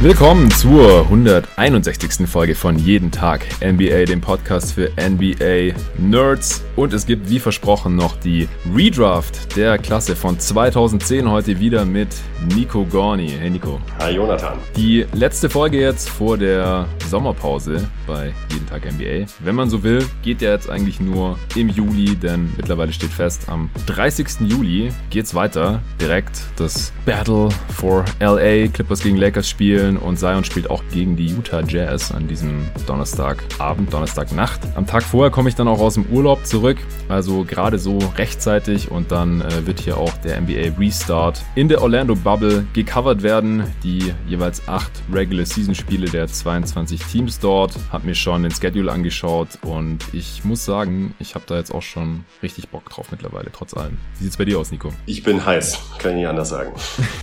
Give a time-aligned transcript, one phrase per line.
[0.00, 2.28] Willkommen zur 161.
[2.28, 6.62] Folge von Jeden Tag NBA, dem Podcast für NBA Nerds.
[6.76, 12.10] Und es gibt wie versprochen noch die Redraft der Klasse von 2010 heute wieder mit
[12.54, 13.28] Nico Gorni.
[13.28, 13.80] Hey Nico.
[14.00, 14.58] Hi Jonathan.
[14.76, 19.26] Die letzte Folge jetzt vor der Sommerpause bei Jeden Tag NBA.
[19.40, 23.48] Wenn man so will, geht der jetzt eigentlich nur im Juli, denn mittlerweile steht fest,
[23.48, 24.40] am 30.
[24.48, 25.80] Juli geht's weiter.
[26.00, 31.16] Direkt das Battle for LA, Clippers gegen Lakers spielen spielen und Zion spielt auch gegen
[31.16, 34.60] die Utah Jazz an diesem Donnerstagabend, Donnerstagnacht.
[34.76, 38.90] Am Tag vorher komme ich dann auch aus dem Urlaub zurück, also gerade so rechtzeitig
[38.90, 43.62] und dann äh, wird hier auch der NBA Restart in der Orlando Bubble gecovert werden.
[43.82, 47.72] Die jeweils acht Regular Season Spiele der 22 Teams dort.
[47.90, 51.80] Hab mir schon den Schedule angeschaut und ich muss sagen, ich habe da jetzt auch
[51.80, 53.96] schon richtig Bock drauf mittlerweile, trotz allem.
[54.18, 54.92] Wie sieht's bei dir aus, Nico?
[55.06, 56.72] Ich bin heiß, kann ich nicht anders sagen.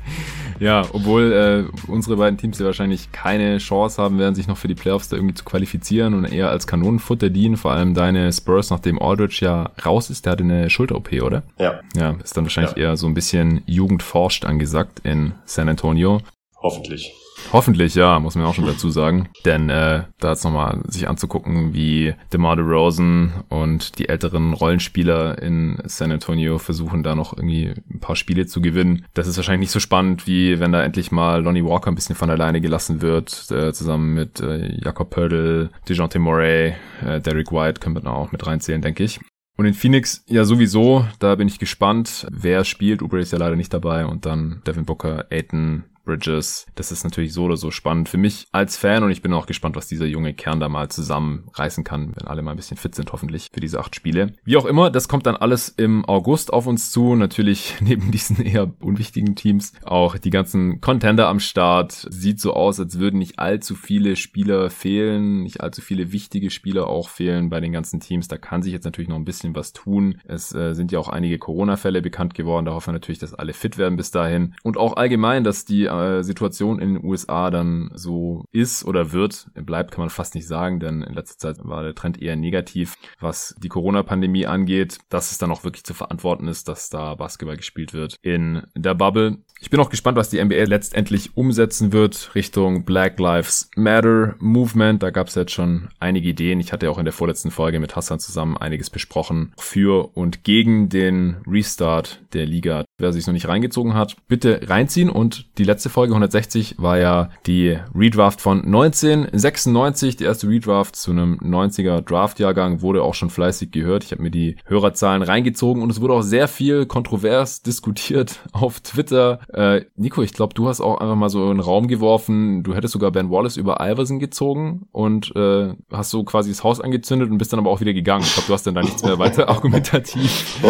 [0.60, 4.68] ja, obwohl äh, unsere beiden Teams die wahrscheinlich keine Chance haben werden, sich noch für
[4.68, 7.58] die Playoffs da irgendwie zu qualifizieren und eher als Kanonenfutter dienen.
[7.58, 11.44] Vor allem deine Spurs, nachdem Aldridge ja raus ist, der hatte eine Schulter-OP, oder?
[11.60, 11.82] Ja.
[11.96, 12.90] Ja, ist dann wahrscheinlich ja.
[12.90, 16.22] eher so ein bisschen Jugendforscht angesagt in San Antonio.
[16.62, 17.14] Hoffentlich.
[17.54, 19.30] Hoffentlich, ja, muss man auch schon dazu sagen.
[19.46, 25.78] Denn äh, da jetzt nochmal sich anzugucken, wie DeMar DeRozan und die älteren Rollenspieler in
[25.86, 29.06] San Antonio versuchen, da noch irgendwie ein paar Spiele zu gewinnen.
[29.14, 32.16] Das ist wahrscheinlich nicht so spannend, wie wenn da endlich mal Lonnie Walker ein bisschen
[32.16, 36.74] von alleine gelassen wird, äh, zusammen mit äh, Jakob Pördl, DeJounte Murray,
[37.06, 39.20] äh, Derek White können wir da auch mit reinzählen, denke ich.
[39.58, 43.02] Und in Phoenix ja sowieso, da bin ich gespannt, wer spielt.
[43.02, 46.66] Uber ist ja leider nicht dabei und dann Devin Booker, Aiton, Bridges.
[46.76, 49.48] Das ist natürlich so oder so spannend für mich als Fan und ich bin auch
[49.48, 52.96] gespannt, was dieser junge Kern da mal zusammenreißen kann, wenn alle mal ein bisschen fit
[52.96, 54.34] sind, hoffentlich für diese acht Spiele.
[54.44, 57.16] Wie auch immer, das kommt dann alles im August auf uns zu.
[57.16, 62.08] Natürlich neben diesen eher unwichtigen Teams auch die ganzen Contender am Start.
[62.10, 66.88] Sieht so aus, als würden nicht allzu viele Spieler fehlen, nicht allzu viele wichtige Spieler
[66.88, 68.28] auch fehlen bei den ganzen Teams.
[68.28, 70.20] Da kann sich jetzt natürlich noch ein bisschen was tun.
[70.26, 72.66] Es äh, sind ja auch einige Corona-Fälle bekannt geworden.
[72.66, 74.56] Da hoffen wir natürlich, dass alle fit werden bis dahin.
[74.64, 79.48] Und auch allgemein, dass die äh, Situation in den USA dann so ist oder wird,
[79.54, 82.96] bleibt, kann man fast nicht sagen, denn in letzter Zeit war der Trend eher negativ,
[83.20, 87.58] was die Corona-Pandemie angeht, dass es dann auch wirklich zu verantworten ist, dass da Basketball
[87.58, 89.38] gespielt wird in der Bubble.
[89.62, 95.02] Ich bin auch gespannt, was die NBA letztendlich umsetzen wird Richtung Black Lives Matter Movement.
[95.02, 96.60] Da gab es jetzt schon einige Ideen.
[96.60, 100.44] Ich hatte ja auch in der vorletzten Folge mit Hassan zusammen einiges besprochen für und
[100.44, 102.86] gegen den Restart der Liga.
[102.98, 106.98] Wer sich noch nicht reingezogen hat, bitte reinziehen und die letzte letzte Folge 160 war
[106.98, 113.30] ja die Redraft von 1996, die erste Redraft zu einem 90er Draftjahrgang, wurde auch schon
[113.30, 114.04] fleißig gehört.
[114.04, 118.80] Ich habe mir die Hörerzahlen reingezogen und es wurde auch sehr viel kontrovers diskutiert auf
[118.80, 119.42] Twitter.
[119.54, 122.74] Äh, Nico, ich glaube, du hast auch einfach mal so in den Raum geworfen, du
[122.74, 127.30] hättest sogar Ben Wallace über Iverson gezogen und äh, hast so quasi das Haus angezündet
[127.30, 128.24] und bist dann aber auch wieder gegangen.
[128.24, 130.62] Ich glaube, du hast dann da nichts mehr weiter argumentativ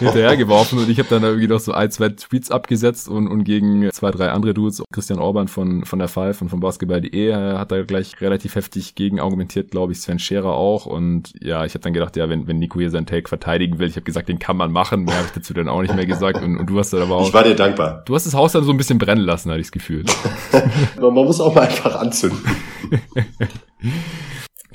[0.00, 3.44] hinterhergeworfen und ich habe dann da irgendwie noch so ein, zwei Tweets abgesetzt und, und
[3.44, 7.70] gegen zwei, drei andere Dudes, Christian Orban von, von der Five und von Basketball.de hat
[7.70, 10.86] da gleich relativ heftig gegen argumentiert, glaube ich, Sven Scherer auch.
[10.86, 13.88] Und ja, ich habe dann gedacht, ja, wenn, wenn Nico hier seinen Take verteidigen will,
[13.88, 15.04] ich habe gesagt, den kann man machen.
[15.04, 16.42] Mehr habe ich dazu dann auch nicht mehr gesagt.
[16.42, 17.28] Und, und du hast dann aber auch.
[17.28, 18.02] Ich war dir dankbar.
[18.06, 20.04] Du hast das Haus dann so ein bisschen brennen lassen, hatte ich das Gefühl.
[21.00, 22.40] man muss auch mal einfach anzünden.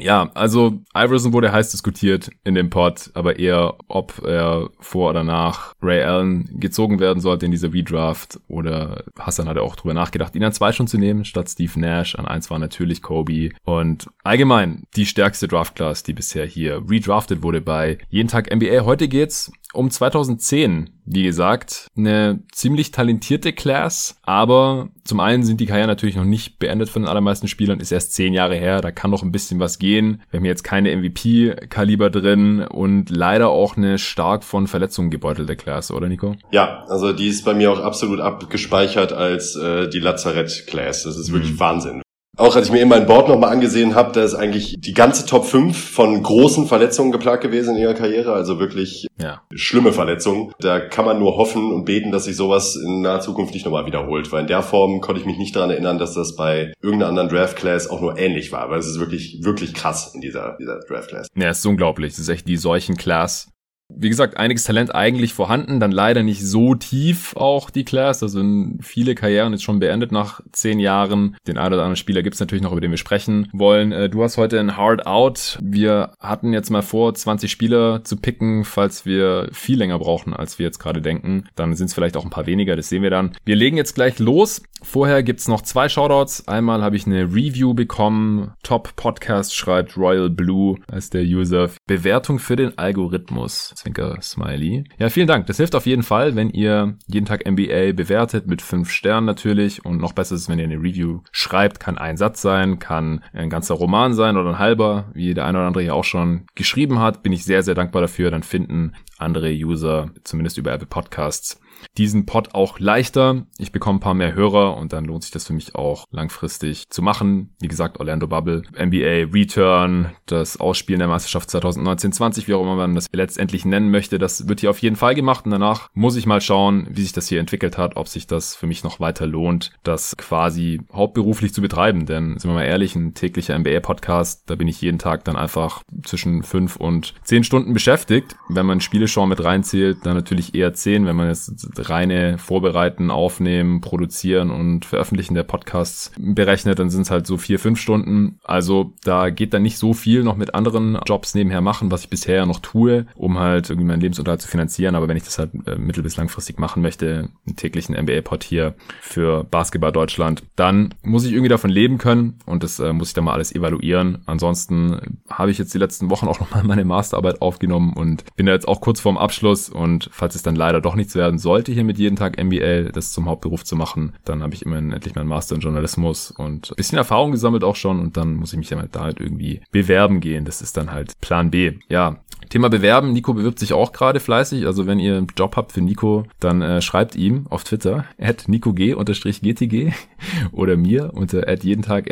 [0.02, 5.24] Ja, also Iverson wurde heiß diskutiert in dem Pod, aber eher, ob er vor oder
[5.24, 10.36] nach Ray Allen gezogen werden sollte in dieser Redraft oder Hassan hat auch drüber nachgedacht,
[10.36, 12.16] ihn an zwei schon zu nehmen, statt Steve Nash.
[12.16, 17.62] An eins war natürlich Kobe und allgemein die stärkste Draft-Class, die bisher hier redraftet wurde
[17.62, 18.86] bei Jeden Tag NBA.
[18.86, 25.66] Heute geht's um 2010, wie gesagt, eine ziemlich talentierte Class, aber zum einen sind die
[25.66, 28.92] Karrieren natürlich noch nicht beendet von den allermeisten Spielern, ist erst zehn Jahre her, da
[28.92, 30.22] kann noch ein bisschen was gehen.
[30.30, 35.92] Wir haben jetzt keine MVP-Kaliber drin und leider auch eine stark von Verletzungen gebeutelte Class,
[35.92, 36.36] oder Nico?
[36.52, 41.04] Ja, also die ist bei mir auch absolut abgespeichert als äh, die Lazarett-Class.
[41.04, 41.60] Das ist wirklich mhm.
[41.60, 42.02] Wahnsinn.
[42.38, 45.26] Auch als ich mir eben mein Board nochmal angesehen habe, da ist eigentlich die ganze
[45.26, 49.42] Top 5 von großen Verletzungen geplagt gewesen in ihrer Karriere, also wirklich ja.
[49.54, 50.54] schlimme Verletzungen.
[50.60, 53.86] Da kann man nur hoffen und beten, dass sich sowas in naher Zukunft nicht nochmal
[53.86, 57.10] wiederholt, weil in der Form konnte ich mich nicht daran erinnern, dass das bei irgendeiner
[57.10, 60.56] anderen Draft Class auch nur ähnlich war, weil es ist wirklich, wirklich krass in dieser,
[60.58, 61.28] dieser Draft Class.
[61.36, 62.14] Ja, es ist unglaublich.
[62.14, 63.50] Es ist echt die solchen Class
[63.98, 68.24] wie gesagt, einiges Talent eigentlich vorhanden, dann leider nicht so tief auch die Class.
[68.24, 68.44] Also
[68.82, 71.36] viele Karrieren jetzt schon beendet nach zehn Jahren.
[71.48, 73.92] Den einen oder anderen Spieler gibt's natürlich noch, über den wir sprechen wollen.
[73.92, 75.58] Äh, du hast heute ein Hard Out.
[75.62, 80.60] Wir hatten jetzt mal vor, 20 Spieler zu picken, falls wir viel länger brauchen, als
[80.60, 81.46] wir jetzt gerade denken.
[81.56, 83.32] Dann sind es vielleicht auch ein paar weniger, das sehen wir dann.
[83.46, 84.62] Wir legen jetzt gleich los.
[84.84, 86.48] Vorher gibt's noch zwei Shoutouts.
[86.48, 88.54] Einmal habe ich eine Review bekommen.
[88.64, 91.70] Top Podcast schreibt Royal Blue als der User.
[91.86, 93.76] Bewertung für den Algorithmus.
[93.82, 94.84] Zwinker Smiley.
[95.00, 95.48] Ja, vielen Dank.
[95.48, 99.84] Das hilft auf jeden Fall, wenn ihr jeden Tag NBA bewertet mit fünf Sternen natürlich.
[99.84, 101.80] Und noch besser ist wenn ihr eine Review schreibt.
[101.80, 105.58] Kann ein Satz sein, kann ein ganzer Roman sein oder ein halber, wie der eine
[105.58, 107.24] oder andere hier auch schon geschrieben hat.
[107.24, 108.30] Bin ich sehr, sehr dankbar dafür.
[108.30, 111.60] Dann finden andere User, zumindest über Apple Podcasts,
[111.98, 113.46] diesen Pod auch leichter.
[113.58, 116.90] Ich bekomme ein paar mehr Hörer und dann lohnt sich das für mich auch langfristig
[116.90, 117.56] zu machen.
[117.60, 122.96] Wie gesagt, Orlando Bubble, NBA Return, das Ausspielen der Meisterschaft 2019-20, wie auch immer man
[122.96, 126.26] das letztendlich nennen möchte, das wird hier auf jeden Fall gemacht und danach muss ich
[126.26, 129.28] mal schauen, wie sich das hier entwickelt hat, ob sich das für mich noch weiter
[129.28, 132.06] lohnt, das quasi hauptberuflich zu betreiben.
[132.06, 135.84] Denn sind wir mal ehrlich, ein täglicher NBA-Podcast, da bin ich jeden Tag dann einfach
[136.04, 138.36] zwischen fünf und zehn Stunden beschäftigt.
[138.50, 143.82] Wenn man Spieleshow mit reinzählt, dann natürlich eher zehn, wenn man jetzt reine Vorbereiten, Aufnehmen,
[143.82, 148.40] Produzieren und Veröffentlichen der Podcasts berechnet, dann sind es halt so vier, fünf Stunden.
[148.44, 152.10] Also da geht dann nicht so viel noch mit anderen Jobs nebenher machen, was ich
[152.10, 154.96] bisher noch tue, um halt irgendwie meinen Lebensunterhalt zu finanzieren.
[154.96, 158.76] Aber wenn ich das halt äh, mittel- bis langfristig machen möchte, einen täglichen NBA-Pod hier
[159.02, 163.14] für Basketball Deutschland, dann muss ich irgendwie davon leben können und das äh, muss ich
[163.14, 164.20] dann mal alles evaluieren.
[164.26, 168.54] Ansonsten habe ich jetzt die letzten Wochen auch nochmal meine Masterarbeit aufgenommen und bin da
[168.54, 171.84] jetzt auch kurz vorm Abschluss und falls es dann leider doch nichts werden sollte, hier
[171.84, 175.28] mit jeden Tag MBA das zum Hauptberuf zu machen, dann habe ich immerhin endlich meinen
[175.28, 178.80] Master in Journalismus und bisschen Erfahrung gesammelt auch schon und dann muss ich mich dann
[178.80, 180.44] halt da halt irgendwie bewerben gehen.
[180.44, 181.74] Das ist dann halt Plan B.
[181.88, 182.18] Ja,
[182.50, 183.14] Thema Bewerben.
[183.14, 184.66] Nico bewirbt sich auch gerade fleißig.
[184.66, 188.48] Also wenn ihr einen Job habt für Nico, dann äh, schreibt ihm auf Twitter at
[188.48, 189.94] nikog-gtg
[190.52, 192.10] oder mir unter at jeden Tag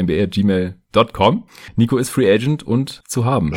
[0.92, 1.44] gmail.com.
[1.76, 3.54] Nico ist Free Agent und zu haben.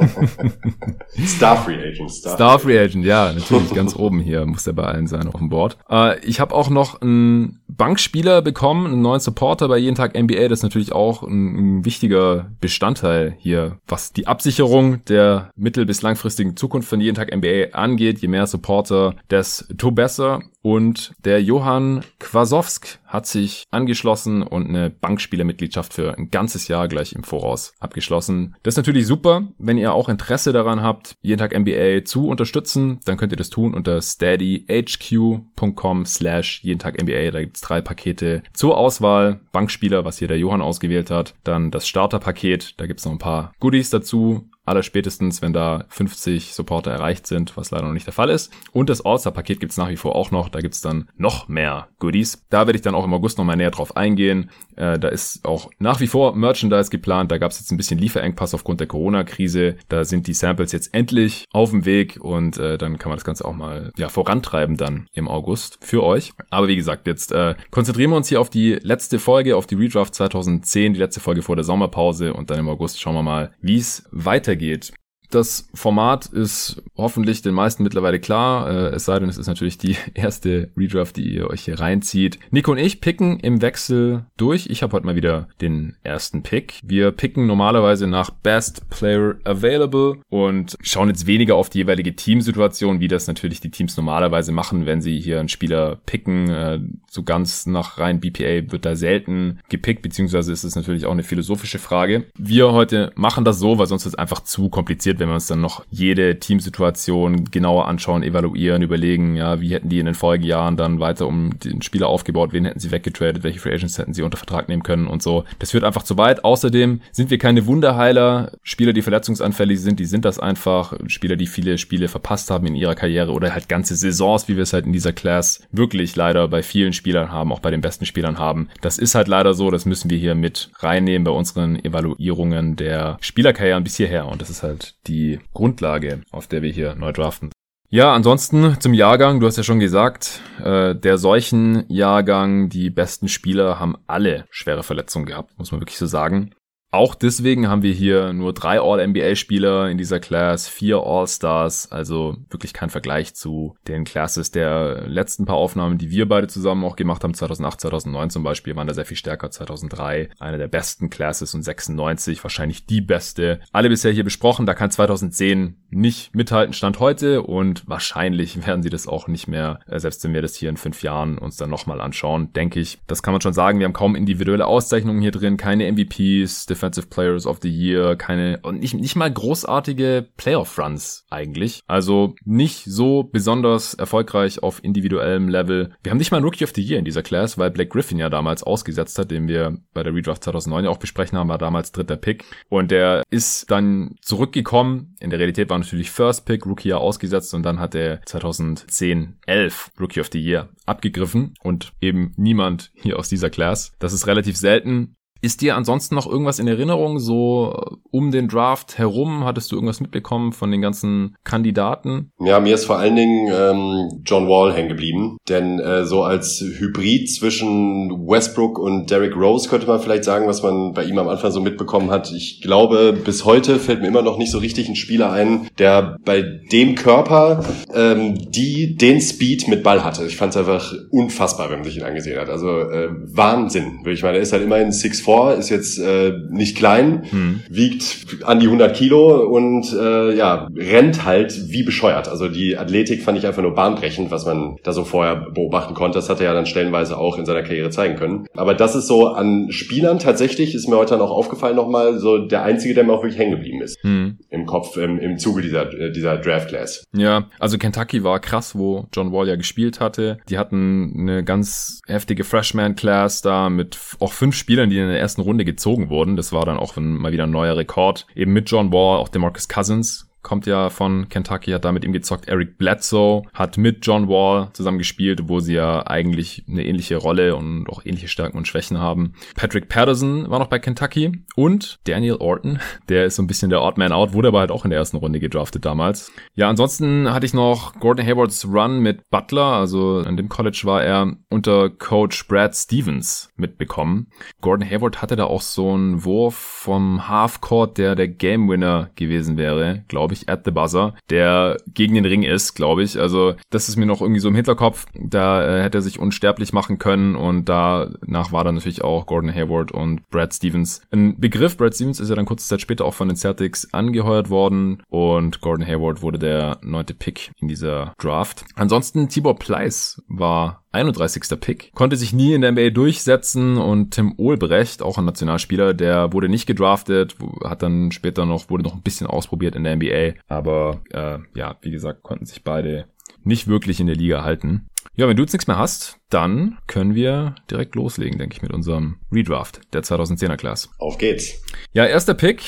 [1.26, 2.10] Star Free Agent.
[2.10, 5.38] Star, Star Free Agent, ja, natürlich ganz oben hier muss er bei allen sein auf
[5.38, 5.78] dem Board.
[5.88, 10.48] Äh, ich habe auch noch einen Bankspieler bekommen, einen neuen Supporter bei jeden Tag NBA.
[10.48, 16.02] Das ist natürlich auch ein, ein wichtiger Bestandteil hier, was die Absicherung der mittel- bis
[16.02, 18.18] langfristigen Zukunft von jeden Tag NBA angeht.
[18.20, 20.40] Je mehr Supporter, desto besser.
[20.62, 27.12] Und der Johann Kwasowsk hat sich angeschlossen und eine Bankspielermitgliedschaft für ein ganzes Jahr gleich
[27.12, 28.54] im Voraus abgeschlossen.
[28.62, 29.48] Das ist natürlich super.
[29.58, 33.50] Wenn ihr auch Interesse daran habt, jeden Tag NBA zu unterstützen, dann könnt ihr das
[33.50, 37.32] tun unter steadyhq.com slash jeden Tag NBA.
[37.32, 39.40] Da gibt's drei Pakete zur Auswahl.
[39.52, 41.34] Bankspieler, was hier der Johann ausgewählt hat.
[41.42, 46.54] Dann das Starterpaket, da gibt's noch ein paar Goodies dazu aller spätestens, wenn da 50
[46.54, 48.52] Supporter erreicht sind, was leider noch nicht der Fall ist.
[48.72, 50.48] Und das All-Star-Paket gibt's nach wie vor auch noch.
[50.48, 52.44] Da gibt's dann noch mehr Goodies.
[52.48, 54.50] Da werde ich dann auch im August nochmal näher drauf eingehen.
[54.76, 57.30] Äh, da ist auch nach wie vor Merchandise geplant.
[57.30, 59.76] Da gab's jetzt ein bisschen Lieferengpass aufgrund der Corona-Krise.
[59.88, 63.24] Da sind die Samples jetzt endlich auf dem Weg und äh, dann kann man das
[63.24, 66.32] Ganze auch mal ja, vorantreiben dann im August für euch.
[66.48, 69.74] Aber wie gesagt, jetzt äh, konzentrieren wir uns hier auf die letzte Folge, auf die
[69.74, 73.50] Redraft 2010, die letzte Folge vor der Sommerpause und dann im August schauen wir mal,
[73.60, 74.92] wie es weitergeht weitergeht.
[75.30, 79.78] Das Format ist hoffentlich den meisten mittlerweile klar, äh, es sei denn, es ist natürlich
[79.78, 82.40] die erste Redraft, die ihr euch hier reinzieht.
[82.50, 84.66] Nico und ich picken im Wechsel durch.
[84.68, 86.80] Ich habe heute mal wieder den ersten Pick.
[86.82, 92.98] Wir picken normalerweise nach Best Player Available und schauen jetzt weniger auf die jeweilige Teamsituation,
[92.98, 96.50] wie das natürlich die Teams normalerweise machen, wenn sie hier einen Spieler picken.
[96.50, 101.12] Äh, so ganz nach rein BPA wird da selten gepickt, beziehungsweise ist es natürlich auch
[101.12, 102.26] eine philosophische Frage.
[102.36, 105.46] Wir heute machen das so, weil sonst ist es einfach zu kompliziert wenn wir uns
[105.46, 110.76] dann noch jede Teamsituation genauer anschauen, evaluieren, überlegen, ja, wie hätten die in den Folgejahren
[110.76, 114.22] dann weiter um den Spieler aufgebaut, wen hätten sie weggetradet, welche Free Agents hätten sie
[114.22, 115.44] unter Vertrag nehmen können und so.
[115.58, 116.44] Das führt einfach zu weit.
[116.44, 118.52] Außerdem sind wir keine Wunderheiler.
[118.62, 120.94] Spieler, die verletzungsanfällig sind, die sind das einfach.
[121.06, 124.62] Spieler, die viele Spiele verpasst haben in ihrer Karriere oder halt ganze Saisons, wie wir
[124.62, 128.06] es halt in dieser Class wirklich leider bei vielen Spielern haben, auch bei den besten
[128.06, 128.68] Spielern haben.
[128.80, 133.18] Das ist halt leider so, das müssen wir hier mit reinnehmen bei unseren Evaluierungen der
[133.20, 137.50] Spielerkarrieren bis hierher und das ist halt die Grundlage, auf der wir hier neu draften.
[137.92, 143.26] Ja, ansonsten zum Jahrgang, du hast ja schon gesagt, äh, der solchen Jahrgang, die besten
[143.26, 146.54] Spieler haben alle schwere Verletzungen gehabt, muss man wirklich so sagen.
[146.92, 152.72] Auch deswegen haben wir hier nur drei All-NBA-Spieler in dieser Class, vier All-Stars, also wirklich
[152.72, 157.22] kein Vergleich zu den Classes der letzten paar Aufnahmen, die wir beide zusammen auch gemacht
[157.22, 161.54] haben, 2008, 2009 zum Beispiel, waren da sehr viel stärker, 2003 eine der besten Classes
[161.54, 163.60] und 96 wahrscheinlich die beste.
[163.70, 168.90] Alle bisher hier besprochen, da kann 2010 nicht mithalten Stand heute und wahrscheinlich werden sie
[168.90, 171.70] das auch nicht mehr, äh, selbst wenn wir das hier in fünf Jahren uns dann
[171.70, 172.98] nochmal anschauen, denke ich.
[173.06, 173.78] Das kann man schon sagen.
[173.78, 178.60] Wir haben kaum individuelle Auszeichnungen hier drin, keine MVPs, Defensive Players of the Year, keine
[178.62, 181.82] und nicht, nicht mal großartige Playoff-Runs eigentlich.
[181.86, 185.92] Also nicht so besonders erfolgreich auf individuellem Level.
[186.02, 188.18] Wir haben nicht mal einen Rookie of the Year in dieser Class, weil Blake Griffin
[188.18, 191.58] ja damals ausgesetzt hat, den wir bei der Redraft 2009 ja auch besprechen haben, war
[191.58, 192.44] damals dritter Pick.
[192.70, 195.16] Und der ist dann zurückgekommen.
[195.20, 199.38] In der Realität war natürlich First Pick, Rookie ja ausgesetzt und dann hat er 2010,
[199.46, 203.92] 11 Rookie of the Year abgegriffen und eben niemand hier aus dieser Class.
[203.98, 205.16] Das ist relativ selten.
[205.42, 209.44] Ist dir ansonsten noch irgendwas in Erinnerung, so äh, um den Draft herum?
[209.44, 212.30] Hattest du irgendwas mitbekommen von den ganzen Kandidaten?
[212.38, 215.38] Ja, mir ist vor allen Dingen ähm, John Wall hängen geblieben.
[215.48, 220.62] Denn äh, so als Hybrid zwischen Westbrook und Derrick Rose könnte man vielleicht sagen, was
[220.62, 222.30] man bei ihm am Anfang so mitbekommen hat.
[222.32, 226.16] Ich glaube, bis heute fällt mir immer noch nicht so richtig ein Spieler ein, der
[226.24, 230.26] bei dem Körper ähm, die den Speed mit Ball hatte.
[230.26, 232.50] Ich fand es einfach unfassbar, wenn man sich ihn angesehen hat.
[232.50, 234.36] Also äh, Wahnsinn, würde ich meine.
[234.36, 237.60] Er ist halt immerhin 6'4 vor, ist jetzt äh, nicht klein, hm.
[237.70, 242.28] wiegt an die 100 Kilo und äh, ja, rennt halt wie bescheuert.
[242.28, 246.18] Also die Athletik fand ich einfach nur bahnbrechend, was man da so vorher beobachten konnte.
[246.18, 248.46] Das hat er ja dann stellenweise auch in seiner Karriere zeigen können.
[248.56, 252.38] Aber das ist so an Spielern tatsächlich, ist mir heute dann auch aufgefallen nochmal, so
[252.38, 254.02] der einzige, der mir auch wirklich hängen geblieben ist.
[254.02, 254.38] Hm.
[254.50, 257.04] Im Kopf, im, im Zuge dieser, äh, dieser Draft Class.
[257.12, 260.38] Ja, also Kentucky war krass, wo John Wall ja gespielt hatte.
[260.48, 265.19] Die hatten eine ganz heftige Freshman Class da mit auch fünf Spielern, die in der
[265.20, 266.36] der ersten Runde gezogen wurden.
[266.36, 268.26] Das war dann auch ein, mal wieder ein neuer Rekord.
[268.34, 272.12] Eben mit John Wall, auch Demarcus Cousins kommt ja von Kentucky, hat da mit ihm
[272.12, 272.48] gezockt.
[272.48, 277.56] Eric Bledsoe hat mit John Wall zusammen gespielt, wo sie ja eigentlich eine ähnliche Rolle
[277.56, 279.34] und auch ähnliche Stärken und Schwächen haben.
[279.54, 282.78] Patrick Patterson war noch bei Kentucky und Daniel Orton,
[283.08, 285.18] der ist so ein bisschen der Odd Out, wurde aber halt auch in der ersten
[285.18, 286.32] Runde gedraftet damals.
[286.54, 291.02] Ja, ansonsten hatte ich noch Gordon Haywards Run mit Butler, also an dem College war
[291.02, 294.28] er unter Coach Brad Stevens mitbekommen.
[294.60, 299.56] Gordon Hayward hatte da auch so einen Wurf vom Halfcourt, der der Game Winner gewesen
[299.56, 303.18] wäre, glaube glaube ich, at the buzzer, der gegen den Ring ist, glaube ich.
[303.18, 305.06] Also das ist mir noch irgendwie so im Hinterkopf.
[305.14, 309.52] Da äh, hätte er sich unsterblich machen können und danach war dann natürlich auch Gordon
[309.52, 311.76] Hayward und Brad Stevens ein Begriff.
[311.76, 315.60] Brad Stevens ist ja dann kurze Zeit später auch von den Celtics angeheuert worden und
[315.60, 318.64] Gordon Hayward wurde der neunte Pick in dieser Draft.
[318.76, 321.60] Ansonsten Tibor Pleiss war 31.
[321.60, 326.32] Pick, konnte sich nie in der NBA durchsetzen und Tim Ohlbrecht, auch ein Nationalspieler, der
[326.32, 330.19] wurde nicht gedraftet, hat dann später noch, wurde noch ein bisschen ausprobiert in der NBA,
[330.48, 333.06] aber äh, ja, wie gesagt, konnten sich beide
[333.42, 334.86] nicht wirklich in der Liga halten.
[335.14, 338.72] Ja, wenn du jetzt nichts mehr hast, dann können wir direkt loslegen, denke ich, mit
[338.72, 340.90] unserem Redraft der 2010er Class.
[340.98, 341.62] Auf geht's.
[341.92, 342.62] Ja, erster Pick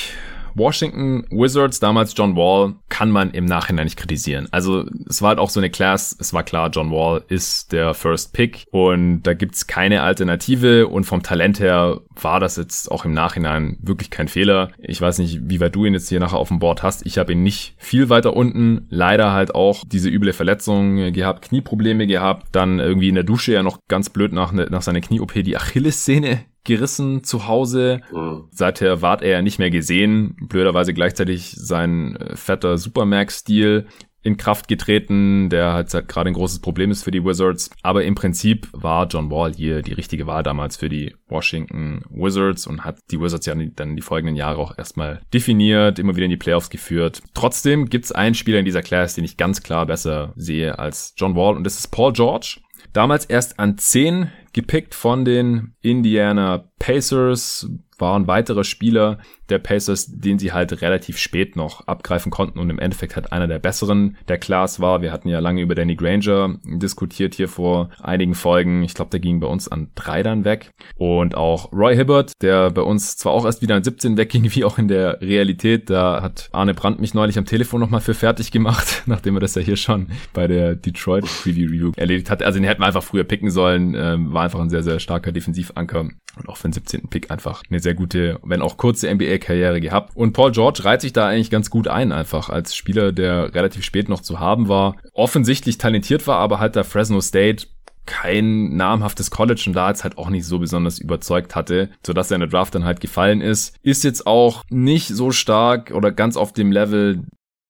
[0.55, 4.49] Washington Wizards, damals John Wall, kann man im Nachhinein nicht kritisieren.
[4.51, 7.95] Also es war halt auch so eine Class, es war klar, John Wall ist der
[7.95, 13.05] First Pick und da gibt's keine Alternative und vom Talent her war das jetzt auch
[13.05, 14.71] im Nachhinein wirklich kein Fehler.
[14.79, 17.07] Ich weiß nicht, wie weit du ihn jetzt hier nachher auf dem Board hast.
[17.07, 18.87] Ich habe ihn nicht viel weiter unten.
[18.91, 23.63] Leider halt auch diese üble Verletzung gehabt, Knieprobleme gehabt, dann irgendwie in der Dusche ja
[23.63, 28.01] noch ganz blöd nach, nach seiner Knie-OP die Achillessehne gerissen zu Hause.
[28.13, 28.45] Mhm.
[28.51, 30.37] Seither ward er ja nicht mehr gesehen.
[30.49, 33.87] Blöderweise gleichzeitig sein äh, fetter Supermax-Stil
[34.23, 37.71] in Kraft getreten, der halt, halt gerade ein großes Problem ist für die Wizards.
[37.83, 42.67] Aber im Prinzip war John Wall hier die richtige Wahl damals für die Washington Wizards
[42.67, 46.31] und hat die Wizards ja dann die folgenden Jahre auch erstmal definiert, immer wieder in
[46.31, 47.23] die Playoffs geführt.
[47.35, 51.35] Trotzdem gibt's einen Spieler in dieser Class, den ich ganz klar besser sehe als John
[51.35, 52.61] Wall und das ist Paul George.
[52.93, 57.69] Damals erst an 10 gepickt von den Indiana Pacers,
[57.99, 59.19] waren weitere Spieler
[59.49, 63.47] der Pacers, den sie halt relativ spät noch abgreifen konnten und im Endeffekt halt einer
[63.47, 65.03] der besseren der Class war.
[65.03, 68.83] Wir hatten ja lange über Danny Granger diskutiert hier vor einigen Folgen.
[68.83, 70.71] Ich glaube, der ging bei uns an drei dann weg.
[70.97, 74.65] Und auch Roy Hibbert, der bei uns zwar auch erst wieder an 17 wegging, wie
[74.65, 75.91] auch in der Realität.
[75.91, 79.55] Da hat Arne Brandt mich neulich am Telefon nochmal für fertig gemacht, nachdem er das
[79.55, 82.43] ja hier schon bei der Detroit Preview Review erledigt hat.
[82.43, 83.95] Also den hätten wir einfach früher picken sollen.
[83.95, 87.09] Ähm, war einfach ein sehr, sehr starker Defensivanker und auch für den 17.
[87.09, 90.17] Pick einfach eine sehr gute, wenn auch kurze NBA-Karriere gehabt.
[90.17, 93.85] Und Paul George reiht sich da eigentlich ganz gut ein, einfach als Spieler, der relativ
[93.85, 97.67] spät noch zu haben war, offensichtlich talentiert war, aber halt da Fresno State
[98.05, 102.37] kein namhaftes College und da jetzt halt auch nicht so besonders überzeugt hatte, sodass er
[102.37, 103.77] in der Draft dann halt gefallen ist.
[103.83, 107.23] Ist jetzt auch nicht so stark oder ganz auf dem Level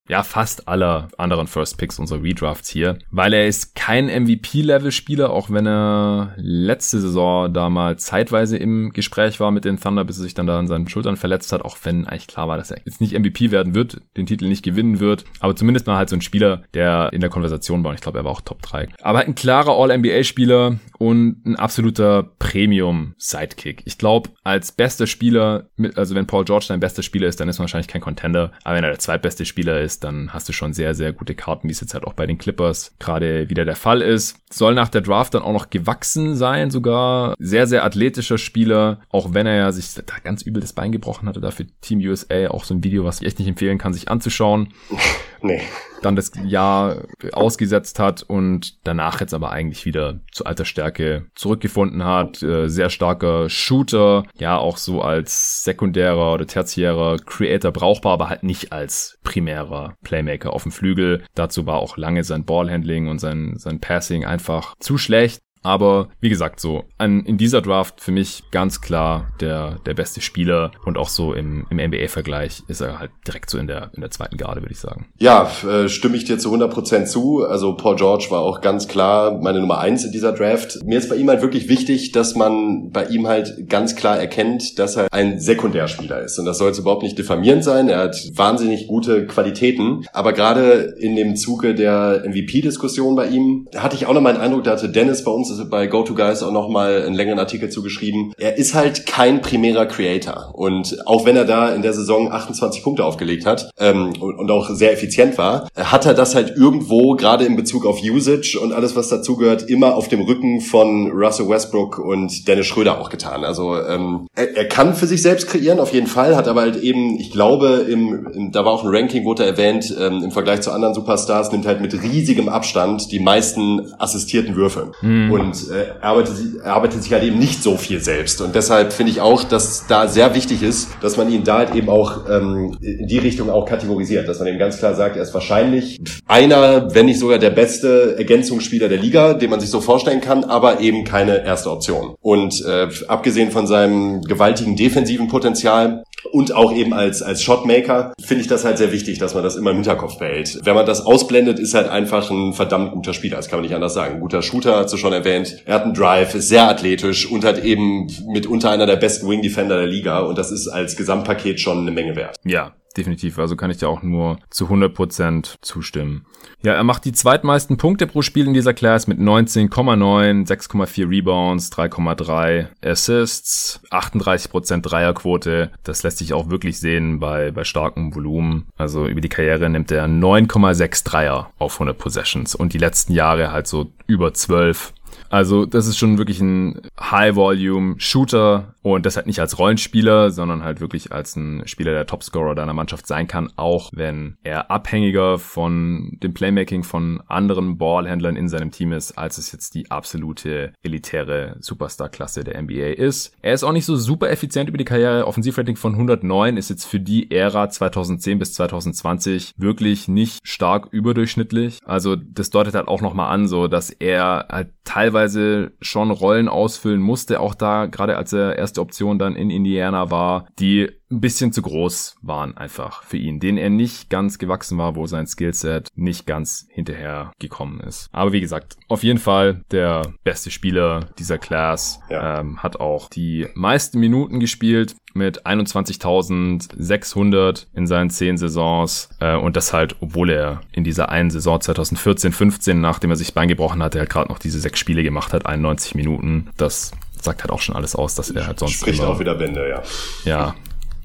[0.08, 5.48] ja, fast aller anderen First Picks unserer Redrafts hier, weil er ist kein MVP-Level-Spieler, auch
[5.50, 10.24] wenn er letzte Saison da mal zeitweise im Gespräch war mit den Thunder, bis er
[10.24, 12.78] sich dann da an seinen Schultern verletzt hat, auch wenn eigentlich klar war, dass er
[12.84, 16.16] jetzt nicht MVP werden wird, den Titel nicht gewinnen wird, aber zumindest mal halt so
[16.16, 18.88] ein Spieler, der in der Konversation war und ich glaube, er war auch Top 3.
[19.02, 23.82] Aber halt ein klarer All-NBA-Spieler und ein absoluter Premium-Sidekick.
[23.84, 27.58] Ich glaube, als bester Spieler, also wenn Paul George dein bester Spieler ist, dann ist
[27.58, 30.52] er wahrscheinlich kein Contender, aber wenn er der zweitbeste Spieler ist, ist, dann hast du
[30.52, 33.64] schon sehr, sehr gute Karten, wie es jetzt halt auch bei den Clippers gerade wieder
[33.64, 34.38] der Fall ist.
[34.50, 39.34] Soll nach der Draft dann auch noch gewachsen sein, sogar sehr, sehr athletischer Spieler, auch
[39.34, 42.64] wenn er ja sich da ganz übel das Bein gebrochen hatte, dafür Team USA auch
[42.64, 44.72] so ein Video, was ich echt nicht empfehlen kann, sich anzuschauen.
[45.42, 45.60] Nee.
[46.02, 52.04] Dann das Jahr ausgesetzt hat und danach jetzt aber eigentlich wieder zu alter Stärke zurückgefunden
[52.04, 52.42] hat.
[52.42, 58.42] Äh, sehr starker Shooter, ja auch so als sekundärer oder tertiärer Creator brauchbar, aber halt
[58.42, 61.24] nicht als primärer Playmaker auf dem Flügel.
[61.34, 65.42] Dazu war auch lange sein Ballhandling und sein, sein Passing einfach zu schlecht.
[65.62, 70.20] Aber wie gesagt, so an, in dieser Draft für mich ganz klar der, der beste
[70.20, 74.00] Spieler und auch so im, im NBA-Vergleich ist er halt direkt so in der, in
[74.00, 75.06] der zweiten Garde, würde ich sagen.
[75.18, 77.44] Ja, äh, stimme ich dir zu 100% zu.
[77.44, 80.78] Also Paul George war auch ganz klar meine Nummer eins in dieser Draft.
[80.84, 84.78] Mir ist bei ihm halt wirklich wichtig, dass man bei ihm halt ganz klar erkennt,
[84.78, 86.38] dass er ein Sekundärspieler ist.
[86.38, 87.88] Und das soll jetzt überhaupt nicht diffamierend sein.
[87.88, 90.06] Er hat wahnsinnig gute Qualitäten.
[90.12, 94.42] Aber gerade in dem Zuge der MVP-Diskussion bei ihm hatte ich auch noch mal den
[94.42, 98.32] Eindruck, da hatte Dennis bei uns bei GoToGuys auch nochmal einen längeren Artikel zugeschrieben.
[98.38, 100.50] Er ist halt kein primärer Creator.
[100.54, 104.68] Und auch wenn er da in der Saison 28 Punkte aufgelegt hat ähm, und, auch
[104.70, 108.94] sehr effizient war, hat er das halt irgendwo, gerade in Bezug auf Usage und alles,
[108.96, 113.44] was dazugehört, immer auf dem Rücken von Russell Westbrook und Dennis Schröder auch getan.
[113.44, 116.82] Also ähm, er, er kann für sich selbst kreieren, auf jeden Fall, hat aber halt
[116.82, 120.60] eben, ich glaube, im, im, da war auch ein Ranking, wurde erwähnt, ähm, im Vergleich
[120.60, 124.92] zu anderen Superstars, nimmt halt mit riesigem Abstand die meisten assistierten Würfe.
[125.00, 125.32] Mhm.
[125.32, 128.40] Und und äh, arbeitet, arbeitet sich halt eben nicht so viel selbst.
[128.40, 131.74] Und deshalb finde ich auch, dass da sehr wichtig ist, dass man ihn da halt
[131.74, 135.22] eben auch ähm, in die Richtung auch kategorisiert, dass man eben ganz klar sagt, er
[135.22, 139.80] ist wahrscheinlich einer, wenn nicht sogar der beste Ergänzungsspieler der Liga, den man sich so
[139.80, 142.14] vorstellen kann, aber eben keine erste Option.
[142.20, 148.42] Und äh, abgesehen von seinem gewaltigen defensiven Potenzial und auch eben als, als Shotmaker finde
[148.42, 150.60] ich das halt sehr wichtig, dass man das immer im Hinterkopf behält.
[150.64, 153.36] Wenn man das ausblendet, ist halt einfach ein verdammt guter Spieler.
[153.36, 154.14] Das kann man nicht anders sagen.
[154.14, 155.62] Ein guter Shooter, hast du schon erwähnt.
[155.66, 159.42] Er hat einen Drive, ist sehr athletisch und hat eben mitunter einer der besten Wing
[159.42, 160.20] Defender der Liga.
[160.20, 162.36] Und das ist als Gesamtpaket schon eine Menge wert.
[162.44, 163.38] Ja, definitiv.
[163.38, 166.26] Also kann ich dir auch nur zu 100% zustimmen.
[166.62, 171.72] Ja, er macht die zweitmeisten Punkte pro Spiel in dieser Class mit 19,9, 6,4 Rebounds,
[171.72, 175.70] 3,3 Assists, 38% Dreierquote.
[175.82, 178.68] Das lässt sich auch wirklich sehen bei, bei starkem Volumen.
[178.76, 183.52] Also über die Karriere nimmt er 9,6 Dreier auf 100 Possessions und die letzten Jahre
[183.52, 184.92] halt so über 12
[185.32, 190.82] also das ist schon wirklich ein High-Volume-Shooter und das halt nicht als Rollenspieler, sondern halt
[190.82, 196.18] wirklich als ein Spieler, der Topscorer deiner Mannschaft sein kann, auch wenn er abhängiger von
[196.22, 201.56] dem Playmaking von anderen Ballhändlern in seinem Team ist, als es jetzt die absolute elitäre
[201.60, 203.34] Superstar-Klasse der NBA ist.
[203.40, 205.26] Er ist auch nicht so super effizient über die Karriere.
[205.26, 211.78] Offensivrating von 109 ist jetzt für die Ära 2010 bis 2020 wirklich nicht stark überdurchschnittlich.
[211.86, 216.48] Also das deutet halt auch nochmal an, so dass er halt teilweise teilweise schon Rollen
[216.48, 221.20] ausfüllen musste, auch da, gerade als er erste Option dann in Indiana war, die ein
[221.20, 225.26] bisschen zu groß waren einfach für ihn, denen er nicht ganz gewachsen war, wo sein
[225.26, 228.08] Skillset nicht ganz hinterher gekommen ist.
[228.12, 232.40] Aber wie gesagt, auf jeden Fall der beste Spieler dieser Class, ja.
[232.40, 239.56] ähm, hat auch die meisten Minuten gespielt mit 21.600 in seinen zehn Saisons äh, und
[239.56, 243.82] das halt, obwohl er in dieser einen Saison 2014, 15, nachdem er sich Bein gebrochen
[243.82, 246.48] hatte, halt gerade noch diese sechs Spiele gemacht hat, 91 Minuten.
[246.56, 249.34] Das sagt halt auch schon alles aus, dass er halt sonst Spricht immer, auch wieder
[249.34, 249.82] Bände, ja.
[250.24, 250.54] Ja,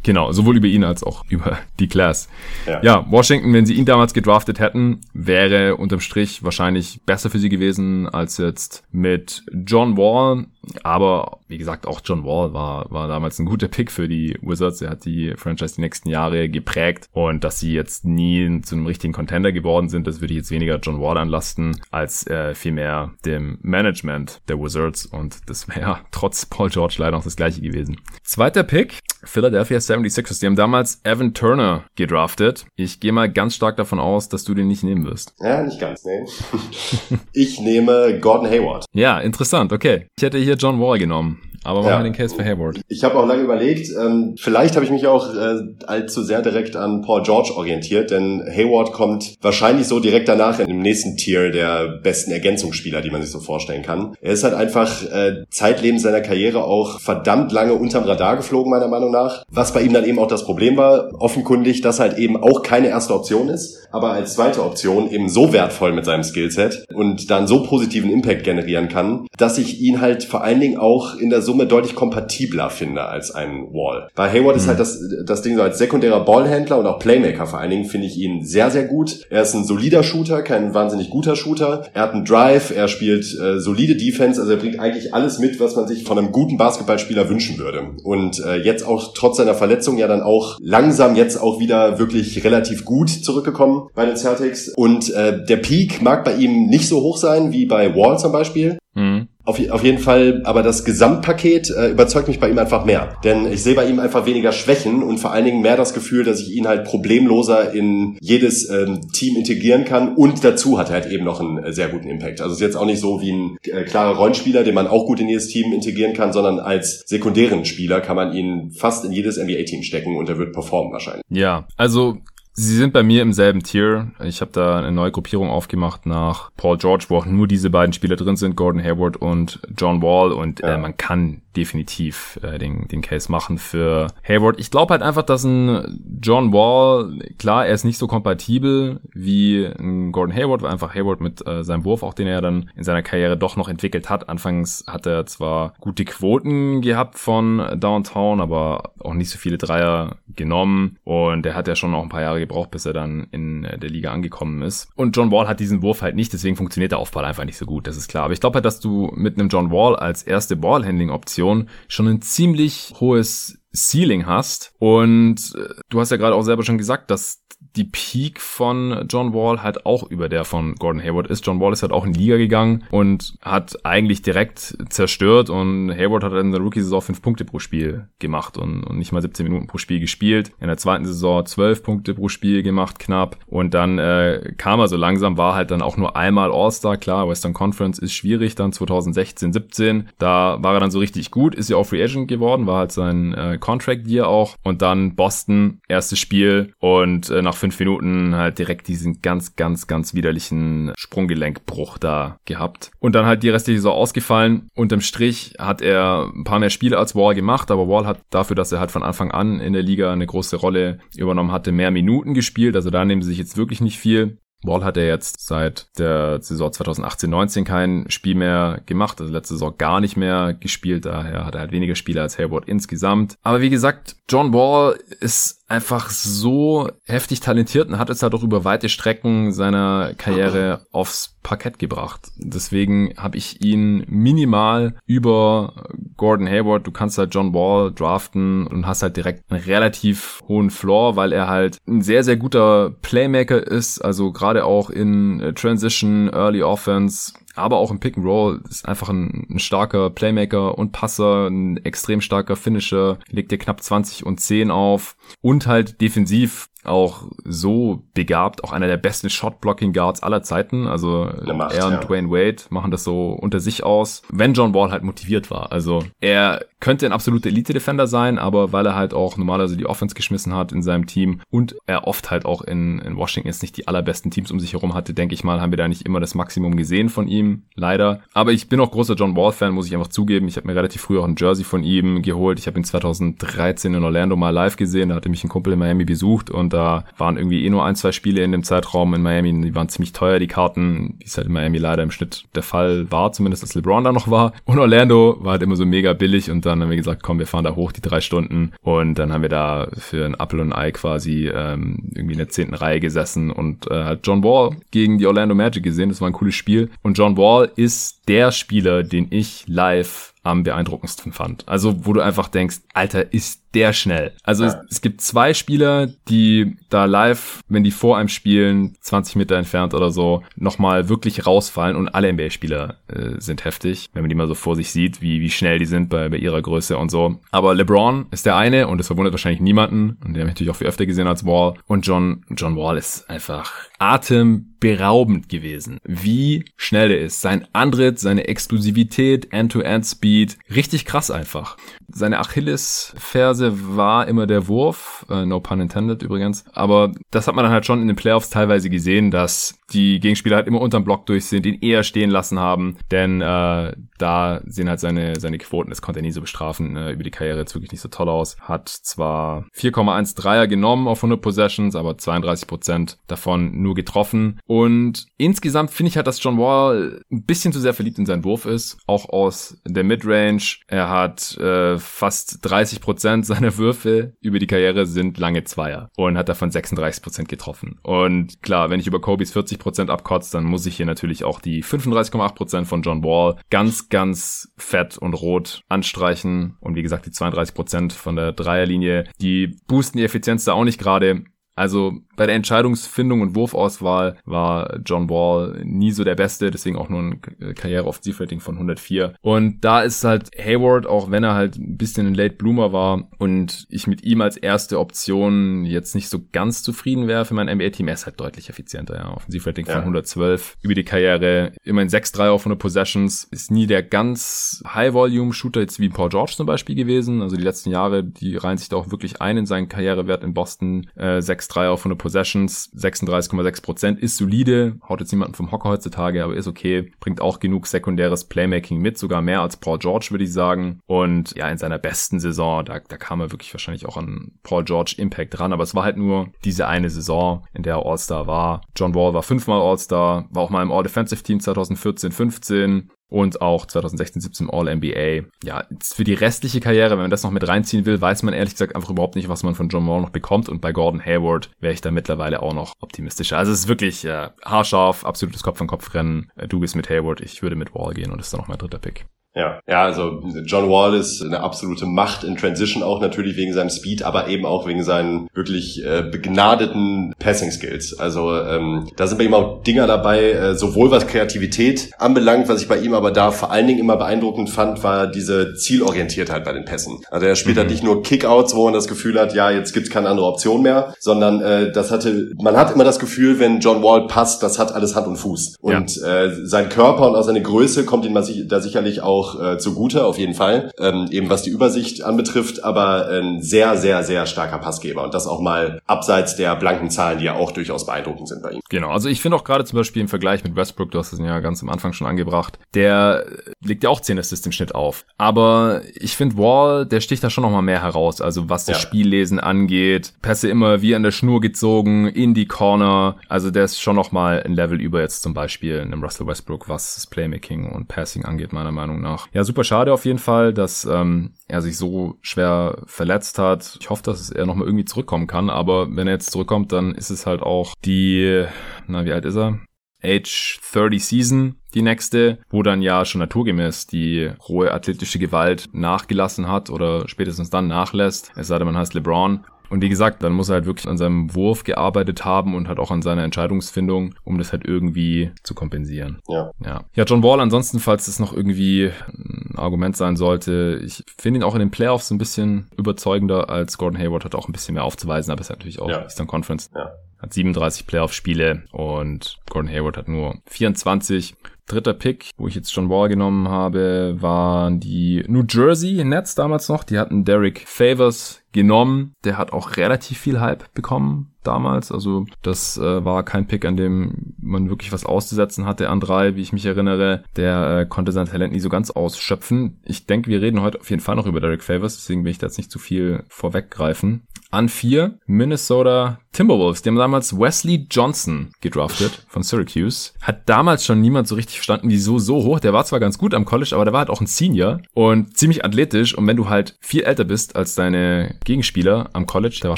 [0.07, 2.29] Genau, sowohl über ihn als auch über die Class.
[2.65, 2.81] Ja.
[2.81, 3.11] ja.
[3.11, 8.07] Washington, wenn sie ihn damals gedraftet hätten, wäre unterm Strich wahrscheinlich besser für sie gewesen
[8.07, 10.45] als jetzt mit John Wall.
[10.83, 14.81] Aber wie gesagt, auch John Wall war, war damals ein guter Pick für die Wizards.
[14.81, 17.09] Er hat die Franchise die nächsten Jahre geprägt.
[17.11, 20.51] Und dass sie jetzt nie zu einem richtigen Contender geworden sind, das würde ich jetzt
[20.51, 25.05] weniger John Wall anlasten, als äh, vielmehr dem Management der Wizards.
[25.05, 27.97] Und das wäre trotz Paul George leider noch das gleiche gewesen.
[28.23, 30.39] Zweiter Pick, Philadelphia 76ers.
[30.39, 32.65] Die haben damals Evan Turner gedraftet.
[32.75, 35.33] Ich gehe mal ganz stark davon aus, dass du den nicht nehmen wirst.
[35.39, 36.25] Ja, nicht ganz, nee.
[37.33, 38.85] ich nehme Gordon Hayward.
[38.93, 40.07] Ja, interessant, okay.
[40.17, 41.37] Ich hätte hier John Wall genommen.
[41.63, 41.99] Aber machen ja.
[41.99, 42.79] wir den Case für Hayward.
[42.87, 46.75] Ich habe auch lange überlegt, ähm, vielleicht habe ich mich auch äh, allzu sehr direkt
[46.75, 51.51] an Paul George orientiert, denn Hayward kommt wahrscheinlich so direkt danach in dem nächsten Tier
[51.51, 54.15] der besten Ergänzungsspieler, die man sich so vorstellen kann.
[54.21, 58.87] Er ist halt einfach äh, zeitlebens seiner Karriere auch verdammt lange unterm Radar geflogen, meiner
[58.87, 59.43] Meinung nach.
[59.49, 62.87] Was bei ihm dann eben auch das Problem war, offenkundig, dass halt eben auch keine
[62.87, 67.47] erste Option ist, aber als zweite Option eben so wertvoll mit seinem Skillset und dann
[67.47, 71.41] so positiven Impact generieren kann, dass ich ihn halt vor allen Dingen auch in der
[71.41, 74.09] Summe deutlich kompatibler finde als ein Wall.
[74.15, 74.61] Bei Hayward mhm.
[74.61, 77.85] ist halt das, das Ding so als sekundärer Ballhändler und auch Playmaker vor allen Dingen
[77.85, 79.25] finde ich ihn sehr, sehr gut.
[79.29, 81.85] Er ist ein solider Shooter, kein wahnsinnig guter Shooter.
[81.93, 85.59] Er hat einen Drive, er spielt äh, solide Defense, also er bringt eigentlich alles mit,
[85.59, 87.91] was man sich von einem guten Basketballspieler wünschen würde.
[88.03, 92.43] Und äh, jetzt auch trotz seiner Verletzung ja dann auch langsam jetzt auch wieder wirklich
[92.43, 94.69] relativ gut zurückgekommen bei den Celtics.
[94.75, 98.31] Und äh, der Peak mag bei ihm nicht so hoch sein wie bei Wall zum
[98.31, 98.77] Beispiel.
[98.97, 99.27] Mhm.
[99.45, 103.15] Auf, auf jeden Fall, aber das Gesamtpaket äh, überzeugt mich bei ihm einfach mehr.
[103.23, 106.25] Denn ich sehe bei ihm einfach weniger Schwächen und vor allen Dingen mehr das Gefühl,
[106.25, 110.15] dass ich ihn halt problemloser in jedes ähm, Team integrieren kann.
[110.15, 112.41] Und dazu hat er halt eben noch einen äh, sehr guten Impact.
[112.41, 115.05] Also es ist jetzt auch nicht so wie ein äh, klarer Rollenspieler, den man auch
[115.05, 119.11] gut in jedes Team integrieren kann, sondern als sekundären Spieler kann man ihn fast in
[119.11, 121.23] jedes NBA-Team stecken und er wird performen wahrscheinlich.
[121.29, 122.17] Ja, also
[122.59, 124.07] Sie sind bei mir im selben Tier.
[124.23, 127.93] Ich habe da eine neue Gruppierung aufgemacht nach Paul George, wo auch nur diese beiden
[127.93, 130.31] Spieler drin sind, Gordon Hayward und John Wall.
[130.31, 130.73] Und äh, ja.
[130.73, 134.59] äh, man kann definitiv äh, den, den Case machen für Hayward.
[134.59, 139.65] Ich glaube halt einfach, dass ein John Wall, klar, er ist nicht so kompatibel wie
[139.65, 142.83] ein Gordon Hayward, weil einfach Hayward mit äh, seinem Wurf, auch den er dann in
[142.83, 144.29] seiner Karriere doch noch entwickelt hat.
[144.29, 150.17] Anfangs hat er zwar gute Quoten gehabt von Downtown, aber auch nicht so viele Dreier
[150.35, 153.65] genommen und er hat ja schon noch ein paar Jahre gebraucht, bis er dann in
[153.65, 154.89] äh, der Liga angekommen ist.
[154.95, 157.65] Und John Wall hat diesen Wurf halt nicht, deswegen funktioniert der Aufball einfach nicht so
[157.65, 158.25] gut, das ist klar.
[158.25, 162.07] Aber ich glaube halt, dass du mit einem John Wall als erste Ballhandling-Option Position schon
[162.07, 164.73] ein ziemlich hohes Ceiling hast.
[164.79, 167.43] Und äh, du hast ja gerade auch selber schon gesagt, dass
[167.75, 171.45] die Peak von John Wall halt auch über der von Gordon Hayward ist.
[171.45, 175.91] John Wall ist halt auch in die Liga gegangen und hat eigentlich direkt zerstört und
[175.91, 179.43] Hayward hat in der Rookie-Saison fünf Punkte pro Spiel gemacht und, und, nicht mal 17
[179.45, 180.51] Minuten pro Spiel gespielt.
[180.59, 183.37] In der zweiten Saison zwölf Punkte pro Spiel gemacht, knapp.
[183.47, 186.97] Und dann äh, kam er so langsam, war halt dann auch nur einmal All-Star.
[186.97, 190.09] Klar, Western Conference ist schwierig dann 2016, 17.
[190.17, 192.91] Da war er dann so richtig gut, ist ja auch Free Agent geworden, war halt
[192.91, 194.55] sein äh, Contract Year auch.
[194.63, 199.87] Und dann Boston, erstes Spiel und äh, nach fünf Minuten halt direkt diesen ganz, ganz,
[199.87, 202.91] ganz widerlichen Sprunggelenkbruch da gehabt.
[202.99, 204.69] Und dann halt die restliche Saison ausgefallen.
[204.73, 208.55] Unterm Strich hat er ein paar mehr Spiele als Wall gemacht, aber Wall hat dafür,
[208.55, 211.91] dass er halt von Anfang an in der Liga eine große Rolle übernommen hatte, mehr
[211.91, 212.77] Minuten gespielt.
[212.77, 214.37] Also da nehmen sie sich jetzt wirklich nicht viel.
[214.63, 219.75] Wall hat er jetzt seit der Saison 2018-19 kein Spiel mehr gemacht, also letzte Saison
[219.77, 223.37] gar nicht mehr gespielt, daher hat er halt weniger Spiele als Hayward insgesamt.
[223.43, 228.43] Aber wie gesagt, John Wall ist einfach so heftig talentiert und hat es halt auch
[228.43, 232.31] über weite Strecken seiner Karriere aufs Parkett gebracht.
[232.37, 236.87] Deswegen habe ich ihn minimal über Gordon Hayward.
[236.87, 241.33] Du kannst halt John Wall draften und hast halt direkt einen relativ hohen Floor, weil
[241.33, 243.99] er halt ein sehr, sehr guter Playmaker ist.
[243.99, 249.09] Also gerade auch in Transition, Early Offense aber auch im Pick and Roll ist einfach
[249.09, 254.39] ein, ein, starker Playmaker und Passer, ein extrem starker Finisher, legt dir knapp 20 und
[254.39, 260.87] 10 auf und halt defensiv auch so begabt, auch einer der besten Shot-Blocking-Guards aller Zeiten.
[260.87, 261.99] Also Macht, er und ja.
[261.99, 265.71] Dwayne Wade machen das so unter sich aus, wenn John Wall halt motiviert war.
[265.71, 270.13] Also er könnte ein absoluter Elite-Defender sein, aber weil er halt auch normalerweise die Offense
[270.13, 273.77] geschmissen hat in seinem Team und er oft halt auch in, in Washington jetzt nicht
[273.77, 276.19] die allerbesten Teams um sich herum hatte, denke ich mal, haben wir da nicht immer
[276.19, 278.21] das Maximum gesehen von ihm, leider.
[278.33, 280.47] Aber ich bin auch großer John Wall-Fan, muss ich einfach zugeben.
[280.47, 282.59] Ich habe mir relativ früh auch ein Jersey von ihm geholt.
[282.59, 285.79] Ich habe ihn 2013 in Orlando mal live gesehen, da hatte mich ein Kumpel in
[285.79, 289.23] Miami besucht und da waren irgendwie eh nur ein, zwei Spiele in dem Zeitraum in
[289.23, 289.61] Miami.
[289.61, 292.61] Die waren ziemlich teuer, die Karten, wie es halt in Miami leider im Schnitt der
[292.61, 294.53] Fall war, zumindest als LeBron da noch war.
[294.65, 297.47] Und Orlando war halt immer so mega billig und dann haben wir gesagt, komm, wir
[297.47, 300.71] fahren da hoch die drei Stunden und dann haben wir da für ein Apple und
[300.71, 305.17] Ei quasi ähm, irgendwie in der zehnten Reihe gesessen und äh, hat John Wall gegen
[305.17, 306.09] die Orlando Magic gesehen.
[306.09, 306.91] Das war ein cooles Spiel.
[307.01, 311.67] Und John Wall ist der Spieler, den ich live am beeindruckendsten fand.
[311.67, 314.33] Also, wo du einfach denkst, Alter, ist der schnell.
[314.43, 314.69] Also ja.
[314.69, 319.55] es, es, gibt zwei Spieler, die da live, wenn die vor einem spielen, 20 Meter
[319.55, 324.35] entfernt oder so, nochmal wirklich rausfallen und alle NBA-Spieler äh, sind heftig, wenn man die
[324.35, 327.11] mal so vor sich sieht, wie, wie schnell die sind bei, bei ihrer Größe und
[327.11, 327.39] so.
[327.51, 330.71] Aber LeBron ist der eine und das verwundert wahrscheinlich niemanden und der habe ich natürlich
[330.71, 331.75] auch viel öfter gesehen als Wall.
[331.85, 337.41] Und John, John Wall ist einfach Atem atemberaubend gewesen, wie schnell er ist.
[337.41, 341.77] Sein Antritt, seine Explosivität, End-to-End-Speed, richtig krass einfach.
[342.07, 347.63] Seine Achillesferse war immer der Wurf, äh, no pun intended übrigens, aber das hat man
[347.63, 351.25] dann halt schon in den Playoffs teilweise gesehen, dass die Gegenspieler halt immer unterm Block
[351.25, 355.89] durch sind, ihn eher stehen lassen haben, denn äh, da sehen halt seine, seine Quoten,
[355.89, 358.29] das konnte er nie so bestrafen, äh, über die Karriere jetzt wirklich nicht so toll
[358.29, 358.57] aus.
[358.59, 364.59] Hat zwar 4,1 Dreier genommen auf 100 Possessions, aber 32% davon nur getroffen.
[364.67, 368.43] Und insgesamt finde ich halt, dass John Wall ein bisschen zu sehr verliebt in seinen
[368.43, 370.77] Wurf ist, auch aus der Midrange.
[370.87, 376.49] Er hat äh, fast 30% seiner Würfe über die Karriere sind lange Zweier und hat
[376.49, 377.99] davon 36% getroffen.
[378.03, 381.83] Und klar, wenn ich über Kobe's 40% abkotze, dann muss ich hier natürlich auch die
[381.83, 386.75] 35,8% von John Wall ganz, ganz fett und rot anstreichen.
[386.81, 390.99] Und wie gesagt, die 32% von der Dreierlinie, die boosten die Effizienz da auch nicht
[390.99, 391.43] gerade.
[391.75, 397.09] Also bei der Entscheidungsfindung und Wurfauswahl war John Wall nie so der Beste, deswegen auch
[397.09, 397.41] nur ein
[397.75, 399.33] Karriere-Offensivrating von 104.
[399.41, 403.27] Und da ist halt Hayward, auch wenn er halt ein bisschen ein Late Bloomer war
[403.39, 407.67] und ich mit ihm als erste Option jetzt nicht so ganz zufrieden wäre für mein
[407.67, 409.33] NBA-Team, er ist halt deutlich effizienter, ja.
[409.33, 409.93] Offensivrating ja.
[409.93, 415.81] von 112 über die Karriere, immerhin 6-3 auf 100 Possessions, ist nie der ganz High-Volume-Shooter
[415.81, 417.41] jetzt wie Paul George zum Beispiel gewesen.
[417.41, 420.53] Also die letzten Jahre, die reihen sich da auch wirklich ein in seinen Karrierewert in
[420.53, 425.89] Boston, äh, 6-3 auf 100 Possessions, 36,6 Prozent, ist solide, haut jetzt niemanden vom Hocker
[425.89, 430.27] heutzutage, aber ist okay, bringt auch genug sekundäres Playmaking mit, sogar mehr als Paul George,
[430.31, 430.99] würde ich sagen.
[431.05, 434.83] Und ja, in seiner besten Saison, da, da kam er wirklich wahrscheinlich auch an Paul
[434.83, 438.47] George Impact ran, aber es war halt nur diese eine Saison, in der er All-Star
[438.47, 438.81] war.
[438.95, 443.85] John Wall war fünfmal All-Star, war auch mal im All-Defensive Team 2014, 15, und auch
[443.85, 445.47] 2016, 17 All-NBA.
[445.63, 448.73] Ja, für die restliche Karriere, wenn man das noch mit reinziehen will, weiß man ehrlich
[448.73, 451.69] gesagt einfach überhaupt nicht, was man von John Wall noch bekommt und bei Gordon Hayward
[451.79, 453.57] wäre ich da mittlerweile auch noch optimistischer.
[453.57, 456.51] Also es ist wirklich äh, haarscharf, absolutes Kopf-an-Kopf-Rennen.
[456.55, 458.67] Äh, du bist mit Hayward, ich würde mit Wall gehen und das ist dann noch
[458.67, 459.25] mein dritter Pick.
[459.57, 463.89] Ja, ja, also John Wall ist eine absolute Macht in Transition auch natürlich wegen seinem
[463.89, 468.19] Speed, aber eben auch wegen seinen wirklich äh, begnadeten Passing Skills.
[468.19, 472.81] Also ähm, da sind bei ihm auch Dinger dabei, äh, sowohl was Kreativität anbelangt, was
[472.81, 476.73] ich bei ihm aber da vor allen Dingen immer beeindruckend fand, war diese Zielorientiertheit bei
[476.73, 477.19] den Pässen.
[477.31, 477.91] Also er spielt halt mhm.
[477.91, 480.83] halt nicht nur Kickouts, wo man das Gefühl hat, ja, jetzt gibt's keine andere Option
[480.83, 484.77] mehr, sondern äh, das hatte, man hat immer das Gefühl, wenn John Wall passt, das
[484.77, 485.77] hat alles Hand und Fuß.
[485.81, 486.43] Und ja.
[486.43, 490.25] äh, sein Körper und auch seine Größe kommt ihm da sicherlich auch auch äh, zugute,
[490.25, 490.91] auf jeden Fall.
[490.99, 495.23] Ähm, eben was die Übersicht anbetrifft, aber ein sehr, sehr, sehr starker Passgeber.
[495.23, 498.71] Und das auch mal abseits der blanken Zahlen, die ja auch durchaus beeindruckend sind bei
[498.71, 498.81] ihm.
[498.89, 501.39] Genau, also ich finde auch gerade zum Beispiel im Vergleich mit Westbrook, du hast es
[501.39, 503.45] ja ganz am Anfang schon angebracht, der
[503.83, 505.25] legt ja auch 10 Assists im Schnitt auf.
[505.37, 508.41] Aber ich finde Wall, der sticht da schon nochmal mehr heraus.
[508.41, 509.01] Also was das ja.
[509.01, 513.37] Spiellesen angeht, Pässe immer wie an der Schnur gezogen, in die Corner.
[513.47, 517.15] Also der ist schon nochmal ein Level über jetzt zum Beispiel einem Russell Westbrook, was
[517.15, 519.47] das Playmaking und Passing angeht, meiner Meinung nach nach.
[519.53, 523.97] Ja, super schade auf jeden Fall, dass ähm, er sich so schwer verletzt hat.
[523.99, 527.29] Ich hoffe, dass er nochmal irgendwie zurückkommen kann, aber wenn er jetzt zurückkommt, dann ist
[527.29, 528.65] es halt auch die,
[529.07, 529.79] na, wie alt ist er?
[530.23, 536.67] Age 30 Season, die nächste, wo dann ja schon naturgemäß die rohe athletische Gewalt nachgelassen
[536.67, 538.51] hat oder spätestens dann nachlässt.
[538.55, 539.63] Es sei denn, man heißt LeBron.
[539.89, 542.99] Und wie gesagt, dann muss er halt wirklich an seinem Wurf gearbeitet haben und halt
[542.99, 546.39] auch an seiner Entscheidungsfindung, um das halt irgendwie zu kompensieren.
[546.47, 546.71] Ja.
[546.83, 551.59] Ja, ja John Wall ansonsten, falls es noch irgendwie ein Argument sein sollte, ich finde
[551.59, 554.95] ihn auch in den Playoffs ein bisschen überzeugender als Gordon Hayward, hat auch ein bisschen
[554.95, 556.23] mehr aufzuweisen, aber ist natürlich auch ja.
[556.23, 556.89] Eastern Conference.
[556.93, 557.11] Ja.
[557.39, 561.55] Hat 37 Playoff-Spiele und Gordon Hayward hat nur 24
[561.87, 566.89] dritter Pick, wo ich jetzt John Wall genommen habe, waren die New Jersey Nets damals
[566.89, 567.03] noch.
[567.03, 569.33] Die hatten Derek Favors genommen.
[569.43, 572.11] Der hat auch relativ viel Hype bekommen damals.
[572.11, 576.55] Also das äh, war kein Pick, an dem man wirklich was auszusetzen hatte an drei,
[576.55, 577.43] wie ich mich erinnere.
[577.55, 579.99] Der äh, konnte sein Talent nie so ganz ausschöpfen.
[580.03, 582.57] Ich denke, wir reden heute auf jeden Fall noch über Derek Favors, deswegen will ich
[582.57, 584.43] da jetzt nicht zu viel vorweggreifen.
[584.69, 587.03] An vier Minnesota Timberwolves.
[587.03, 590.31] Die haben damals Wesley Johnson gedraftet von Syracuse.
[590.41, 592.79] Hat damals schon niemand so richtig verstanden, wieso so hoch.
[592.79, 595.55] Der war zwar ganz gut am College, aber der war halt auch ein Senior und
[595.55, 596.35] ziemlich athletisch.
[596.35, 599.97] Und wenn du halt viel älter bist als deine Gegenspieler am College, der war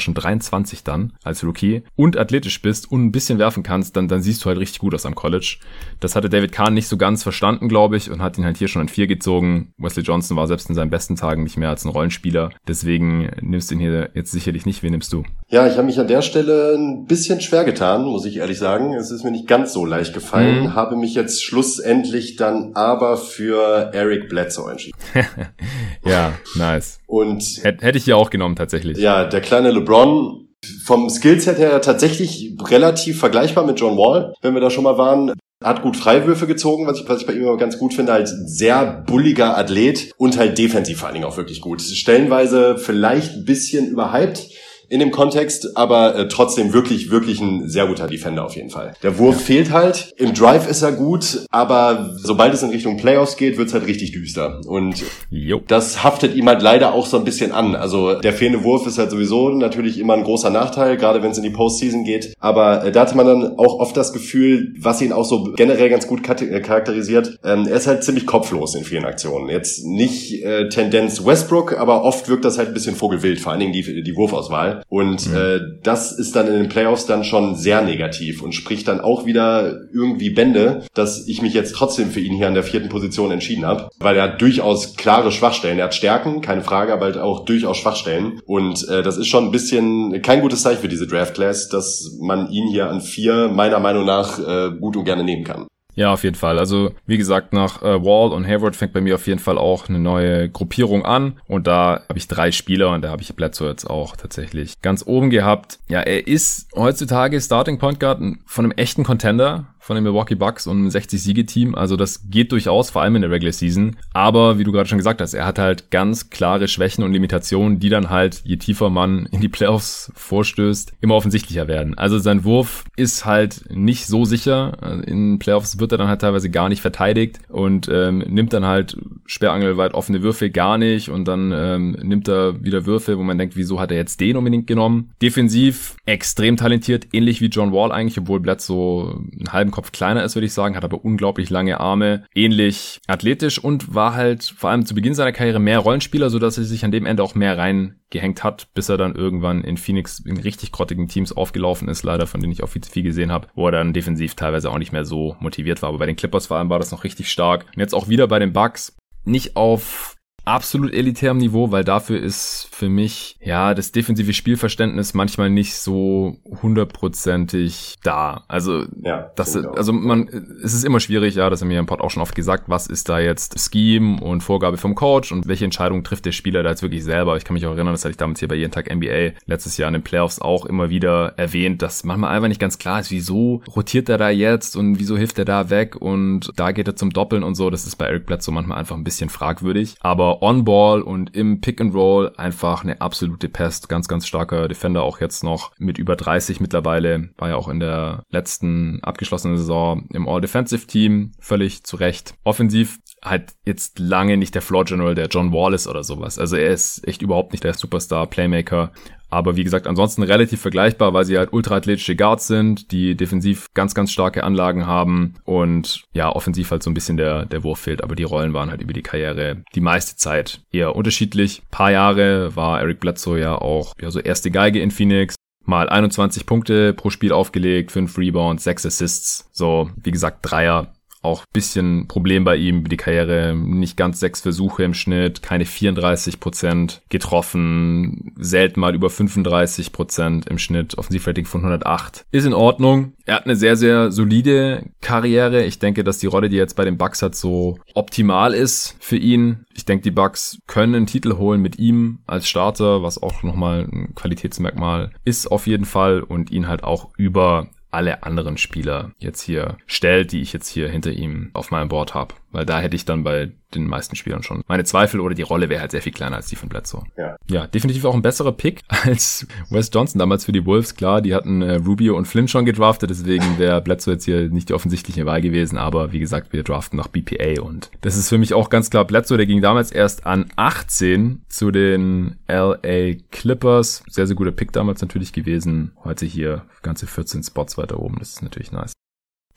[0.00, 4.20] schon 23 dann als Rookie und athletisch bist und ein bisschen werfen kannst, dann, dann
[4.20, 5.56] siehst du halt richtig gut aus am College.
[5.98, 8.68] Das hatte David Kahn nicht so ganz verstanden, glaube ich, und hat ihn halt hier
[8.68, 9.72] schon an vier gezogen.
[9.78, 12.50] Wesley Johnson war selbst in seinen besten Tagen nicht mehr als ein Rollenspieler.
[12.68, 14.82] Deswegen nimmst du ihn hier jetzt sicherlich nicht.
[14.82, 15.24] Wen nimmst du?
[15.48, 18.94] Ja, ich habe mich an der Stelle ein bisschen schwer getan, muss ich ehrlich sagen.
[18.94, 20.62] Es ist mir nicht ganz so leicht gefallen.
[20.64, 20.74] Mhm.
[20.74, 24.98] Habe mich jetzt schlussendlich dann aber für Eric Bledsoe entschieden.
[26.04, 26.98] ja, nice.
[27.06, 28.98] Und hätte ich ja auch genommen tatsächlich.
[28.98, 30.46] Ja, der kleine LeBron
[30.84, 35.32] Vom Skillset her tatsächlich relativ vergleichbar mit John Wall, wenn wir da schon mal waren.
[35.62, 38.30] Hat gut Freiwürfe gezogen, was ich, was ich bei ihm immer ganz gut finde, als
[38.30, 41.82] sehr bulliger Athlet und halt defensiv vor allen Dingen auch wirklich gut.
[41.82, 44.48] Stellenweise vielleicht ein bisschen überhyped,
[44.90, 48.94] in dem Kontext, aber äh, trotzdem wirklich, wirklich ein sehr guter Defender auf jeden Fall.
[49.04, 49.40] Der Wurf ja.
[49.42, 50.12] fehlt halt.
[50.16, 54.10] Im Drive ist er gut, aber sobald es in Richtung Playoffs geht, wird's halt richtig
[54.12, 54.60] düster.
[54.66, 55.62] Und jo.
[55.68, 57.76] das haftet ihm halt leider auch so ein bisschen an.
[57.76, 61.38] Also der fehlende Wurf ist halt sowieso natürlich immer ein großer Nachteil, gerade wenn es
[61.38, 62.34] in die Postseason geht.
[62.40, 65.88] Aber äh, da hatte man dann auch oft das Gefühl, was ihn auch so generell
[65.88, 69.48] ganz gut äh, charakterisiert, ähm, er ist halt ziemlich kopflos in vielen Aktionen.
[69.50, 73.60] Jetzt nicht äh, Tendenz Westbrook, aber oft wirkt das halt ein bisschen vogelwild, vor allen
[73.60, 74.79] Dingen die, die Wurfauswahl.
[74.88, 75.36] Und mhm.
[75.36, 79.26] äh, das ist dann in den Playoffs dann schon sehr negativ und spricht dann auch
[79.26, 83.30] wieder irgendwie Bände, dass ich mich jetzt trotzdem für ihn hier an der vierten Position
[83.30, 85.78] entschieden habe, weil er hat durchaus klare Schwachstellen.
[85.78, 88.40] Er hat Stärken, keine Frage, aber halt auch durchaus Schwachstellen.
[88.46, 92.16] Und äh, das ist schon ein bisschen kein gutes Zeichen für diese Draft Class, dass
[92.20, 95.66] man ihn hier an vier meiner Meinung nach äh, gut und gerne nehmen kann.
[96.00, 96.58] Ja, auf jeden Fall.
[96.58, 99.90] Also wie gesagt, nach äh, Wall und Hayward fängt bei mir auf jeden Fall auch
[99.90, 101.38] eine neue Gruppierung an.
[101.46, 105.06] Und da habe ich drei Spieler und da habe ich Bledsoe jetzt auch tatsächlich ganz
[105.06, 105.78] oben gehabt.
[105.88, 110.66] Ja, er ist heutzutage Starting Point Guard von einem echten Contender von den Milwaukee Bucks
[110.66, 111.74] und einem 60-Siege-Team.
[111.74, 113.96] Also das geht durchaus, vor allem in der Regular Season.
[114.12, 117.80] Aber wie du gerade schon gesagt hast, er hat halt ganz klare Schwächen und Limitationen,
[117.80, 121.96] die dann halt, je tiefer man in die Playoffs vorstößt, immer offensichtlicher werden.
[121.96, 125.02] Also sein Wurf ist halt nicht so sicher.
[125.06, 128.98] In Playoffs wird er dann halt teilweise gar nicht verteidigt und ähm, nimmt dann halt
[129.24, 133.56] sperrangelweit offene Würfe gar nicht und dann ähm, nimmt er wieder Würfe, wo man denkt,
[133.56, 135.12] wieso hat er jetzt den unbedingt genommen?
[135.22, 140.34] Defensiv extrem talentiert, ähnlich wie John Wall eigentlich, obwohl so einen halben Kopf kleiner ist,
[140.34, 144.86] würde ich sagen, hat aber unglaublich lange Arme, ähnlich athletisch und war halt vor allem
[144.86, 148.42] zu Beginn seiner Karriere mehr Rollenspieler, so er sich an dem Ende auch mehr reingehängt
[148.42, 152.40] hat, bis er dann irgendwann in Phoenix in richtig grottigen Teams aufgelaufen ist, leider von
[152.40, 154.92] denen ich auch viel zu viel gesehen habe, wo er dann defensiv teilweise auch nicht
[154.92, 155.90] mehr so motiviert war.
[155.90, 157.66] Aber bei den Clippers vor allem war das noch richtig stark.
[157.74, 162.68] Und jetzt auch wieder bei den Bucks nicht auf absolut elitärem Niveau, weil dafür ist
[162.70, 168.44] für mich ja das defensive Spielverständnis manchmal nicht so hundertprozentig da.
[168.48, 170.28] Also ja, das also man
[170.62, 172.86] es ist immer schwierig, ja, das haben wir im Pod auch schon oft gesagt, was
[172.86, 176.70] ist da jetzt Scheme und Vorgabe vom Coach und welche Entscheidung trifft der Spieler da
[176.70, 177.36] jetzt wirklich selber.
[177.36, 179.76] Ich kann mich auch erinnern, das hatte ich damals hier bei jeden Tag NBA letztes
[179.76, 183.10] Jahr in den Playoffs auch immer wieder erwähnt, dass manchmal einfach nicht ganz klar ist,
[183.10, 186.96] wieso rotiert er da jetzt und wieso hilft er da weg und da geht er
[186.96, 187.70] zum Doppeln und so.
[187.70, 192.32] Das ist bei Eric Bledsoe manchmal einfach ein bisschen fragwürdig, aber On-Ball und im Pick-and-Roll
[192.36, 193.88] einfach eine absolute Pest.
[193.88, 197.30] Ganz, ganz starker Defender auch jetzt noch mit über 30 mittlerweile.
[197.36, 201.32] War ja auch in der letzten abgeschlossenen Saison im All-Defensive-Team.
[201.38, 202.34] Völlig zu Recht.
[202.44, 206.38] Offensiv halt jetzt lange nicht der Floor General, der John Wallace oder sowas.
[206.38, 208.92] Also er ist echt überhaupt nicht der Superstar Playmaker.
[209.30, 213.94] Aber wie gesagt, ansonsten relativ vergleichbar, weil sie halt ultraathletische Guards sind, die defensiv ganz,
[213.94, 218.02] ganz starke Anlagen haben und ja, offensiv halt so ein bisschen der, der Wurf fehlt.
[218.02, 221.62] Aber die Rollen waren halt über die Karriere die meiste Zeit eher unterschiedlich.
[221.70, 226.46] paar Jahre war Eric Bledsoe ja auch ja so erste Geige in Phoenix mal 21
[226.46, 229.48] Punkte pro Spiel aufgelegt, 5 Rebounds, 6 Assists.
[229.52, 234.84] So, wie gesagt, Dreier auch bisschen Problem bei ihm, die Karriere, nicht ganz sechs Versuche
[234.84, 241.60] im Schnitt, keine 34 Prozent getroffen, selten mal über 35 Prozent im Schnitt, Offensivrating von
[241.60, 242.24] 108.
[242.30, 243.12] Ist in Ordnung.
[243.26, 245.64] Er hat eine sehr, sehr solide Karriere.
[245.64, 248.96] Ich denke, dass die Rolle, die er jetzt bei den Bucks hat, so optimal ist
[248.98, 249.64] für ihn.
[249.74, 253.86] Ich denke, die Bucks können einen Titel holen mit ihm als Starter, was auch nochmal
[253.90, 259.42] ein Qualitätsmerkmal ist auf jeden Fall und ihn halt auch über alle anderen Spieler jetzt
[259.42, 262.34] hier stellt, die ich jetzt hier hinter ihm auf meinem Board habe.
[262.52, 265.68] Weil da hätte ich dann bei den meisten Spielern schon meine Zweifel oder die Rolle
[265.68, 267.04] wäre halt sehr viel kleiner als die von Bledsoe.
[267.16, 267.36] Ja.
[267.48, 270.96] ja, definitiv auch ein besserer Pick als Wes Johnson damals für die Wolves.
[270.96, 274.68] Klar, die hatten äh, Rubio und Flynn schon gedraftet, deswegen wäre Bledsoe jetzt hier nicht
[274.68, 275.78] die offensichtliche Wahl gewesen.
[275.78, 279.04] Aber wie gesagt, wir draften nach BPA und das ist für mich auch ganz klar
[279.04, 279.36] Bledsoe.
[279.36, 284.02] Der ging damals erst an 18 zu den LA Clippers.
[284.08, 285.92] Sehr, sehr guter Pick damals natürlich gewesen.
[286.04, 288.16] Heute hier ganze 14 Spots weiter oben.
[288.18, 288.92] Das ist natürlich nice.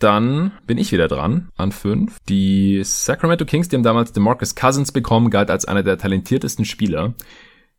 [0.03, 2.19] Dann bin ich wieder dran an fünf.
[2.27, 7.13] Die Sacramento Kings, die haben damals DeMarcus Cousins bekommen, galt als einer der talentiertesten Spieler.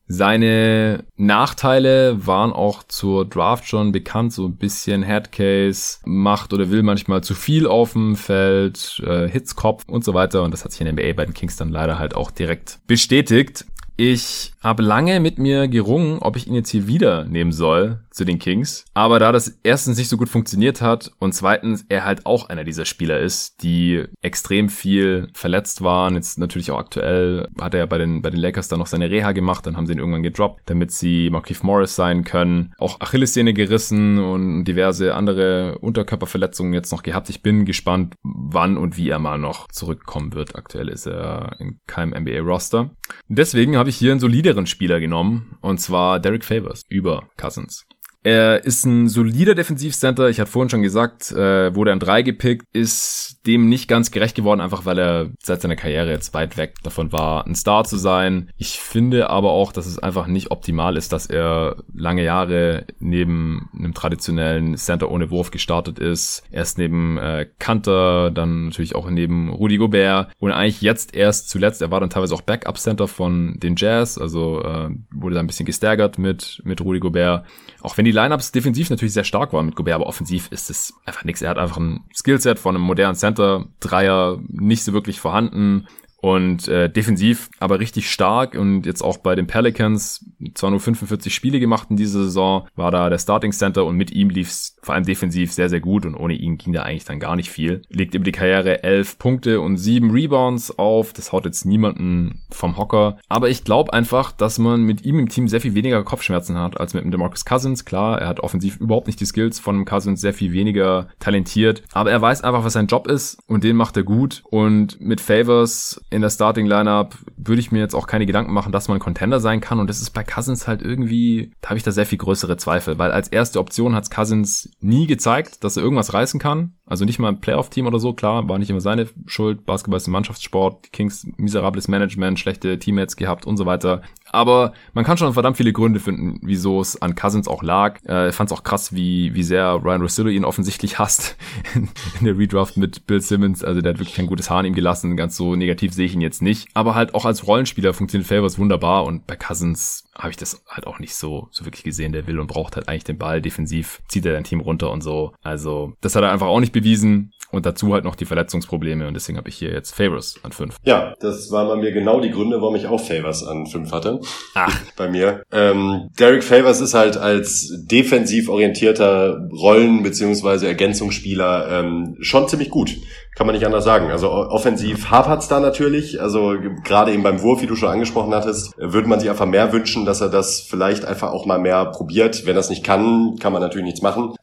[0.07, 6.83] Seine Nachteile waren auch zur Draft schon bekannt, so ein bisschen Headcase, macht oder will
[6.83, 10.45] manchmal zu viel auf dem Feld, äh, Hitzkopf und so weiter.
[10.45, 12.79] Und das hat sich in der NBA bei den Kings dann leider halt auch direkt
[12.87, 13.67] bestätigt.
[13.99, 18.25] Ich habe lange mit mir gerungen, ob ich ihn jetzt hier wieder nehmen soll zu
[18.25, 18.87] den Kings.
[18.95, 22.65] Aber da das erstens nicht so gut funktioniert hat und zweitens er halt auch einer
[22.65, 26.15] dieser Spieler ist, die extrem viel verletzt waren.
[26.15, 29.33] Jetzt natürlich auch aktuell hat er bei den, bei den Lakers dann noch seine Reha
[29.33, 32.73] gemacht, dann haben sie ihn irgendwann gedroppt, damit sie Markeith Morris sein können.
[32.79, 37.29] Auch Achillessehne gerissen und diverse andere Unterkörperverletzungen jetzt noch gehabt.
[37.29, 40.57] Ich bin gespannt, wann und wie er mal noch zurückkommen wird.
[40.57, 42.91] Aktuell ist er in keinem NBA-Roster.
[43.29, 44.21] Deswegen habe ich hier einen
[44.55, 47.87] solideren Spieler genommen und zwar Derek Favors über Cousins.
[48.25, 50.31] Er ist ein solider Defensivcenter.
[50.31, 54.35] Ich hatte vorhin schon gesagt, äh, wurde an drei gepickt, ist dem nicht ganz gerecht
[54.35, 57.99] geworden, einfach weil er seit seiner Karriere jetzt weit weg davon war, ein Star zu
[57.99, 58.49] sein.
[58.57, 63.69] Ich finde aber auch, dass es einfach nicht optimal ist, dass er lange Jahre neben
[63.79, 66.45] einem traditionellen Center ohne Wurf gestartet ist.
[66.51, 71.83] Erst neben äh, Kanter, dann natürlich auch neben Rudy Gobert und eigentlich jetzt erst zuletzt,
[71.83, 75.67] er war dann teilweise auch Backup-Center von den Jazz, also äh, wurde da ein bisschen
[75.67, 77.45] gestärkert mit, mit Rudy Gobert.
[77.85, 80.95] Auch wenn die Lineups defensiv natürlich sehr stark waren mit Gobert, aber offensiv ist es
[81.05, 81.43] einfach nichts.
[81.43, 85.87] Er hat einfach ein Skillset von einem modernen Center, Dreier nicht so wirklich vorhanden
[86.25, 91.35] und äh, defensiv aber richtig stark und jetzt auch bei den Pelicans zwar nur 45
[91.35, 94.79] Spiele gemacht in dieser Saison, war da der Starting Center und mit ihm lief es
[94.83, 97.51] vor allem defensiv sehr, sehr gut und ohne ihn ging da eigentlich dann gar nicht
[97.51, 97.83] viel.
[97.91, 102.79] Legt über die Karriere 11 Punkte und 7 Rebounds auf, das haut jetzt niemanden vom
[102.79, 106.57] Hocker, aber ich glaube einfach, dass man mit ihm im Team sehr viel weniger Kopfschmerzen
[106.57, 107.85] hat als mit dem DeMarcus Cousins.
[107.85, 112.11] Klar, er hat offensiv überhaupt nicht die Skills von Cousins, sehr viel weniger talentiert, aber
[112.11, 116.01] er weiß einfach, was sein Job ist und den macht er gut und mit Favors
[116.15, 119.41] in der Starting Lineup würde ich mir jetzt auch keine Gedanken machen, dass man Contender
[119.41, 119.81] sein kann.
[119.81, 122.99] Und das ist bei Cousins halt irgendwie, da habe ich da sehr viel größere Zweifel,
[122.99, 126.75] weil als erste Option hat Cousins nie gezeigt, dass er irgendwas reißen kann.
[126.87, 129.65] Also nicht mal ein Playoff-Team oder so, klar, war nicht immer seine Schuld.
[129.65, 134.03] Basketball ist ein Mannschaftssport, die Kings miserables Management, schlechte Teammates gehabt und so weiter.
[134.35, 138.01] Aber man kann schon verdammt viele Gründe finden, wieso es an Cousins auch lag.
[138.07, 141.37] Äh, ich fand es auch krass, wie, wie sehr Ryan Rossillo ihn offensichtlich hasst
[141.75, 143.65] in, in der Redraft mit Bill Simmons.
[143.65, 145.17] Also der hat wirklich kein gutes Haar an ihm gelassen.
[145.17, 146.69] Ganz so negativ sehe ich ihn jetzt nicht.
[146.75, 150.87] Aber halt auch als Rollenspieler funktioniert Favors wunderbar und bei Cousins habe ich das halt
[150.87, 152.13] auch nicht so, so wirklich gesehen.
[152.13, 153.41] Der will und braucht halt eigentlich den Ball.
[153.41, 155.33] Defensiv zieht er dein Team runter und so.
[155.43, 157.31] Also das hat er einfach auch nicht bewiesen.
[157.51, 160.75] Und dazu halt noch die Verletzungsprobleme und deswegen habe ich hier jetzt Favors an 5.
[160.85, 164.21] Ja, das waren bei mir genau die Gründe, warum ich auch Favors an 5 hatte.
[164.57, 164.77] Ach.
[164.97, 165.45] Bei mir.
[165.53, 170.67] Ähm, Derek Favors ist halt als defensiv orientierter Rollen- bzw.
[170.67, 172.97] Ergänzungsspieler ähm, schon ziemlich gut.
[173.37, 174.11] Kann man nicht anders sagen.
[174.11, 176.21] Also offensiv hapert's da natürlich.
[176.21, 179.73] Also gerade eben beim Wurf, wie du schon angesprochen hattest, würde man sich einfach mehr
[179.73, 182.47] wünschen, dass er das vielleicht einfach auch mal mehr probiert.
[182.47, 184.35] Wenn er es nicht kann, kann man natürlich nichts machen.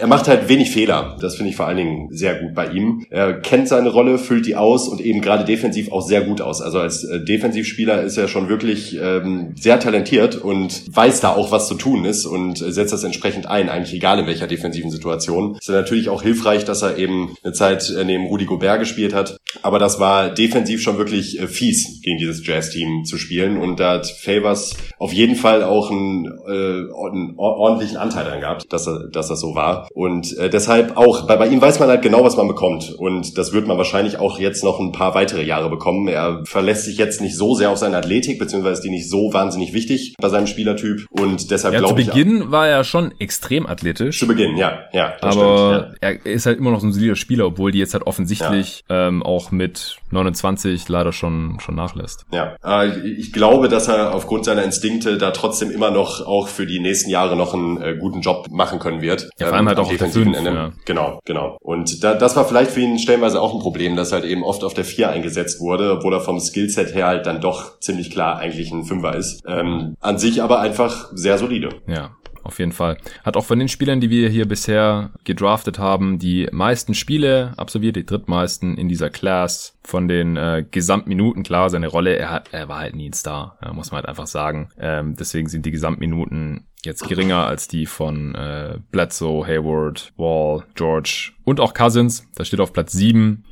[0.00, 1.18] Er macht halt wenig Fehler.
[1.20, 3.04] Das finde ich vor allen Dingen sehr gut bei ihm.
[3.10, 6.62] Er kennt seine Rolle, füllt die aus und eben gerade defensiv auch sehr gut aus.
[6.62, 11.52] Also als äh, Defensivspieler ist er schon wirklich ähm, sehr talentiert und weiß da auch,
[11.52, 15.56] was zu tun ist und setzt das entsprechend ein, eigentlich egal in welcher defensiven Situation.
[15.60, 19.36] Ist natürlich auch hilfreich, dass er eben eine Zeit äh, neben Rudi Gobert gespielt hat.
[19.62, 23.58] Aber das war defensiv schon wirklich äh, fies, gegen dieses Jazz-Team zu spielen.
[23.58, 28.72] Und da hat Favors auf jeden Fall auch einen, äh, einen ordentlichen Anteil daran gehabt,
[28.72, 29.88] dass, er, dass das so war.
[29.92, 32.94] Und äh, deshalb auch, bei, bei ihm weiß man halt genau, was man bekommt.
[32.96, 36.06] Und das wird man wahrscheinlich auch jetzt noch ein paar weitere Jahre bekommen.
[36.06, 39.32] Er verlässt sich jetzt nicht so sehr auf seine Athletik, beziehungsweise ist die nicht so
[39.32, 41.06] wahnsinnig wichtig bei seinem Spielertyp.
[41.10, 42.06] Und deshalb ja, glaube ich.
[42.06, 44.18] Zu Beginn war er schon extrem athletisch.
[44.18, 45.14] Zu Beginn, ja, ja.
[45.20, 46.08] aber stimmt, ja.
[46.08, 49.08] er ist halt immer noch so ein solider Spieler, obwohl die jetzt halt offensichtlich ja.
[49.08, 52.26] ähm, auch mit 29 leider schon, schon nachlässt.
[52.32, 56.66] Ja, äh, ich glaube, dass er aufgrund seiner Instinkte da trotzdem immer noch auch für
[56.66, 59.28] die nächsten Jahre noch einen äh, guten Job machen können wird.
[59.38, 60.50] Ja, vor allem halt auch auf der 5, Ende.
[60.52, 60.72] Ja.
[60.84, 61.56] Genau, genau.
[61.60, 64.64] Und da, das war vielleicht für ihn stellenweise auch ein Problem, dass halt eben oft
[64.64, 68.38] auf der 4 eingesetzt wurde, obwohl er vom Skillset her halt dann doch ziemlich klar
[68.38, 69.42] eigentlich ein Fünfer ist.
[69.46, 71.70] Ähm, an sich aber einfach sehr solide.
[71.86, 72.96] Ja, auf jeden Fall.
[73.24, 77.96] Hat auch von den Spielern, die wir hier bisher gedraftet haben, die meisten Spiele absolviert,
[77.96, 79.76] die drittmeisten in dieser Class.
[79.82, 83.58] Von den äh, Gesamtminuten, klar, seine Rolle, er, hat, er war halt nie ein Star,
[83.62, 84.68] ja, muss man halt einfach sagen.
[84.78, 91.32] Ähm, deswegen sind die Gesamtminuten jetzt geringer als die von äh, Bledsoe, Hayward, Wall, George
[91.44, 92.26] und auch Cousins.
[92.34, 93.44] Das steht auf Platz 7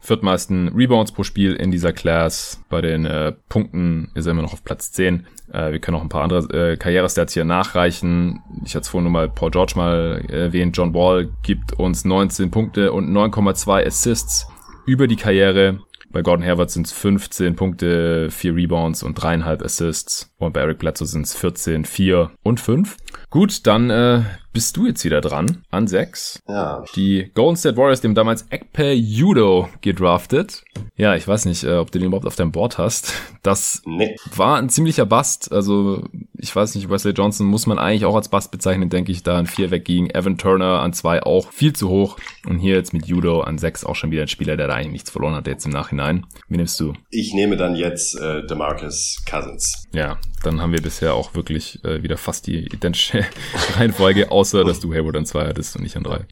[0.00, 2.62] viertmeisten Rebounds pro Spiel in dieser Class.
[2.68, 5.26] Bei den äh, Punkten ist er immer noch auf Platz 10.
[5.52, 8.40] Äh, wir können auch ein paar andere äh, Karrierestats hier nachreichen.
[8.64, 10.76] Ich hatte es vorhin nur mal Paul George mal erwähnt.
[10.76, 14.48] John Wall gibt uns 19 Punkte und 9,2 Assists
[14.86, 15.80] über die Karriere.
[16.10, 20.34] Bei Gordon Hayward sind es 15 Punkte, 4 Rebounds und 3,5 Assists.
[20.38, 22.96] Und bei Eric Bledsoe sind es 14, 4 und 5.
[23.28, 24.22] Gut, dann äh,
[24.52, 26.40] bist du jetzt wieder dran an 6.
[26.48, 26.84] Ja.
[26.94, 30.62] Die Golden State Warriors, dem damals Ekpe Judo gedraftet.
[30.96, 33.12] Ja, ich weiß nicht, äh, ob du den überhaupt auf deinem Board hast.
[33.42, 34.14] Das Nee.
[34.36, 35.50] war ein ziemlicher Bust.
[35.52, 36.04] Also,
[36.36, 39.38] ich weiß nicht, Wesley Johnson muss man eigentlich auch als Bust bezeichnen, denke ich, da
[39.38, 40.10] an 4 wegging.
[40.10, 42.16] Evan Turner an 2 auch viel zu hoch.
[42.46, 44.92] Und hier jetzt mit Judo an 6 auch schon wieder ein Spieler, der da eigentlich
[44.92, 46.26] nichts verloren hat jetzt im Nachhinein.
[46.48, 46.94] Wie nimmst du?
[47.10, 49.84] Ich nehme dann jetzt äh, DeMarcus Cousins.
[49.92, 53.24] Ja, dann haben wir bisher auch wirklich äh, wieder fast die identische
[53.76, 56.26] Reihenfolge, außer dass du Hayward an 2 hattest und ich an 3.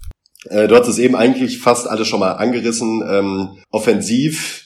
[0.48, 3.02] Äh, du hast es eben eigentlich fast alles schon mal angerissen.
[3.08, 4.65] Ähm, offensiv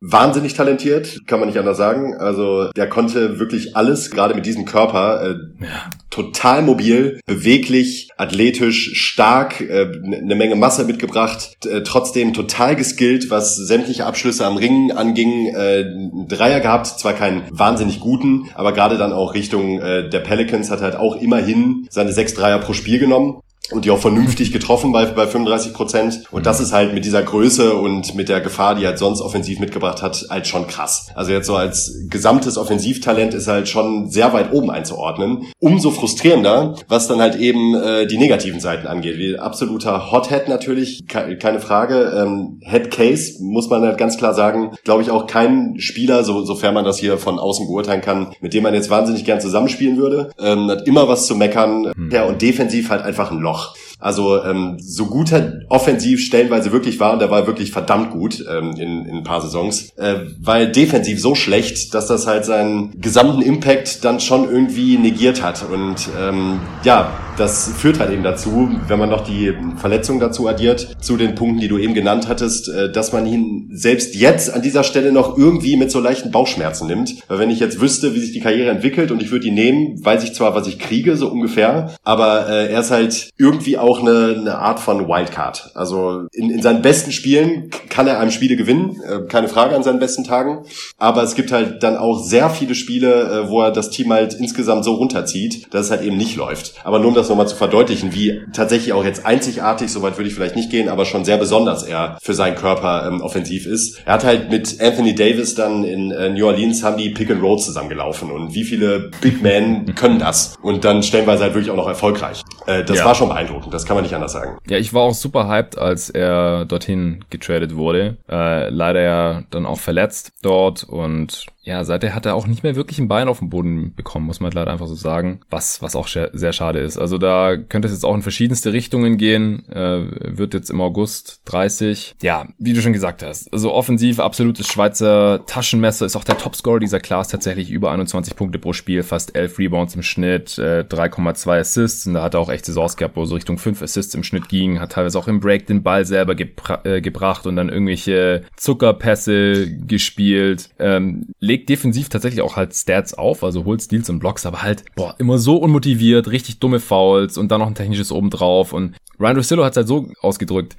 [0.00, 2.14] wahnsinnig talentiert, kann man nicht anders sagen.
[2.14, 5.34] Also der konnte wirklich alles, gerade mit diesem Körper, äh,
[5.64, 5.90] Ja.
[6.10, 13.56] total mobil, beweglich, athletisch, stark, äh, eine Menge Masse mitgebracht, äh, trotzdem total geskillt, was
[13.56, 15.46] sämtliche Abschlüsse am Ring anging.
[15.54, 15.84] Äh,
[16.28, 20.80] Dreier gehabt, zwar keinen wahnsinnig guten, aber gerade dann auch Richtung äh, der Pelicans hat
[20.80, 23.40] er halt auch immerhin seine sechs Dreier pro Spiel genommen
[23.72, 26.24] und die auch vernünftig getroffen bei, bei 35 Prozent.
[26.30, 29.20] Und das ist halt mit dieser Größe und mit der Gefahr, die er halt sonst
[29.20, 31.08] offensiv mitgebracht hat, halt schon krass.
[31.14, 35.44] Also jetzt so als gesamtes Offensivtalent ist halt schon sehr weit oben einzuordnen.
[35.58, 39.18] Umso frustrierender, was dann halt eben äh, die negativen Seiten angeht.
[39.18, 42.12] Wie absoluter Hothead natürlich, ke keine Frage.
[42.16, 44.72] Ähm, Head Case muss man halt ganz klar sagen.
[44.84, 48.54] Glaube ich auch kein Spieler, so, sofern man das hier von außen beurteilen kann, mit
[48.54, 50.30] dem man jetzt wahnsinnig gern zusammenspielen würde.
[50.38, 51.92] Ähm, hat immer was zu meckern.
[52.10, 53.57] Ja, und defensiv halt einfach ein Loch.
[53.58, 58.10] noch Also ähm, so gut er offensiv stellenweise wirklich war, und der war wirklich verdammt
[58.10, 62.44] gut ähm, in, in ein paar Saisons, äh, weil defensiv so schlecht, dass das halt
[62.44, 65.64] seinen gesamten Impact dann schon irgendwie negiert hat.
[65.70, 70.96] Und ähm, ja, das führt halt eben dazu, wenn man noch die Verletzung dazu addiert,
[71.00, 74.62] zu den Punkten, die du eben genannt hattest, äh, dass man ihn selbst jetzt an
[74.62, 77.16] dieser Stelle noch irgendwie mit so leichten Bauchschmerzen nimmt.
[77.28, 80.04] Weil wenn ich jetzt wüsste, wie sich die Karriere entwickelt und ich würde ihn nehmen,
[80.04, 83.87] weiß ich zwar, was ich kriege, so ungefähr, aber äh, er ist halt irgendwie auch
[84.00, 85.70] eine, eine Art von Wildcard.
[85.74, 89.82] Also in, in seinen besten Spielen kann er einem Spiele gewinnen, äh, keine Frage an
[89.82, 90.64] seinen besten Tagen,
[90.98, 94.34] aber es gibt halt dann auch sehr viele Spiele, äh, wo er das Team halt
[94.34, 96.74] insgesamt so runterzieht, dass es halt eben nicht läuft.
[96.84, 100.34] Aber nur um das nochmal zu verdeutlichen, wie tatsächlich auch jetzt einzigartig, soweit würde ich
[100.34, 104.02] vielleicht nicht gehen, aber schon sehr besonders er für seinen Körper ähm, offensiv ist.
[104.04, 107.42] Er hat halt mit Anthony Davis dann in äh, New Orleans haben die Pick and
[107.42, 110.56] Roll zusammengelaufen und wie viele Big Men können das?
[110.62, 112.42] Und dann stellenweise halt wirklich auch noch erfolgreich.
[112.66, 113.04] Äh, das Ja.
[113.04, 114.58] war schon beeindruckend, das kann man nicht anders sagen.
[114.68, 118.16] Ja, ich war auch super hyped, als er dorthin getradet wurde.
[118.28, 122.76] Äh, leider ja dann auch verletzt dort und ja, seither hat er auch nicht mehr
[122.76, 125.40] wirklich ein Bein auf den Boden bekommen, muss man halt leider einfach so sagen.
[125.50, 126.96] Was, was auch sehr, schade ist.
[126.96, 129.68] Also da könnte es jetzt auch in verschiedenste Richtungen gehen.
[129.68, 132.16] Äh, wird jetzt im August 30.
[132.22, 133.52] Ja, wie du schon gesagt hast.
[133.52, 138.58] Also offensiv absolutes Schweizer Taschenmesser ist auch der Topscorer dieser Class tatsächlich über 21 Punkte
[138.58, 142.48] pro Spiel, fast 11 Rebounds im Schnitt, äh, 3,2 Assists und da hat er auch
[142.48, 145.40] echt Saisons gehabt, wo so Richtung 5 Assists im Schnitt ging, hat teilweise auch im
[145.40, 150.70] Break den Ball selber gebra äh, gebracht und dann irgendwelche Zuckerpässe gespielt.
[150.78, 151.26] Ähm,
[151.58, 155.14] legt defensiv tatsächlich auch halt Stats auf, also holt Steals und Blocks, aber halt, boah,
[155.18, 159.64] immer so unmotiviert, richtig dumme Fouls und dann noch ein technisches obendrauf und Ryan Russillo
[159.64, 160.76] hat es halt so ausgedrückt,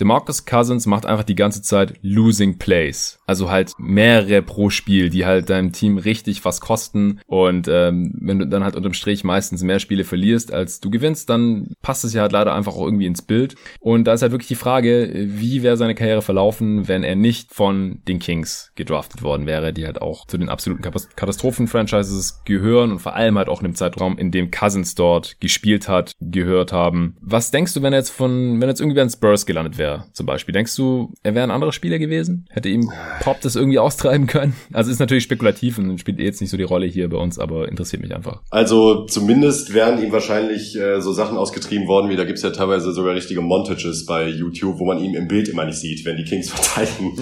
[0.00, 3.18] DeMarcus Cousins macht einfach die ganze Zeit losing plays.
[3.26, 7.20] Also halt mehrere pro Spiel, die halt deinem Team richtig was kosten.
[7.26, 11.28] Und ähm, wenn du dann halt unterm Strich meistens mehr Spiele verlierst, als du gewinnst,
[11.30, 13.54] dann passt es ja halt leider einfach auch irgendwie ins Bild.
[13.80, 17.52] Und da ist halt wirklich die Frage, wie wäre seine Karriere verlaufen, wenn er nicht
[17.52, 22.98] von den Kings gedraftet worden wäre, die halt auch zu den absoluten Katastrophen-Franchises gehören und
[22.98, 27.16] vor allem halt auch in dem Zeitraum, in dem Cousins dort gespielt hat, gehört haben.
[27.20, 29.81] Was denkst du, wenn er jetzt von, wenn er jetzt irgendwie an Spurs gelandet wäre,
[30.12, 30.52] zum Beispiel?
[30.52, 32.46] Denkst du, er wäre ein anderer Spieler gewesen?
[32.50, 34.54] Hätte ihm Pop das irgendwie austreiben können?
[34.72, 37.38] Also ist natürlich spekulativ und spielt eh jetzt nicht so die Rolle hier bei uns,
[37.38, 38.40] aber interessiert mich einfach.
[38.50, 42.92] Also zumindest wären ihm wahrscheinlich äh, so Sachen ausgetrieben worden, wie da gibt's ja teilweise
[42.92, 46.24] sogar richtige Montages bei YouTube, wo man ihn im Bild immer nicht sieht, wenn die
[46.24, 47.12] Kings verteidigen.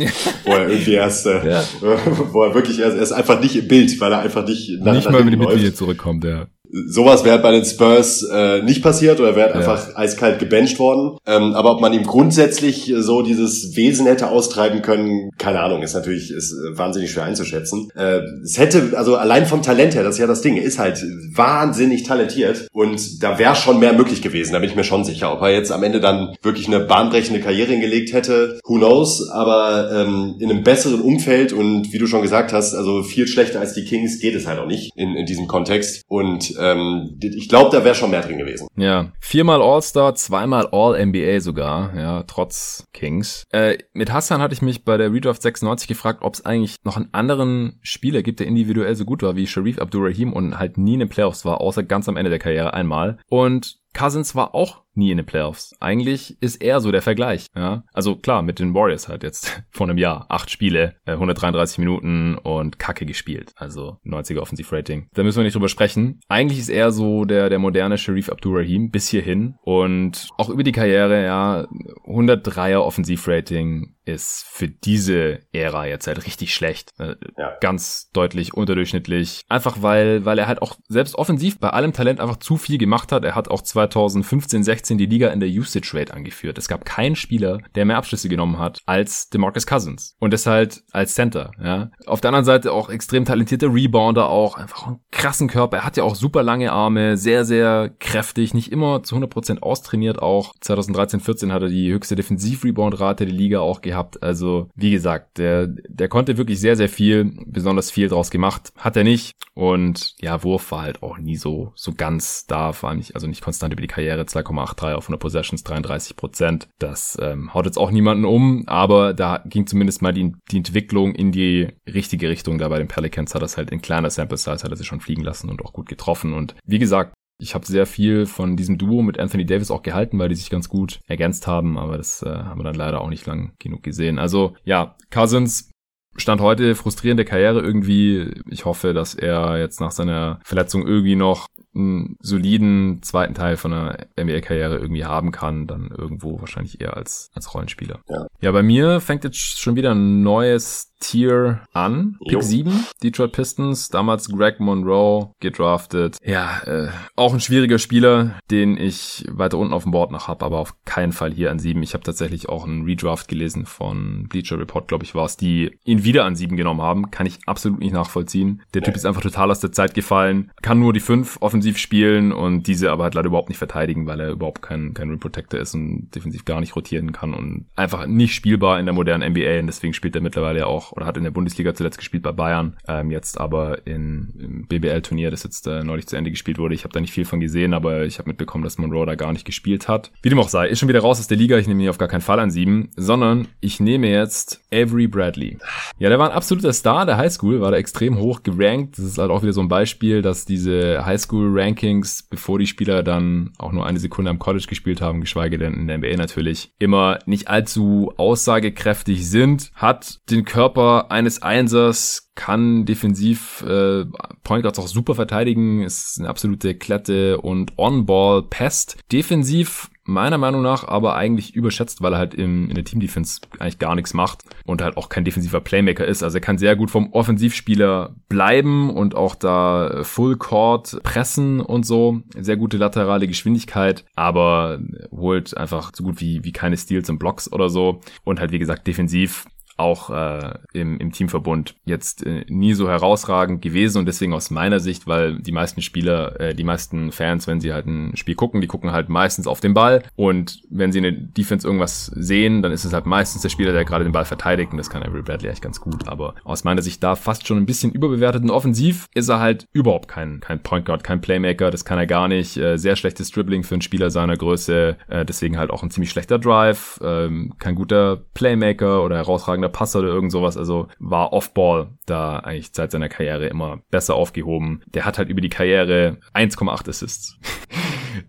[0.44, 1.64] wo er irgendwie erst, äh, Ja.
[2.32, 4.92] wo er wirklich erst, er ist einfach nicht im Bild, weil er einfach nicht nach,
[4.94, 5.54] nicht nach mal, hinten läuft.
[5.54, 6.46] Mitglieder zurückkommt, ja.
[6.86, 9.54] Sowas wäre bei den Spurs äh, nicht passiert oder wäre Ja.
[9.56, 11.18] einfach eiskalt gebencht worden.
[11.26, 15.82] Ähm, aber ob man ihm grundsätzlich äh, so dieses Wesen hätte austreiben können, keine Ahnung,
[15.82, 17.88] ist natürlich ist äh, wahnsinnig schwer einzuschätzen.
[17.96, 21.04] Äh, es hätte, also allein vom Talent her, das ist ja das Ding, ist halt
[21.34, 25.32] wahnsinnig talentiert und da wäre schon mehr möglich gewesen, da bin ich mir schon sicher.
[25.32, 29.90] Ob er jetzt am Ende dann wirklich eine bahnbrechende Karriere hingelegt hätte, who knows, aber
[29.92, 33.74] ähm, in einem besseren Umfeld und wie du schon gesagt hast, also viel schlechter als
[33.74, 36.02] die Kings geht es halt auch nicht in, in diesem Kontext.
[36.08, 38.68] Und ähm, ich glaube, da wäre schon mehr drin gewesen.
[38.76, 43.44] Ja, viermal All-Star, zweimal All-NBA sogar, ja, trotz Kings.
[43.50, 46.96] Äh, mit Hassan hatte ich mich bei der Redraft 96 gefragt, ob es eigentlich noch
[46.96, 50.94] einen anderen Spieler gibt, der individuell so gut war wie Sharif Abdurrahim und halt nie
[50.94, 53.18] in den Playoffs war, außer ganz am Ende der Karriere einmal.
[53.28, 55.74] Und Cousins war auch nie in den Playoffs.
[55.80, 57.46] Eigentlich ist er so der Vergleich.
[57.54, 57.84] Ja?
[57.92, 60.26] Also klar, mit den Warriors halt jetzt vor einem Jahr.
[60.28, 63.52] Acht Spiele, 133 äh, Minuten und Kacke gespielt.
[63.56, 65.08] Also 90er Offensivrating.
[65.14, 66.20] Da müssen wir nicht drüber sprechen.
[66.28, 69.56] Eigentlich ist er so der, der moderne Sharif Abdurrahim bis hierhin.
[69.62, 71.66] Und auch über die Karriere, ja,
[72.06, 76.90] 103er Offensivrating ist für diese Ära jetzt halt richtig schlecht.
[76.98, 77.56] Äh, ja.
[77.60, 79.42] Ganz deutlich unterdurchschnittlich.
[79.48, 83.12] Einfach weil, weil er halt auch selbst offensiv bei allem Talent einfach zu viel gemacht
[83.12, 83.24] hat.
[83.24, 86.58] Er hat auch 2015, 16 die Liga in der Usage Rate angeführt.
[86.58, 90.16] Es gab keinen Spieler, der mehr Abschlüsse genommen hat als DeMarcus Cousins.
[90.18, 90.46] Und das
[90.90, 91.90] als Center, ja.
[92.06, 94.56] Auf der anderen Seite auch extrem talentierter Rebounder auch.
[94.56, 95.78] Einfach einen krassen Körper.
[95.78, 100.20] Er hat ja auch super lange Arme, sehr, sehr kräftig, nicht immer zu 100% austrainiert
[100.20, 100.54] auch.
[100.60, 104.22] 2013, 14 hat er die höchste Defensiv-Rebound-Rate der Liga auch gehabt gehabt.
[104.22, 108.72] Also, wie gesagt, der, der konnte wirklich sehr, sehr viel, besonders viel draus gemacht.
[108.76, 109.34] Hat er nicht.
[109.54, 113.26] Und ja, Wurf war halt auch nie so, so ganz da, vor allem nicht, also
[113.26, 114.26] nicht konstant über die Karriere.
[114.74, 116.68] 2,83 auf 100 Possessions, 33 Prozent.
[116.78, 121.14] Das ähm, haut jetzt auch niemanden um, aber da ging zumindest mal die, die Entwicklung
[121.14, 122.58] in die richtige Richtung.
[122.58, 125.00] Da bei den Pelicans hat das halt in kleiner Sample Size hat er sich schon
[125.00, 126.32] fliegen lassen und auch gut getroffen.
[126.32, 130.18] Und wie gesagt, ich habe sehr viel von diesem Duo mit Anthony Davis auch gehalten,
[130.18, 133.08] weil die sich ganz gut ergänzt haben, aber das äh, haben wir dann leider auch
[133.08, 134.18] nicht lang genug gesehen.
[134.18, 135.70] Also ja, Cousins
[136.16, 138.34] Stand heute frustrierende Karriere irgendwie.
[138.50, 143.72] Ich hoffe, dass er jetzt nach seiner Verletzung irgendwie noch einen soliden zweiten Teil von
[143.72, 148.00] einer NBA-Karriere irgendwie haben kann, dann irgendwo wahrscheinlich eher als, als Rollenspieler.
[148.08, 148.26] Ja.
[148.40, 152.16] ja, bei mir fängt jetzt schon wieder ein neues Tier an.
[152.20, 152.40] Pick jo.
[152.40, 156.18] 7, Detroit Pistons, damals Greg Monroe gedraftet.
[156.24, 160.44] Ja, äh, auch ein schwieriger Spieler, den ich weiter unten auf dem Board noch habe,
[160.44, 161.82] aber auf keinen Fall hier an 7.
[161.82, 165.78] Ich habe tatsächlich auch einen Redraft gelesen von Bleacher Report, glaube ich, war es, die
[165.84, 167.10] ihn wieder an 7 genommen haben.
[167.10, 168.62] Kann ich absolut nicht nachvollziehen.
[168.74, 172.32] Der Typ ist einfach total aus der Zeit gefallen, kann nur die 5 offensiv spielen
[172.32, 175.58] und diese aber halt leider überhaupt nicht verteidigen, weil er überhaupt kein, kein Rim Protector
[175.58, 179.60] ist und defensiv gar nicht rotieren kann und einfach nicht spielbar in der modernen NBA
[179.60, 182.76] und deswegen spielt er mittlerweile ja oder hat in der Bundesliga zuletzt gespielt bei Bayern,
[182.88, 186.74] ähm, jetzt aber in, im BBL-Turnier, das jetzt äh, neulich zu Ende gespielt wurde.
[186.74, 189.32] Ich habe da nicht viel von gesehen, aber ich habe mitbekommen, dass Monroe da gar
[189.32, 190.10] nicht gespielt hat.
[190.22, 191.58] Wie dem auch sei, ist schon wieder raus aus der Liga.
[191.58, 195.58] Ich nehme ihn auf gar keinen Fall an sieben, sondern ich nehme jetzt Avery Bradley.
[195.98, 198.98] Ja, der war ein absoluter Star der Highschool, war da extrem hoch gerankt.
[198.98, 203.52] Das ist halt auch wieder so ein Beispiel, dass diese Highschool-Rankings, bevor die Spieler dann
[203.58, 207.18] auch nur eine Sekunde am College gespielt haben, geschweige denn in der NBA natürlich, immer
[207.26, 214.06] nicht allzu aussagekräftig sind, hat den Körper Körper eines Einsers, kann defensiv äh,
[214.42, 218.96] Point Guards auch super verteidigen, ist eine absolute Klette und On-Ball Pest.
[219.12, 223.78] Defensiv meiner Meinung nach aber eigentlich überschätzt, weil er halt im, in der Team-Defense eigentlich
[223.78, 226.22] gar nichts macht und halt auch kein defensiver Playmaker ist.
[226.22, 231.84] Also er kann sehr gut vom Offensivspieler bleiben und auch da Full Court pressen und
[231.84, 232.22] so.
[232.38, 237.52] Sehr gute laterale Geschwindigkeit, aber holt einfach so gut wie, wie keine Steals und Blocks
[237.52, 238.00] oder so.
[238.24, 239.44] Und halt wie gesagt defensiv
[239.80, 244.78] auch äh, im, im Teamverbund jetzt äh, nie so herausragend gewesen und deswegen aus meiner
[244.78, 248.60] Sicht, weil die meisten Spieler, äh, die meisten Fans, wenn sie halt ein Spiel gucken,
[248.60, 252.62] die gucken halt meistens auf den Ball und wenn sie in der Defense irgendwas sehen,
[252.62, 255.02] dann ist es halt meistens der Spieler, der gerade den Ball verteidigt und das kann
[255.02, 258.42] Avery Bradley eigentlich ganz gut, aber aus meiner Sicht da fast schon ein bisschen überbewertet
[258.42, 262.06] und offensiv ist er halt überhaupt kein, kein Point Guard, kein Playmaker, das kann er
[262.06, 265.82] gar nicht, äh, sehr schlechtes Dribbling für einen Spieler seiner Größe, äh, deswegen halt auch
[265.82, 270.56] ein ziemlich schlechter Drive, äh, kein guter Playmaker oder herausragender Passer oder irgend sowas.
[270.56, 274.82] Also war Offball da eigentlich seit seiner Karriere immer besser aufgehoben.
[274.86, 277.38] Der hat halt über die Karriere 1,8 Assists.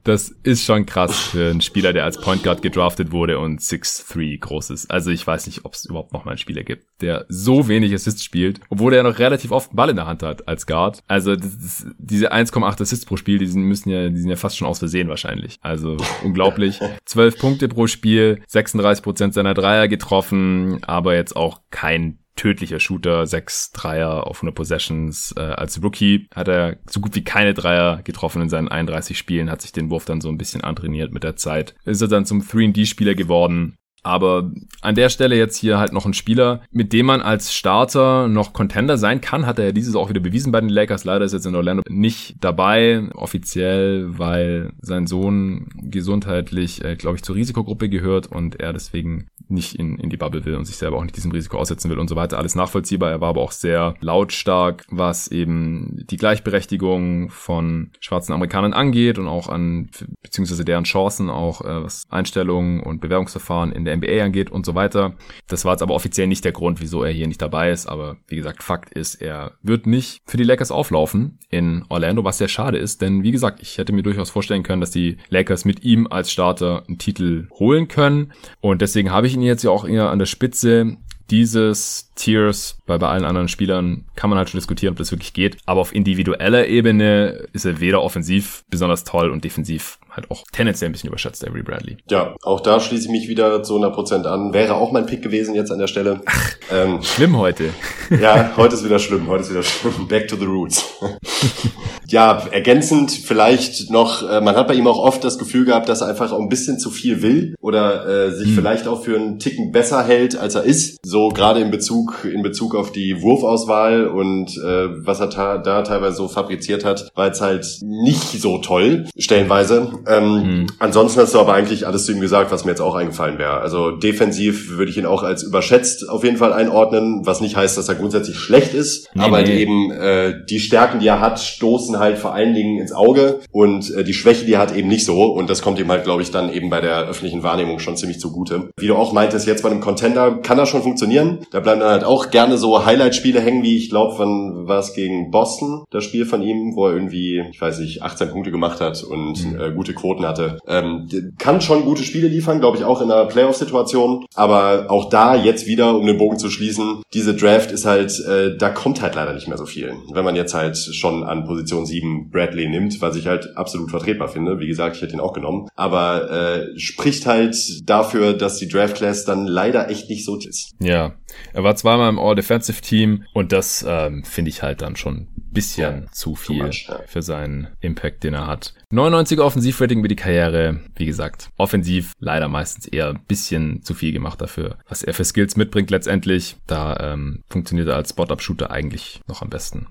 [0.04, 4.40] Das ist schon krass für einen Spieler, der als Point Guard gedraftet wurde und 6'3
[4.40, 4.92] groß ist.
[4.92, 7.94] Also ich weiß nicht, ob es überhaupt noch mal einen Spieler gibt, der so wenig
[7.94, 11.04] Assists spielt, obwohl er noch relativ oft einen Ball in der Hand hat als Guard.
[11.08, 14.58] Also ist, diese 1,8 Assists pro Spiel, die sind, müssen ja, die sind ja fast
[14.58, 15.60] schon aus Versehen wahrscheinlich.
[15.62, 16.80] Also unglaublich.
[17.06, 23.28] 12 Punkte pro Spiel, 36 Prozent seiner Dreier getroffen, aber jetzt auch kein tödlicher Shooter,
[23.28, 25.32] sechs Dreier auf 100 Possessions.
[25.38, 29.52] Äh, als Rookie hat er so gut wie keine Dreier getroffen in seinen 31 Spielen,
[29.52, 31.76] hat sich den Wurf dann so ein bisschen antrainiert mit der Zeit.
[31.86, 33.78] Ist er dann zum 3D-Spieler geworden.
[34.04, 38.28] Aber an der Stelle jetzt hier halt noch ein Spieler, mit dem man als Starter
[38.28, 41.04] noch Contender sein kann, hat er ja dieses auch wieder bewiesen bei den Lakers.
[41.04, 47.24] Leider ist jetzt in Orlando nicht dabei, offiziell, weil sein Sohn gesundheitlich, äh, glaube ich,
[47.24, 50.98] zur Risikogruppe gehört und er deswegen nicht in, in die Bubble will und sich selber
[50.98, 52.38] auch nicht diesem Risiko aussetzen will und so weiter.
[52.38, 53.12] Alles nachvollziehbar.
[53.12, 59.28] Er war aber auch sehr lautstark, was eben die Gleichberechtigung von schwarzen Amerikanern angeht und
[59.28, 59.90] auch an,
[60.24, 64.76] beziehungsweise deren Chancen auch, äh, was Einstellungen und Bewerbungsverfahren in der NBA angeht und so
[64.76, 65.16] weiter.
[65.48, 67.88] Das war jetzt aber offiziell nicht der Grund, wieso er hier nicht dabei ist.
[67.88, 72.38] Aber wie gesagt, Fakt ist, er wird nicht für die Lakers auflaufen in Orlando, was
[72.38, 75.66] sehr schade ist, denn wie gesagt, ich hätte mir durchaus vorstellen können, dass die Lakers
[75.66, 78.34] mit ihm als Starter einen Titel holen können.
[78.60, 80.98] Und deswegen habe ich ihn jetzt ja auch eher an der Spitze
[81.32, 85.34] dieses Tiers, weil bei allen anderen Spielern kann man halt schon diskutieren, ob das wirklich
[85.34, 85.58] geht.
[85.66, 90.90] Aber auf individueller Ebene ist er weder offensiv besonders toll und defensiv halt auch tendenziell
[90.90, 91.98] ein bisschen überschätzt, Avery Bradley.
[92.10, 94.54] Ja, auch da schließe ich mich wieder zu 100% an.
[94.54, 96.22] Wäre auch mein Pick gewesen jetzt an der Stelle.
[96.26, 97.70] Ach, ähm, schlimm heute.
[98.20, 100.08] Ja, heute ist wieder schlimm, heute ist wieder schlimm.
[100.10, 100.86] Back to the roots.
[102.08, 106.02] ja, ergänzend vielleicht noch, äh, man hat bei ihm auch oft das Gefühl gehabt, dass
[106.02, 108.56] er einfach auch ein bisschen zu viel will oder äh, sich hm.
[108.56, 111.00] vielleicht auch für einen Ticken besser hält, als er ist.
[111.06, 116.18] So gerade in Bezug, in Bezug auf die Wurfauswahl und äh, was er da teilweise
[116.18, 119.92] so fabriziert hat, war jetzt halt nicht so toll, stellenweise.
[120.08, 120.68] Ähm, mhm.
[120.80, 123.60] Ansonsten hast du aber eigentlich alles zu ihm gesagt, was mir jetzt auch eingefallen wäre.
[123.60, 127.78] Also defensiv würde ich ihn auch als überschätzt auf jeden Fall einordnen, was nicht heißt,
[127.78, 129.62] dass er grundsätzlich schlecht ist, nee, aber nee.
[129.62, 133.94] eben äh, die Stärken, die er hat, stoßen halt vor allen Dingen ins Auge und
[133.94, 136.22] äh, die Schwäche, die er hat, eben nicht so und das kommt ihm halt, glaube
[136.22, 138.70] ich, dann eben bei der öffentlichen Wahrnehmung schon ziemlich zugute.
[138.78, 141.11] Wie du auch meintest, jetzt bei einem Contender kann das schon funktionieren.
[141.52, 144.94] Da bleiben dann halt auch gerne so Highlight-Spiele hängen, wie ich glaube, wann war es
[144.94, 148.82] gegen Boston, das Spiel von ihm, wo er irgendwie, ich weiß nicht, 18 Punkte gemacht
[148.82, 149.60] hat und mhm.
[149.60, 150.60] äh, gute Quoten hatte.
[150.68, 151.08] Ähm,
[151.38, 154.26] kann schon gute Spiele liefern, glaube ich, auch in einer Playoff-Situation.
[154.36, 158.58] Aber auch da jetzt wieder, um den Bogen zu schließen, diese Draft ist halt, äh,
[158.58, 159.94] da kommt halt leider nicht mehr so viel.
[160.12, 164.28] Wenn man jetzt halt schon an Position 7 Bradley nimmt, was ich halt absolut vertretbar
[164.28, 164.60] finde.
[164.60, 165.68] Wie gesagt, ich hätte ihn auch genommen.
[165.76, 167.56] Aber äh, spricht halt
[167.86, 170.72] dafür, dass die Draft-Class dann leider echt nicht so ist.
[170.80, 176.04] Ja, er war zweimal im All-Defensive-Team und das ähm, finde ich halt dann schon bisschen
[176.04, 177.02] ja, zu viel much, ja.
[177.06, 178.74] für seinen Impact, den er hat.
[178.92, 180.80] 99er Offensivrating über die Karriere.
[180.96, 185.26] Wie gesagt, offensiv leider meistens eher ein bisschen zu viel gemacht dafür, was er für
[185.26, 186.56] Skills mitbringt letztendlich.
[186.68, 189.88] Da ähm, funktioniert er als Spot-Up-Shooter eigentlich noch am besten.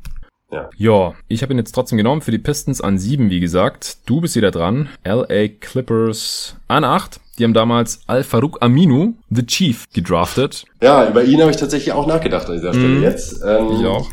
[0.52, 0.68] Ja.
[0.76, 3.98] ja, ich habe ihn jetzt trotzdem genommen für die Pistons an 7, wie gesagt.
[4.06, 4.88] Du bist wieder dran.
[5.04, 7.20] LA Clippers an 8.
[7.40, 10.66] Die haben damals Al-Farouk Aminu, The Chief, gedraftet.
[10.82, 13.40] Ja, über ihn habe ich tatsächlich auch nachgedacht an dieser Stelle mm, jetzt.
[13.42, 14.10] Ähm, ich auch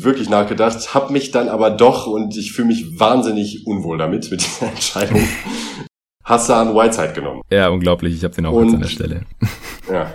[0.00, 4.40] wirklich nachgedacht, habe mich dann aber doch und ich fühle mich wahnsinnig unwohl damit mit
[4.40, 5.20] dieser Entscheidung.
[6.24, 7.42] Hassan Whiteside genommen.
[7.48, 8.16] Ja, unglaublich.
[8.16, 9.20] Ich habe den auch und, an der Stelle.
[9.88, 10.12] Ja.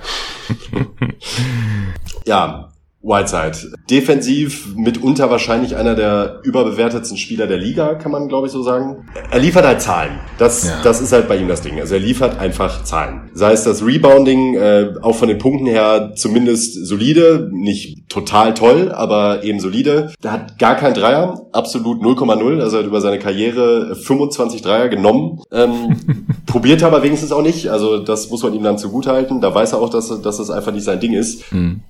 [2.25, 2.71] ja,
[3.03, 3.75] Whiteside.
[3.89, 9.07] Defensiv mitunter wahrscheinlich einer der überbewertetsten Spieler der Liga, kann man glaube ich so sagen.
[9.31, 10.19] Er liefert halt Zahlen.
[10.37, 10.81] Das, ja.
[10.83, 11.79] das ist halt bei ihm das Ding.
[11.79, 13.29] Also er liefert einfach Zahlen.
[13.33, 18.91] Sei es das Rebounding, äh, auch von den Punkten her zumindest solide, nicht total toll,
[18.91, 20.11] aber eben solide.
[20.21, 22.61] Er hat gar kein Dreier, absolut 0,0.
[22.61, 25.41] Also er hat über seine Karriere 25 Dreier genommen.
[25.51, 25.97] Ähm,
[26.45, 27.69] probiert aber wenigstens auch nicht.
[27.69, 29.41] Also das muss man ihm dann zugutehalten.
[29.41, 31.51] Da weiß er auch, dass, dass das einfach nicht sein Ding ist.
[31.51, 31.81] Mhm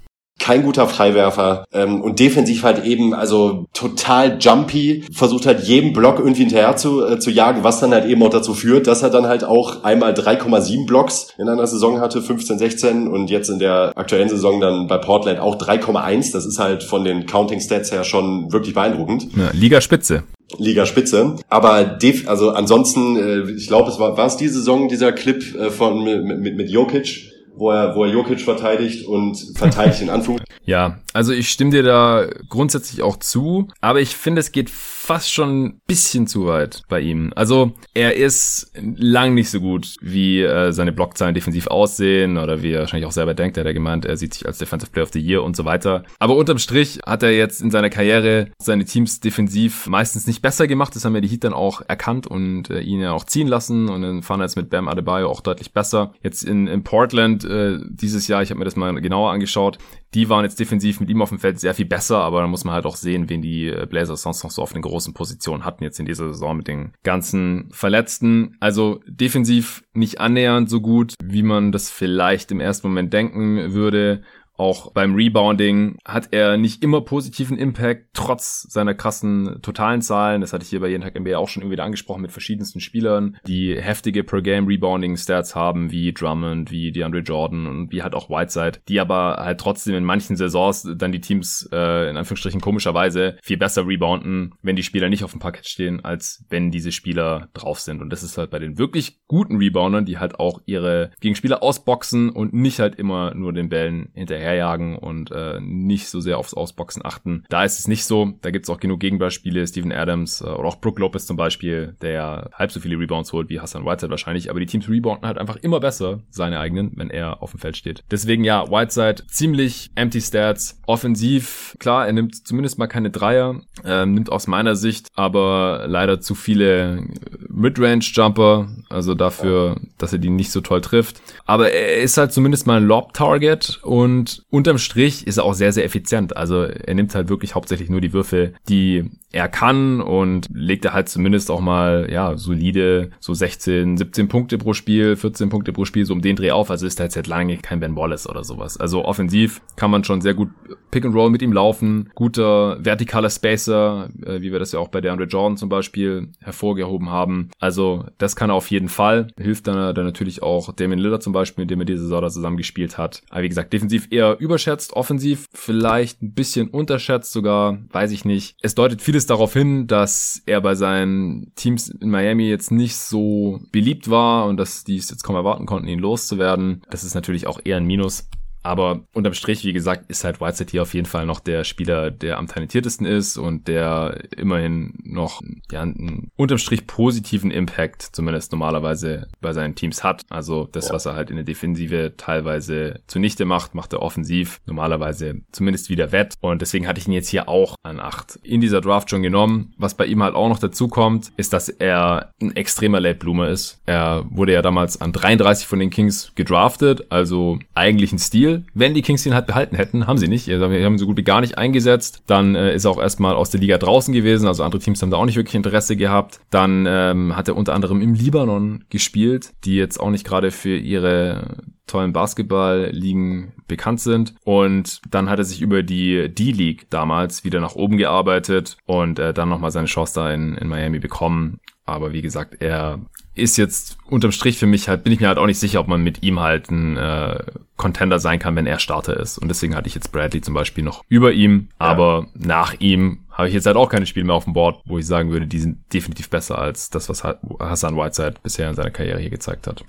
[0.42, 6.18] kein guter Freiwerfer ähm, und defensiv halt eben also total jumpy, versucht halt jedem Block
[6.18, 9.12] irgendwie hinterher zu, äh, zu jagen, was dann halt eben auch dazu führt, dass er
[9.12, 13.60] dann halt auch einmal 3,7 Blocks in einer Saison hatte, 15, 16 und jetzt in
[13.60, 16.34] der aktuellen Saison dann bei Portland auch 3,1.
[16.34, 19.28] Das ist halt von den Counting Stats her schon wirklich beeindruckend.
[19.36, 20.24] Ja, Liga Spitze.
[20.58, 21.36] Liga Spitze.
[21.50, 25.44] Aber def also ansonsten, äh, ich glaube, es war, war es die Saison, dieser Clip
[25.56, 30.10] äh, von mit, mit, mit Jokic, wo er, wo er Jokic verteidigt und verteidigt in
[30.10, 30.62] Anführungszeichen.
[30.66, 35.34] Ja, also ich stimme dir da grundsätzlich auch zu, aber ich finde, es geht fast
[35.34, 37.34] schon ein bisschen zu weit bei ihm.
[37.36, 42.72] Also er ist lang nicht so gut, wie äh, seine Blockzahlen defensiv aussehen oder wie
[42.72, 43.58] er wahrscheinlich auch selber denkt.
[43.58, 45.66] Er hat ja gemeint, er sieht sich als Defensive Player of the Year und so
[45.66, 46.04] weiter.
[46.20, 50.68] Aber unterm Strich hat er jetzt in seiner Karriere seine Teams defensiv meistens nicht besser
[50.68, 50.96] gemacht.
[50.96, 53.90] Das haben ja die Heat dann auch erkannt und äh, ihn ja auch ziehen lassen
[53.90, 56.14] und dann fahren jetzt mit Bam Adebayo auch deutlich besser.
[56.24, 59.78] Jetzt in, in Portland äh, dieses Jahr, ich habe mir das mal genauer angeschaut,
[60.14, 62.66] die waren jetzt defensiv mit ihm auf dem Feld sehr viel besser, aber da muss
[62.66, 65.64] man halt auch sehen, wen die äh, Blazers sonst noch so auf den großen Positionen
[65.64, 68.58] hatten jetzt in dieser Saison mit den ganzen Verletzten.
[68.60, 74.24] Also defensiv nicht annähernd so gut, wie man das vielleicht im ersten Moment denken würde
[74.62, 80.42] Auch beim Rebounding hat er nicht immer positiven Impact, trotz seiner krassen totalen Zahlen.
[80.42, 83.38] Das hatte ich hier bei jeden Tag NBA auch schon irgendwie angesprochen mit verschiedensten Spielern,
[83.48, 89.00] die heftige Per-Game-Rebounding-Stats haben, wie Drummond, wie DeAndre Jordan und wie halt auch Whiteside, die
[89.00, 93.88] aber halt trotzdem in manchen Saisons dann die Teams äh, in Anführungsstrichen komischerweise viel besser
[93.88, 98.00] rebounden, wenn die Spieler nicht auf dem Parkett stehen, als wenn diese Spieler drauf sind.
[98.00, 102.30] Und das ist halt bei den wirklich guten Reboundern, die halt auch ihre Gegenspieler ausboxen
[102.30, 104.12] und nicht halt immer nur den Bällen
[104.52, 107.44] hinterherjagen und äh, nicht so sehr aufs Ausboxen achten.
[107.50, 108.34] Da ist es nicht so.
[108.42, 109.66] Da gibt es auch genug Gegenbeispiele.
[109.66, 113.50] Steven Adams äh, oder auch Brook Lopez zum Beispiel, der halb so viele Rebounds holt
[113.50, 114.50] wie Hassan Whiteside wahrscheinlich.
[114.50, 117.78] Aber die Teams rebounden halt einfach immer besser seine eigenen, wenn er auf dem Feld
[117.78, 118.04] steht.
[118.12, 120.80] Deswegen ja, Whiteside ziemlich empty Stats.
[120.86, 123.62] Offensiv, klar, er nimmt zumindest mal keine Dreier.
[123.86, 127.04] Ähm, nimmt aus meiner Sicht aber leider zu viele
[127.50, 128.68] Midrange-Jumper.
[128.90, 131.22] Also dafür, dass er die nicht so toll trifft.
[131.46, 135.72] Aber er ist halt zumindest mal ein Lob-Target und unterm Strich ist er auch sehr,
[135.72, 136.36] sehr effizient.
[136.36, 140.94] Also er nimmt halt wirklich hauptsächlich nur die Würfe, die er kann und legt er
[140.94, 145.86] halt zumindest auch mal, ja, solide, so 16, 17 Punkte pro Spiel, 14 Punkte pro
[145.86, 146.70] Spiel, so um den Dreh auf.
[146.70, 148.78] Also ist er jetzt seit lange kein Ben Wallace oder sowas.
[148.78, 150.50] Also offensiv kann man schon sehr gut
[150.92, 152.10] Pick and Roll mit ihm laufen.
[152.16, 156.30] Guter vertikaler Spacer, äh, wie wir das ja auch bei der Andre Jordan zum Beispiel
[156.40, 157.50] hervorgehoben haben.
[157.60, 159.28] Also das kann er auf jeden Fall.
[159.38, 162.58] Hilft dann, dann natürlich auch Damien Lillard zum Beispiel, mit dem er diese Saison zusammen
[162.58, 163.24] gespielt hat.
[163.30, 168.56] Aber wie gesagt, defensiv eher überschätzt, offensiv vielleicht ein bisschen unterschätzt sogar, weiß ich nicht.
[168.62, 173.60] Es deutet vieles darauf hin, dass er bei seinen Teams in Miami jetzt nicht so
[173.72, 176.84] beliebt war und dass die es jetzt kaum erwarten konnten, ihn loszuwerden.
[176.90, 178.28] Das ist natürlich auch eher ein Minus.
[178.64, 182.12] Aber unterm Strich, wie gesagt, ist halt Whiteside hier auf jeden Fall noch der Spieler,
[182.12, 185.42] der am talentiertesten ist und der immerhin noch
[185.72, 190.24] ja, einen unterm Strich positiven Impact zumindest normalerweise bei seinen Teams hat.
[190.30, 190.94] Also das, ja.
[190.94, 196.12] was er halt in der Defensive teilweise zunichte macht, macht er offensiv normalerweise zumindest wieder
[196.12, 196.36] wett.
[196.42, 199.74] Und deswegen hatte ich ihn jetzt hier auch an acht in dieser Draft schon genommen.
[199.78, 203.50] Was bei ihm halt auch noch dazu kommt, ist, dass er ein extremer Late Bloomer
[203.50, 203.82] ist.
[203.86, 208.66] Er wurde ja damals an 33 von den Kings gedraftet, also eigentlich ein Stil Spiel.
[208.74, 210.48] Wenn die Kings ihn halt behalten hätten, haben sie nicht.
[210.48, 212.24] Wir haben ihn so gut wie gar nicht eingesetzt.
[212.28, 214.48] Dann äh, ist er auch erstmal aus der Liga draußen gewesen.
[214.48, 216.40] Also andere Teams haben da auch nicht wirklich Interesse gehabt.
[216.50, 220.76] Dann ähm, hat er unter anderem im Libanon gespielt, die jetzt auch nicht gerade für
[220.76, 224.36] ihre tollen Basketball-Ligen bekannt sind.
[224.44, 229.34] Und dann hat er sich über die D-League damals wieder nach oben gearbeitet und äh,
[229.34, 231.60] dann nochmal seine Chance da in, in Miami bekommen.
[231.86, 233.00] Aber wie gesagt, er
[233.34, 235.88] ist jetzt unterm Strich für mich halt, bin ich mir halt auch nicht sicher, ob
[235.88, 237.44] man mit ihm halt ein äh,
[237.78, 239.38] Contender sein kann, wenn er Starter ist.
[239.38, 241.70] Und deswegen hatte ich jetzt Bradley zum Beispiel noch über ihm.
[241.78, 242.48] Aber ja.
[242.48, 245.06] nach ihm habe ich jetzt halt auch keine Spiele mehr auf dem Board, wo ich
[245.06, 249.20] sagen würde, die sind definitiv besser als das, was Hassan Whiteside bisher in seiner Karriere
[249.20, 249.86] hier gezeigt hat.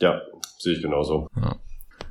[0.00, 0.20] Ja,
[0.58, 1.28] sehe ich genauso.
[1.40, 1.56] Ja.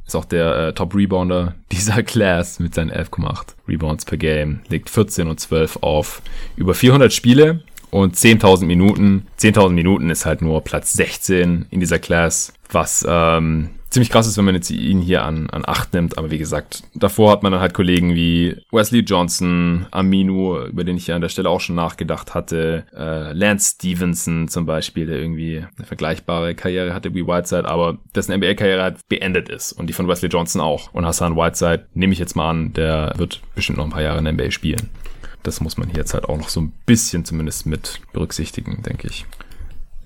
[0.06, 4.62] Ist auch der äh, Top-Rebounder dieser Class mit seinen 11,8 Rebounds per Game.
[4.68, 6.22] Legt 14 und 12 auf
[6.56, 9.28] über 400 Spiele und 10.000 Minuten.
[9.40, 14.38] 10.000 Minuten ist halt nur Platz 16 in dieser Class, was ähm, ziemlich krass ist,
[14.38, 16.18] wenn man jetzt ihn hier an, an acht nimmt.
[16.18, 20.98] Aber wie gesagt, davor hat man dann halt Kollegen wie Wesley Johnson, Aminu, über den
[20.98, 25.20] ich ja an der Stelle auch schon nachgedacht hatte, äh, Lance Stevenson zum Beispiel, der
[25.20, 29.74] irgendwie eine vergleichbare Karriere hatte wie Whiteside, aber dessen NBA-Karriere halt beendet ist.
[29.74, 30.94] Und die von Wesley Johnson auch.
[30.94, 34.20] Und Hassan Whiteside, nehme ich jetzt mal an, der wird bestimmt noch ein paar Jahre
[34.20, 34.90] in der NBA spielen.
[35.44, 39.08] Das muss man hier jetzt halt auch noch so ein bisschen zumindest mit berücksichtigen, denke
[39.08, 39.26] ich.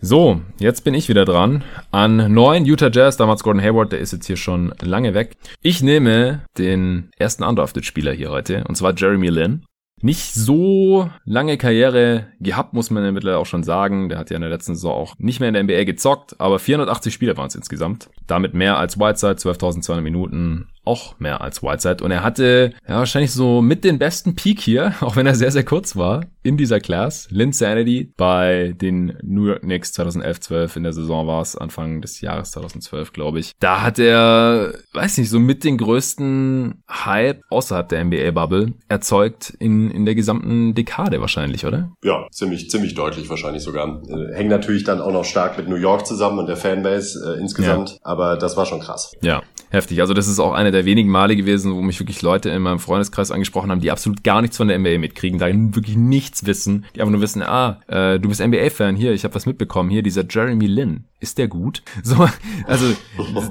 [0.01, 1.63] So, jetzt bin ich wieder dran.
[1.91, 5.35] An neun Utah Jazz, damals Gordon Hayward, der ist jetzt hier schon lange weg.
[5.61, 9.65] Ich nehme den ersten Undrafted-Spieler hier heute, und zwar Jeremy Lin.
[10.05, 14.07] Nicht so lange Karriere gehabt, muss man ja mittlerweile auch schon sagen.
[14.07, 16.59] Der hat ja in der letzten Saison auch nicht mehr in der NBA gezockt, aber
[16.59, 18.11] 480 Spiele waren es insgesamt.
[18.27, 22.03] Damit mehr als Whiteside, 12.200 Minuten, auch mehr als Whiteside.
[22.03, 25.51] Und er hatte ja wahrscheinlich so mit den besten Peak hier, auch wenn er sehr,
[25.51, 27.27] sehr kurz war, in dieser Class.
[27.31, 32.21] Lynn Sanity bei den New York Knicks 2011-12 in der Saison war es, Anfang des
[32.21, 33.53] Jahres 2012, glaube ich.
[33.59, 39.89] Da hat er, weiß nicht, so mit den größten Hype außerhalb der NBA-Bubble erzeugt in,
[39.95, 41.91] in der gesamten Dekade wahrscheinlich, oder?
[42.03, 44.01] Ja, ziemlich, ziemlich deutlich wahrscheinlich sogar.
[44.07, 47.39] Äh, hängt natürlich dann auch noch stark mit New York zusammen und der Fanbase äh,
[47.39, 47.97] insgesamt, ja.
[48.03, 49.11] aber das war schon krass.
[49.21, 50.01] Ja, heftig.
[50.01, 52.79] Also das ist auch eine der wenigen Male gewesen, wo mich wirklich Leute in meinem
[52.79, 56.85] Freundeskreis angesprochen haben, die absolut gar nichts von der NBA mitkriegen, da wirklich nichts wissen,
[56.95, 60.03] die einfach nur wissen, ah, äh, du bist NBA-Fan, hier, ich habe was mitbekommen, hier,
[60.03, 61.81] dieser Jeremy Lin ist der gut?
[62.03, 62.27] So,
[62.67, 62.85] also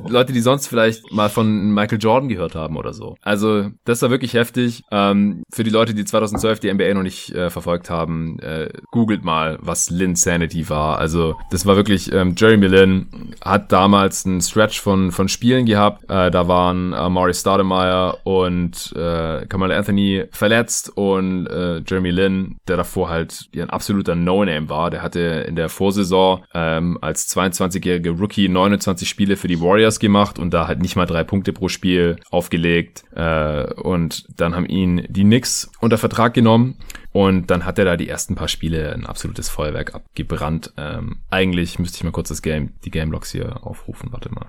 [0.09, 3.17] Leute, die sonst vielleicht mal von Michael Jordan gehört haben oder so.
[3.21, 4.85] Also das war wirklich heftig.
[4.93, 9.25] Ähm, für die Leute, die 2012 die NBA noch nicht äh, verfolgt haben, äh, googelt
[9.25, 10.99] mal, was Lin Sanity war.
[10.99, 16.05] Also das war wirklich, ähm, Jeremy Lin hat damals einen Stretch von, von Spielen gehabt.
[16.05, 22.57] Äh, da waren äh, Maurice Stoudemire und äh, Kamal Anthony verletzt und äh, Jeremy Lin,
[22.69, 25.19] der davor halt ein absoluter No-Name war, der hatte
[25.49, 27.27] in der Vorsaison ähm, als
[27.69, 31.53] 22-jährige Rookie 29 Spiele für die Warriors gemacht und da halt nicht mal drei Punkte
[31.53, 33.05] pro Spiel aufgelegt.
[33.15, 36.77] Äh, und dann haben ihn die Knicks unter Vertrag genommen
[37.13, 40.73] und dann hat er da die ersten paar Spiele ein absolutes Feuerwerk abgebrannt.
[40.77, 44.09] Ähm, eigentlich müsste ich mal kurz das Game, die Game Logs hier aufrufen.
[44.13, 44.47] Warte mal.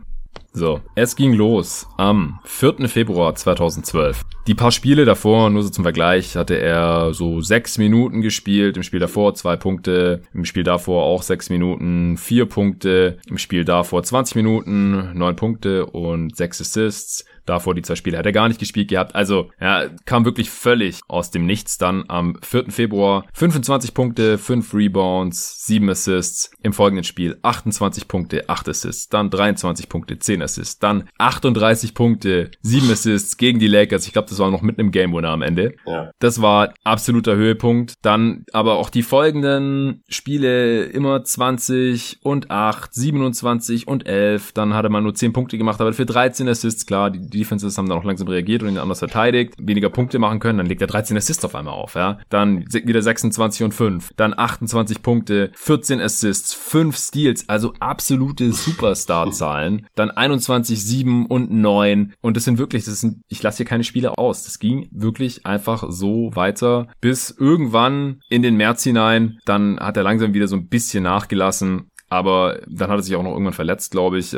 [0.58, 2.88] So, es ging los am 4.
[2.88, 4.22] Februar 2012.
[4.48, 8.78] Die paar Spiele davor, nur so zum Vergleich, hatte er so sechs Minuten gespielt.
[8.78, 10.22] Im Spiel davor zwei Punkte.
[10.34, 13.18] Im Spiel davor auch sechs Minuten, vier Punkte.
[13.28, 17.26] Im Spiel davor 20 Minuten, neun Punkte und sechs Assists.
[17.46, 19.16] Davor die zwei Spiele hat er gar nicht gespielt gehabt.
[19.16, 22.72] Also, ja, kam wirklich völlig aus dem Nichts dann am 4.
[22.72, 23.26] Februar.
[23.34, 26.52] 25 Punkte, 5 Rebounds, 7 Assists.
[26.64, 29.10] Im folgenden Spiel 28 Punkte, 8 Assists.
[29.10, 30.80] Dann 23 Punkte, 10 Assists.
[30.80, 34.08] Dann 38 Punkte, 7 Assists gegen die Lakers.
[34.08, 35.76] Ich glaube, das war noch mit einem Game Winner am Ende.
[35.86, 36.12] Ja.
[36.20, 37.94] Das war absoluter Höhepunkt.
[38.02, 44.54] Dann aber auch die folgenden Spiele immer 20 und 8, 27 und 11.
[44.54, 47.78] Dann hat er mal nur 10 Punkte gemacht, aber für 13 Assists, klar, die Defenses
[47.78, 50.82] haben dann auch langsam reagiert und ihn anders verteidigt, weniger Punkte machen können, dann legt
[50.82, 52.20] er 13 Assists auf einmal auf, ja.
[52.30, 59.88] Dann wieder 26 und 5, dann 28 Punkte, 14 Assists, 5 Steals, also absolute Superstar-Zahlen.
[59.96, 63.84] Dann 21, 7 und 9 und das sind wirklich, das sind, ich lasse hier keine
[63.84, 64.44] Spiele aus.
[64.44, 69.40] Das ging wirklich einfach so weiter bis irgendwann in den März hinein.
[69.46, 71.90] Dann hat er langsam wieder so ein bisschen nachgelassen.
[72.10, 74.34] Aber dann hat er sich auch noch irgendwann verletzt, glaube ich.
[74.34, 74.38] Äh,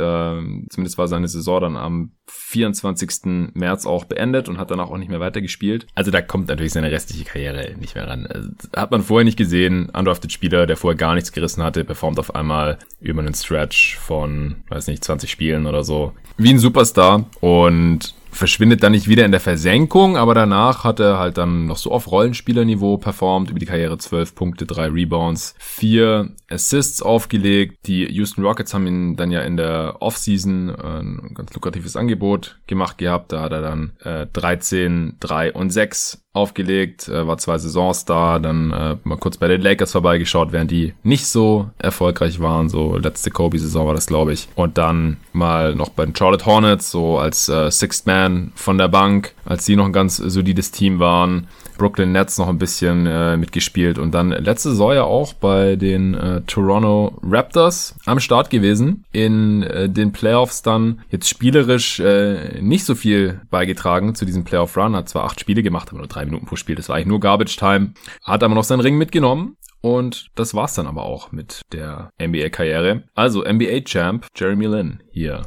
[0.69, 3.53] zumindest war seine Saison dann am 24.
[3.53, 5.85] März auch beendet und hat danach auch nicht mehr weitergespielt.
[5.93, 8.25] Also da kommt natürlich seine restliche Karriere nicht mehr ran.
[8.25, 9.89] Also, hat man vorher nicht gesehen.
[9.89, 14.63] Undrafted Spieler, der vorher gar nichts gerissen hatte, performt auf einmal über einen Stretch von,
[14.69, 16.13] weiß nicht, 20 Spielen oder so.
[16.37, 17.25] Wie ein Superstar.
[17.41, 21.77] Und verschwindet dann nicht wieder in der Versenkung, aber danach hat er halt dann noch
[21.77, 27.87] so auf Rollenspielerniveau performt, über die Karriere 12 Punkte, 3 Rebounds, 4 Assists aufgelegt.
[27.87, 32.59] Die Houston Rockets haben ihn dann ja in der Offseason äh, ein ganz lukratives Angebot
[32.67, 33.31] gemacht gehabt.
[33.31, 38.39] Da hat er dann äh, 13, 3 und 6 aufgelegt, äh, war zwei Saisons da,
[38.39, 42.69] dann äh, mal kurz bei den Lakers vorbeigeschaut, während die nicht so erfolgreich waren.
[42.69, 44.47] So letzte Kobe-Saison war das, glaube ich.
[44.55, 48.87] Und dann mal noch bei den Charlotte Hornets, so als äh, Sixth Man von der
[48.87, 51.47] Bank, als die noch ein ganz solides Team waren.
[51.77, 56.13] Brooklyn Nets noch ein bisschen äh, mitgespielt und dann letzte Saison ja auch bei den
[56.13, 59.05] äh, Toronto Raptors am Start gewesen.
[59.11, 64.75] In äh, den Playoffs dann jetzt spielerisch äh, nicht so viel beigetragen zu diesem Playoff
[64.77, 64.95] Run.
[64.95, 66.75] Hat zwar acht Spiele gemacht, aber nur drei Minuten pro Spiel.
[66.75, 67.93] Das war eigentlich nur Garbage Time.
[68.23, 69.57] Hat aber noch seinen Ring mitgenommen.
[69.81, 73.03] Und das war's dann aber auch mit der NBA-Karriere.
[73.13, 75.43] Also NBA-Champ Jeremy Lin hier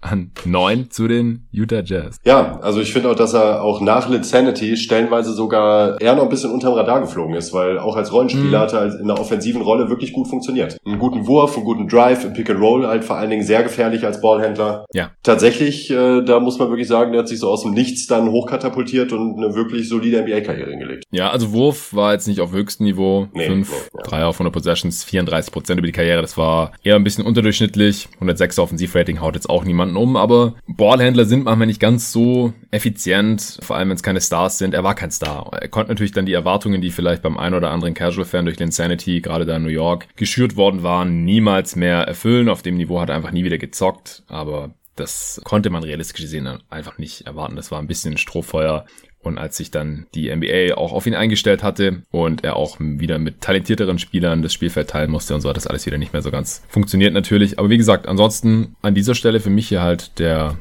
[0.00, 2.18] an neun zu den Utah Jazz.
[2.24, 6.28] Ja, also ich finde auch, dass er auch nach Linsanity stellenweise sogar eher noch ein
[6.28, 8.62] bisschen unterm Radar geflogen ist, weil auch als Rollenspieler mhm.
[8.62, 10.78] hat er in der offensiven Rolle wirklich gut funktioniert.
[10.86, 13.62] Einen guten Wurf, einen guten Drive, im Pick and Roll halt vor allen Dingen sehr
[13.62, 14.84] gefährlich als Ballhändler.
[14.92, 15.10] Ja.
[15.22, 18.30] Tatsächlich, äh, da muss man wirklich sagen, der hat sich so aus dem Nichts dann
[18.30, 21.04] hochkatapultiert und eine wirklich solide NBA-Karriere hingelegt.
[21.10, 23.28] Ja, also Wurf war jetzt nicht auf höchstem Niveau.
[23.32, 24.02] Nee, Fünf, ja.
[24.04, 26.22] drei auf 100 Possessions, 34 Prozent über die Karriere.
[26.22, 28.08] Das war eher ein bisschen unterdurchschnittlich.
[28.14, 32.52] 106 Offensivrating haut jetzt auch niemanden jemanden um, aber Ballhändler sind manchmal nicht ganz so
[32.70, 34.74] effizient, vor allem wenn es keine Stars sind.
[34.74, 35.50] Er war kein Star.
[35.52, 39.20] Er konnte natürlich dann die Erwartungen, die vielleicht beim einen oder anderen Casual-Fan durch Insanity,
[39.20, 42.48] gerade da in New York, geschürt worden waren, niemals mehr erfüllen.
[42.48, 46.48] Auf dem Niveau hat er einfach nie wieder gezockt, aber das konnte man realistisch gesehen
[46.70, 47.56] einfach nicht erwarten.
[47.56, 48.84] Das war ein bisschen Strohfeuer.
[49.28, 53.18] Und als sich dann die NBA auch auf ihn eingestellt hatte und er auch wieder
[53.18, 56.22] mit talentierteren Spielern das Spielfeld teilen musste und so hat das alles wieder nicht mehr
[56.22, 57.58] so ganz funktioniert natürlich.
[57.58, 60.56] Aber wie gesagt, ansonsten an dieser Stelle für mich hier halt der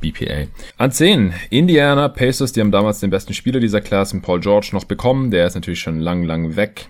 [0.00, 0.46] BPA.
[0.76, 4.84] An 10, Indiana Pacers, die haben damals den besten Spieler dieser Klasse, Paul George, noch
[4.84, 5.30] bekommen.
[5.30, 6.88] Der ist natürlich schon lang, lang weg.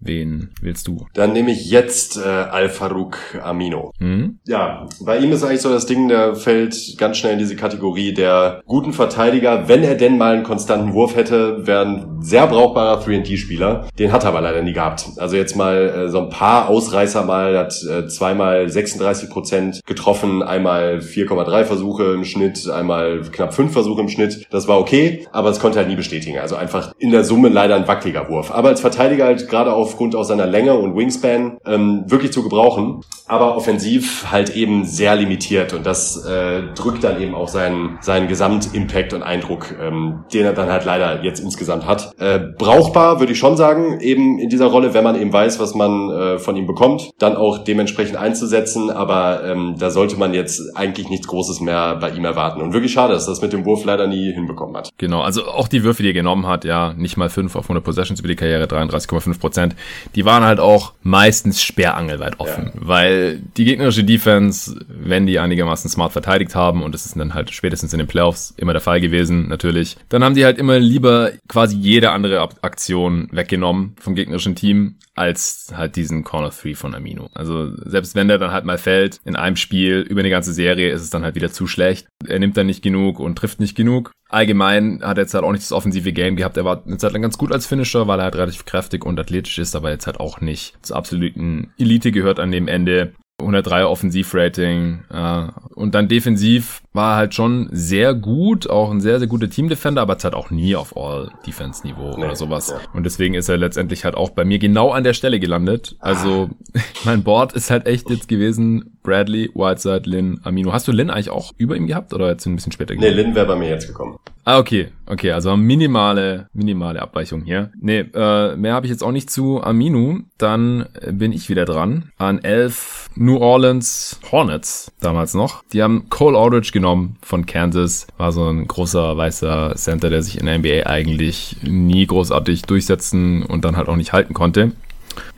[0.00, 1.06] Wen willst du?
[1.14, 3.92] Dann nehme ich jetzt äh, Al-Farouk Amino.
[3.98, 4.38] Mhm.
[4.46, 8.14] Ja, bei ihm ist eigentlich so das Ding, der fällt ganz schnell in diese Kategorie
[8.14, 9.68] der guten Verteidiger.
[9.68, 13.88] Wenn er denn mal einen konstanten Wurf hätte, wäre ein sehr brauchbarer 3D-Spieler.
[13.98, 15.06] Den hat er aber leider nie gehabt.
[15.16, 19.80] Also jetzt mal äh, so ein paar Ausreißer mal, er hat äh, zweimal 36 Prozent
[19.86, 24.46] getroffen, einmal 4,3 Versuche im Schnitt, einmal knapp 5 Versuche im Schnitt.
[24.50, 26.38] Das war okay, aber es konnte halt nie bestätigen.
[26.38, 28.52] Also einfach in der Summe leider ein wackeliger Wurf.
[28.52, 32.42] Aber als Verteidiger halt gerade auf aufgrund aus seiner Länge und Wingspan ähm, wirklich zu
[32.42, 33.00] gebrauchen.
[33.26, 38.28] Aber offensiv halt eben sehr limitiert und das äh, drückt dann eben auch seinen, seinen
[38.28, 42.12] Gesamtimpact und Eindruck, ähm, den er dann halt leider jetzt insgesamt hat.
[42.18, 45.74] Äh, brauchbar, würde ich schon sagen, eben in dieser Rolle, wenn man eben weiß, was
[45.74, 48.90] man äh, von ihm bekommt, dann auch dementsprechend einzusetzen.
[48.90, 52.60] Aber ähm, da sollte man jetzt eigentlich nichts Großes mehr bei ihm erwarten.
[52.60, 54.90] Und wirklich schade, dass das mit dem Wurf leider nie hinbekommen hat.
[54.98, 57.84] Genau, also auch die Würfe, die er genommen hat, ja, nicht mal 5 auf 100
[57.84, 59.76] Possessions über die Karriere, 33,5 Prozent,
[60.14, 62.72] die waren halt auch meistens sperrangelweit offen, ja.
[62.74, 67.50] weil die gegnerische Defense, wenn die einigermaßen smart verteidigt haben, und das ist dann halt
[67.50, 71.32] spätestens in den Playoffs immer der Fall gewesen, natürlich, dann haben die halt immer lieber
[71.48, 77.28] quasi jede andere Aktion weggenommen vom gegnerischen Team, als halt diesen Corner 3 von Amino.
[77.34, 80.90] Also selbst wenn der dann halt mal fällt in einem Spiel über eine ganze Serie,
[80.90, 82.06] ist es dann halt wieder zu schlecht.
[82.26, 84.12] Er nimmt dann nicht genug und trifft nicht genug.
[84.30, 86.56] Allgemein hat er jetzt halt auch nicht das offensive Game gehabt.
[86.56, 89.18] Er war eine Zeit lang ganz gut als Finisher, weil er halt relativ kräftig und
[89.18, 93.14] athletisch ist, aber jetzt halt auch nicht zur absoluten Elite gehört an dem Ende.
[93.40, 99.28] 103 Offensivrating äh, und dann defensiv war halt schon sehr gut, auch ein sehr, sehr
[99.28, 102.70] guter Team-Defender, aber es hat auch nie auf All-Defense-Niveau nee, oder sowas.
[102.70, 102.80] Ja.
[102.92, 105.94] Und deswegen ist er letztendlich halt auch bei mir genau an der Stelle gelandet.
[106.00, 106.80] Also ah.
[107.04, 110.70] mein Board ist halt echt jetzt gewesen Bradley, Whiteside, Lin, Amino.
[110.70, 112.94] Hast du Lin eigentlich auch über ihm gehabt oder jetzt ein bisschen später?
[112.94, 113.10] Gekommen?
[113.10, 114.18] Nee, Lin wäre bei mir jetzt gekommen.
[114.44, 117.70] Ah, okay, okay, also minimale, minimale Abweichung hier.
[117.80, 120.20] Nee, äh, mehr habe ich jetzt auch nicht zu Aminu.
[120.36, 122.10] Dann bin ich wieder dran.
[122.18, 125.62] An 11 New Orleans Hornets damals noch.
[125.72, 128.06] Die haben Cole Aldridge genommen von Kansas.
[128.18, 133.42] War so ein großer weißer Center, der sich in der NBA eigentlich nie großartig durchsetzen
[133.42, 134.72] und dann halt auch nicht halten konnte.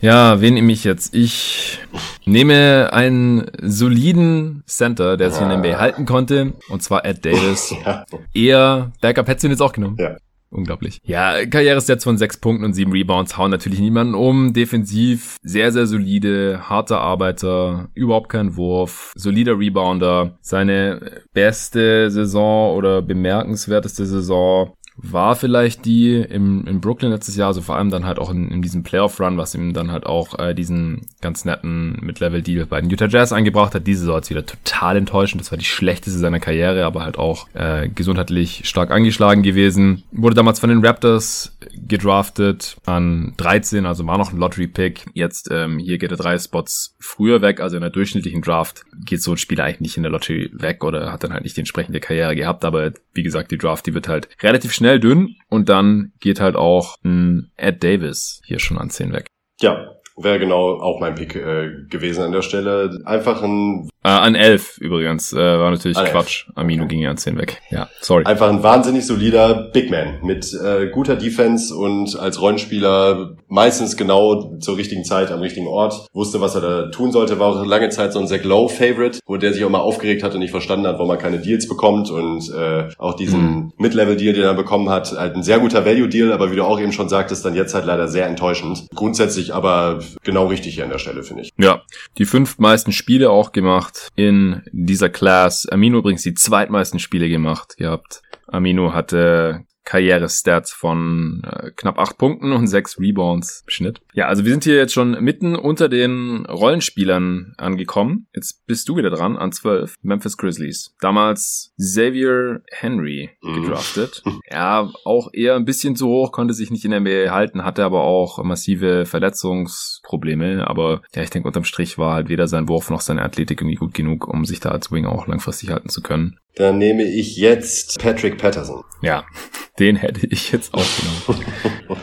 [0.00, 1.14] Ja, wen nehme ich jetzt?
[1.14, 1.78] Ich
[2.24, 7.74] nehme einen soliden Center, der sich in der NBA halten konnte, und zwar Ed Davis.
[7.84, 8.04] ja.
[8.34, 9.96] Eher Backup hättest du ihn jetzt auch genommen.
[9.98, 10.16] Ja.
[10.52, 11.00] Unglaublich.
[11.04, 14.52] Ja, Karrierestats von sechs Punkten und sieben Rebounds hauen natürlich niemanden um.
[14.52, 20.38] Defensiv sehr, sehr solide, harter Arbeiter, überhaupt kein Wurf, solider Rebounder.
[20.40, 24.72] Seine beste Saison oder bemerkenswerteste Saison
[25.02, 28.50] war vielleicht die im, in Brooklyn letztes Jahr, also vor allem dann halt auch in,
[28.50, 32.90] in diesem Playoff-Run, was ihm dann halt auch äh, diesen ganz netten Mid-Level-Deal bei den
[32.90, 33.86] Utah Jazz eingebracht hat.
[33.86, 35.40] Diese Saison jetzt wieder total enttäuschend.
[35.40, 40.02] Das war die schlechteste seiner Karriere, aber halt auch äh, gesundheitlich stark angeschlagen gewesen.
[40.12, 45.06] Wurde damals von den Raptors gedraftet an 13, also war noch ein Lottery-Pick.
[45.14, 49.22] Jetzt ähm, hier geht er drei Spots früher weg, also in der durchschnittlichen Draft geht
[49.22, 51.60] so ein Spieler eigentlich nicht in der Lottery weg oder hat dann halt nicht die
[51.60, 55.68] entsprechende Karriere gehabt, aber wie gesagt, die Draft, die wird halt relativ schnell dünn und
[55.68, 59.26] dann geht halt auch ein Ed Davis hier schon an 10 weg.
[59.60, 63.00] Ja, wäre genau auch mein Pick äh, gewesen an der Stelle.
[63.04, 65.32] Einfach ein äh, an 11 übrigens.
[65.32, 66.46] Äh, war natürlich an Quatsch.
[66.46, 66.56] Elf.
[66.56, 66.94] Amino okay.
[66.94, 67.60] ging ja an 10 weg.
[67.70, 68.24] Ja, sorry.
[68.24, 74.56] Einfach ein wahnsinnig solider Big Man mit äh, guter Defense und als Rollenspieler meistens genau
[74.58, 76.06] zur richtigen Zeit am richtigen Ort.
[76.14, 77.38] Wusste, was er da tun sollte.
[77.38, 80.22] War auch lange Zeit so ein Zach Lowe Favorite, wo der sich auch mal aufgeregt
[80.22, 83.72] hat und nicht verstanden hat, warum man keine Deals bekommt und äh, auch diesen mhm.
[83.76, 86.92] Mid-Level-Deal, den er bekommen hat, halt ein sehr guter Value-Deal, aber wie du auch eben
[86.92, 88.86] schon sagtest, dann jetzt halt leider sehr enttäuschend.
[88.94, 91.50] Grundsätzlich aber genau richtig hier an der Stelle, finde ich.
[91.58, 91.82] Ja,
[92.18, 95.66] die fünf meisten Spiele auch gemacht in dieser Class.
[95.68, 98.22] Amino übrigens die zweitmeisten Spiele gemacht gehabt.
[98.46, 104.00] Amino hatte Karrierestats von äh, knapp acht Punkten und sechs Rebounds im Schnitt.
[104.12, 108.26] Ja, also wir sind hier jetzt schon mitten unter den Rollenspielern angekommen.
[108.34, 109.94] Jetzt bist du wieder dran an zwölf.
[110.02, 110.94] Memphis Grizzlies.
[111.00, 113.62] Damals Xavier Henry mhm.
[113.62, 114.22] gedraftet.
[114.50, 117.84] ja, auch eher ein bisschen zu hoch, konnte sich nicht in der NBA halten, hatte
[117.84, 120.68] aber auch massive Verletzungsprobleme.
[120.68, 123.76] Aber ja, ich denke, unterm Strich war halt weder sein Wurf noch seine Athletik irgendwie
[123.76, 126.38] gut genug, um sich da als Wing auch langfristig halten zu können.
[126.56, 128.84] Dann nehme ich jetzt Patrick Patterson.
[129.02, 129.24] Ja,
[129.78, 130.86] den hätte ich jetzt auch
[131.26, 131.40] genommen.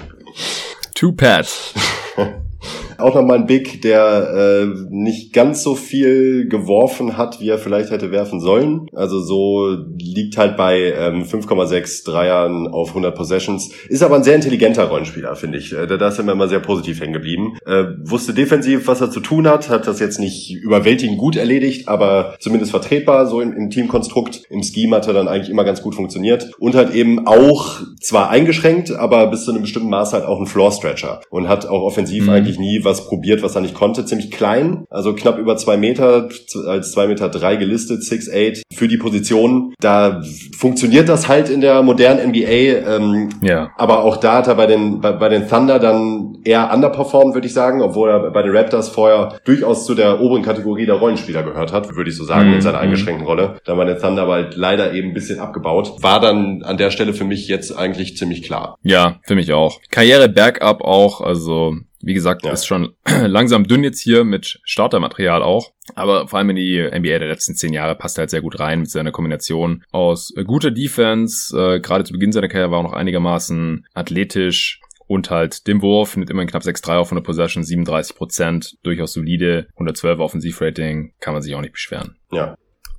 [0.95, 1.73] Two Pats.
[2.97, 7.91] Auch nochmal ein Big, der äh, nicht ganz so viel geworfen hat, wie er vielleicht
[7.91, 8.87] hätte werfen sollen.
[8.93, 13.69] Also so liegt halt bei ähm, 5,6 Dreiern auf 100 Possessions.
[13.87, 15.73] Ist aber ein sehr intelligenter Rollenspieler, finde ich.
[15.73, 17.57] Äh, da ist er mir immer sehr positiv hängen geblieben.
[17.65, 21.87] Äh, wusste defensiv, was er zu tun hat, hat das jetzt nicht überwältigend gut erledigt,
[21.87, 24.41] aber zumindest vertretbar, so im, im Teamkonstrukt.
[24.49, 26.51] Im Scheme hat er dann eigentlich immer ganz gut funktioniert.
[26.59, 30.47] Und halt eben auch zwar eingeschränänkt, aber bis zu einem bestimmten Maß halt auch ein
[30.47, 31.21] Floor-Stretcher.
[31.29, 32.29] Und hat auch offensiv mhm.
[32.29, 34.05] eigentlich nie was probiert, was er nicht konnte.
[34.05, 36.29] Ziemlich klein, also knapp über zwei Meter,
[36.67, 39.73] als zwei Meter drei gelistet, 6'8 für die Position.
[39.79, 40.21] Da
[40.57, 42.95] funktioniert das halt in der modernen NBA.
[42.95, 43.69] Ähm, ja.
[43.77, 47.47] Aber auch da hat er bei den, bei, bei den Thunder dann eher underperformed, würde
[47.47, 51.43] ich sagen, obwohl er bei den Raptors vorher durchaus zu der oberen Kategorie der Rollenspieler
[51.43, 52.55] gehört hat, würde ich so sagen, mhm.
[52.55, 53.59] in seiner eingeschränkten Rolle.
[53.65, 55.93] Da war der Thunder aber halt leider eben ein bisschen abgebaut.
[56.01, 58.77] War dann an der Stelle für mich jetzt eigentlich ziemlich klar.
[58.83, 59.79] Ja, für mich auch.
[59.89, 61.75] Karriere bergab auch, also
[62.07, 62.53] Wie gesagt, ja.
[62.53, 65.73] ist schon langsam dünn jetzt hier mit Startermaterial auch.
[65.93, 68.61] Aber vor allem in die NBA der letzten zehn Jahre passt er halt sehr gut
[68.61, 71.53] rein mit seiner Kombination aus äh, guter Defense.
[71.53, 74.79] Äh, Gerade zu Beginn seiner Karriere war er auch noch einigermaßen athletisch,
[75.09, 79.67] und halt dem Wurf mit immerhin knapp 6-3 auf 100 Possession, 37 Prozent, durchaus solide,
[79.75, 82.17] 112 Offensivrating, kann man sich auch nicht beschweren.
[82.29, 82.57] Ja.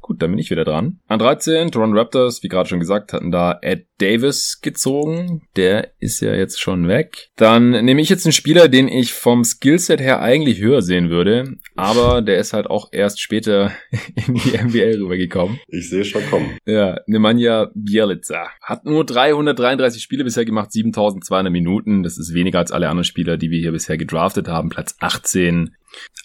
[0.09, 1.01] Gut, dann bin ich wieder dran.
[1.07, 5.43] An 13, Toronto Raptors, wie gerade schon gesagt, hatten da Ed Davis gezogen.
[5.55, 7.29] Der ist ja jetzt schon weg.
[7.37, 11.57] Dann nehme ich jetzt einen Spieler, den ich vom Skillset her eigentlich höher sehen würde,
[11.77, 13.71] aber der ist halt auch erst später
[14.27, 15.61] in die NBA rübergekommen.
[15.67, 16.57] Ich sehe schon kommen.
[16.65, 18.49] Ja, Nemanja Bielica.
[18.63, 22.03] Hat nur 333 Spiele bisher gemacht, 7200 Minuten.
[22.03, 24.71] Das ist weniger als alle anderen Spieler, die wir hier bisher gedraftet haben.
[24.71, 25.75] Platz 18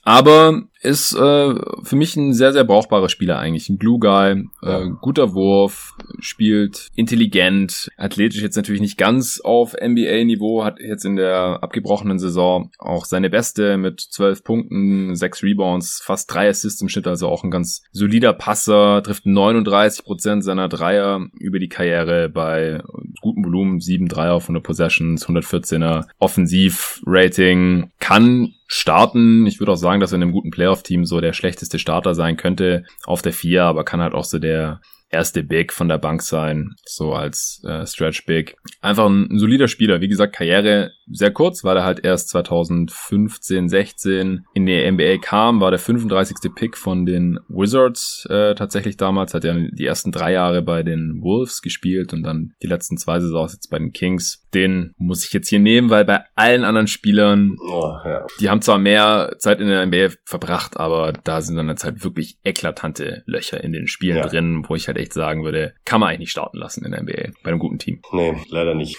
[0.04, 3.70] aber ist äh, für mich ein sehr, sehr brauchbarer Spieler eigentlich.
[3.70, 10.66] Ein Glue Guy, äh, guter Wurf, spielt intelligent, athletisch jetzt natürlich nicht ganz auf NBA-Niveau,
[10.66, 16.32] hat jetzt in der abgebrochenen Saison auch seine beste mit 12 Punkten, 6 Rebounds, fast
[16.34, 21.28] 3 Assists im Schnitt, also auch ein ganz solider Passer, trifft 39 Prozent seiner Dreier
[21.40, 22.82] über die Karriere bei
[23.22, 29.46] gutem Volumen, 7 Dreier auf 100 Possessions, 114er Offensiv-Rating, kann starten.
[29.46, 32.38] Ich würde auch sagen, dass er in einem guten Playoff-Team so der schlechteste Starter sein
[32.38, 34.82] könnte auf der 4, aber kann halt auch so der
[35.14, 38.58] erste Big von der Bank sein, so als äh, Stretch Big.
[38.82, 40.02] Einfach ein, ein, solider Spieler.
[40.02, 45.62] Wie gesagt, Karriere sehr kurz, weil er halt erst 2015, 16 in die NBA kam,
[45.62, 46.54] war der 35.
[46.54, 51.22] Pick von den Wizards äh, tatsächlich damals, hat er die ersten drei Jahre bei den
[51.22, 54.48] Wolves gespielt und dann die letzten zwei Saisons jetzt bei den Kings.
[54.54, 58.26] Den muss ich jetzt hier nehmen, weil bei allen anderen Spielern, oh, ja.
[58.40, 62.04] die haben zwar mehr Zeit in der NBA verbracht, aber da sind dann jetzt halt
[62.04, 64.28] wirklich eklatante Löcher in den Spielen ja.
[64.28, 67.02] drin, wo ich halt echt sagen würde, kann man eigentlich nicht starten lassen in der
[67.02, 68.02] NBA bei einem guten Team.
[68.12, 68.98] Nee, leider nicht.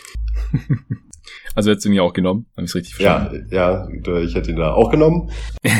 [1.55, 3.49] also hättest du ihn ja auch genommen, habe ich richtig verstanden?
[3.51, 5.31] Ja, ja, ich hätte ihn da auch genommen.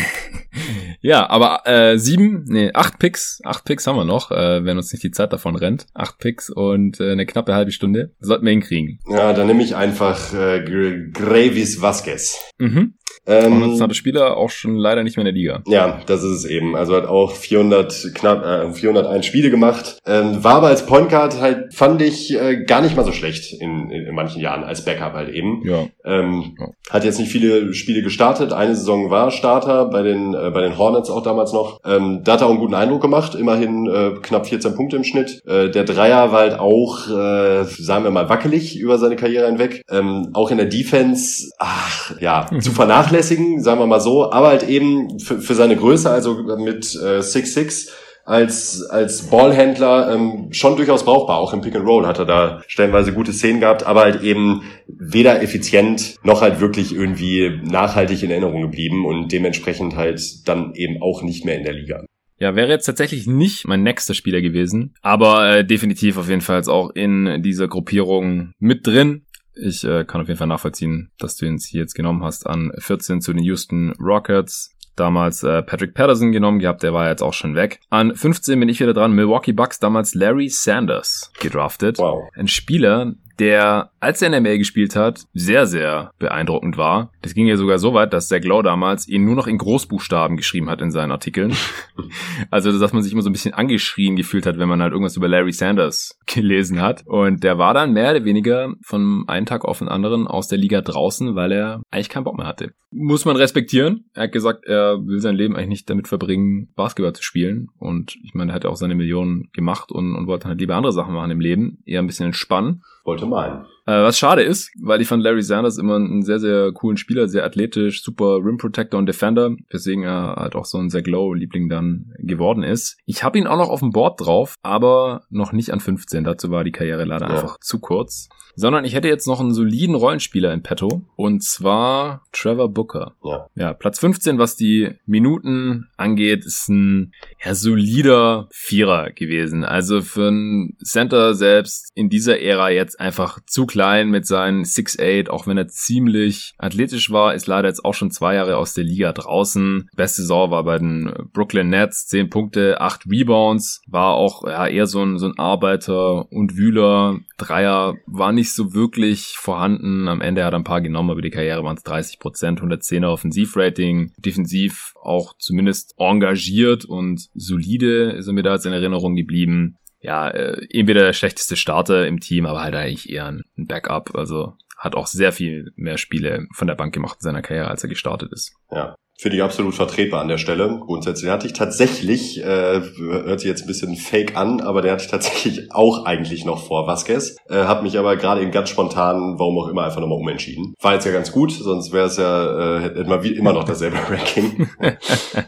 [1.01, 4.93] ja, aber äh, sieben, nee, acht Picks, acht Picks haben wir noch, äh, wenn uns
[4.93, 5.87] nicht die Zeit davon rennt.
[5.95, 8.15] Acht Picks und äh, eine knappe halbe Stunde.
[8.21, 8.99] Sollten wir hinkriegen.
[9.09, 10.65] Ja, dann nehme ich einfach äh,
[11.13, 12.39] Gravis Vasquez.
[12.59, 12.95] Mhm.
[13.27, 15.63] Ähm, hatte Spieler auch schon leider nicht mehr in der Liga.
[15.67, 16.77] Ja, das ist es eben.
[16.77, 19.99] Also hat auch 400 knapp äh, 401 Spiele gemacht.
[20.07, 23.53] Ähm, war aber als Point Guard halt fand ich äh, gar nicht mal so schlecht
[23.53, 25.63] in, in, in manchen Jahren als Backup halt eben.
[25.67, 25.87] Ja.
[26.05, 26.69] Ähm, ja.
[26.91, 28.53] Hat jetzt nicht viele Spiele gestartet.
[28.53, 31.81] Eine Saison war Starter bei den äh, bei den Hornets auch damals noch.
[31.85, 33.35] Ähm, da hat er auch einen guten Eindruck gemacht.
[33.35, 35.43] Immerhin äh, knapp 14 Punkte im Schnitt.
[35.47, 39.83] Äh, der Dreier war halt auch, äh, sagen wir mal, wackelig über seine Karriere hinweg.
[39.91, 44.49] Ähm, auch in der Defense, ach ja, zu vernachlässigen vernachlässigen, sagen wir mal so, aber
[44.49, 47.91] halt eben für, für seine Größe, also mit 6'6", äh,
[48.27, 51.37] als, als Ballhändler ähm, schon durchaus brauchbar.
[51.39, 54.63] Auch im Pick and Roll hat er da stellenweise gute Szenen gehabt, aber halt eben
[54.87, 61.03] weder effizient noch halt wirklich irgendwie nachhaltig in Erinnerung geblieben und dementsprechend halt dann eben
[61.03, 62.05] auch nicht mehr in der Liga.
[62.41, 66.63] Ja, wäre jetzt tatsächlich nicht mein nächster Spieler gewesen, aber äh, definitiv auf jeden Fall
[66.67, 69.24] auch in dieser Gruppierung mit drin.
[69.57, 72.73] Ich äh, kann auf jeden Fall nachvollziehen, dass du ihn hier jetzt genommen hast an
[72.79, 74.75] 14 zu den Houston Rockets.
[74.97, 77.81] Damals äh, Patrick Patterson genommen gehabt, der war jetzt auch schon weg.
[77.91, 79.13] An 15 bin ich wieder dran.
[79.13, 81.99] Milwaukee Bucks, damals Larry Sanders gedraftet.
[81.99, 82.29] Wow.
[82.35, 87.11] Ein Spieler, der, als er in der NBA gespielt hat, sehr, sehr beeindruckend war.
[87.23, 90.37] Das ging ja sogar so weit, dass Zach Lowe damals ihn nur noch in Großbuchstaben
[90.37, 91.55] geschrieben hat in seinen Artikeln.
[92.51, 95.17] also, dass man sich immer so ein bisschen angeschrien gefühlt hat, wenn man halt irgendwas
[95.17, 97.03] über Larry Sanders gelesen hat.
[97.07, 100.59] Und der war dann mehr oder weniger von einem Tag auf den anderen aus der
[100.59, 102.73] Liga draußen, weil er eigentlich keinen Bock mehr hatte.
[102.91, 104.05] Muss man respektieren.
[104.15, 107.69] Er hat gesagt, er will sein Leben eigentlich nicht damit verbringen, Basketball zu spielen.
[107.79, 110.93] Und ich meine, er hat auch seine Millionen gemacht und, und wollte halt lieber andere
[110.93, 111.79] Sachen machen im Leben.
[111.85, 112.83] Eher ein bisschen entspannen.
[113.05, 113.67] Wollte meinen.
[113.87, 117.29] Äh, was schade ist, weil ich fand Larry Sanders immer einen sehr, sehr coolen Spieler,
[117.29, 121.69] sehr athletisch, super Rim Protector und Defender, weswegen er halt auch so ein sehr Glow-Liebling
[121.69, 122.99] dann geworden ist.
[123.05, 126.25] Ich habe ihn auch noch auf dem Board drauf, aber noch nicht an 15.
[126.25, 127.35] Dazu war die Karriere leider ja.
[127.35, 132.25] einfach zu kurz sondern ich hätte jetzt noch einen soliden Rollenspieler in petto und zwar
[132.33, 133.15] Trevor Booker.
[133.25, 133.49] Ja.
[133.55, 137.13] ja, Platz 15, was die Minuten angeht, ist ein
[137.45, 139.65] ja, solider Vierer gewesen.
[139.65, 145.31] Also für einen Center selbst in dieser Ära jetzt einfach zu klein mit seinen 6'8,
[145.31, 148.85] auch wenn er ziemlich athletisch war, ist leider jetzt auch schon zwei Jahre aus der
[148.85, 149.91] Liga draußen.
[149.97, 154.87] Beste Saison war bei den Brooklyn Nets, 10 Punkte, 8 Rebounds, war auch ja, eher
[154.87, 157.19] so ein, so ein Arbeiter und Wühler.
[157.37, 160.07] Dreier war nicht so wirklich vorhanden.
[160.07, 163.09] Am Ende hat er ein paar genommen, aber die Karriere waren es 30 Prozent, 110er
[163.09, 169.79] Offensivrating, defensiv auch zumindest engagiert und solide ist er mir da jetzt in Erinnerung geblieben.
[170.05, 174.15] Ja, äh, entweder der schlechteste Starter im Team, aber halt eigentlich eher ein Backup.
[174.15, 177.83] Also hat auch sehr viel mehr Spiele von der Bank gemacht in seiner Karriere, als
[177.83, 178.55] er gestartet ist.
[178.71, 180.81] Ja, Finde ich absolut vertretbar an der Stelle.
[180.81, 185.05] Grundsätzlich hatte ich tatsächlich, äh, hört sich jetzt ein bisschen fake an, aber der hatte
[185.05, 187.37] ich tatsächlich auch eigentlich noch vor Vasquez.
[187.49, 190.75] Äh, hab mich aber gerade eben ganz spontan, warum auch immer, einfach nochmal umentschieden.
[190.81, 193.65] War jetzt ja ganz gut, sonst wäre es ja, äh, hätte man wie immer noch
[193.65, 194.69] dasselbe Ranking.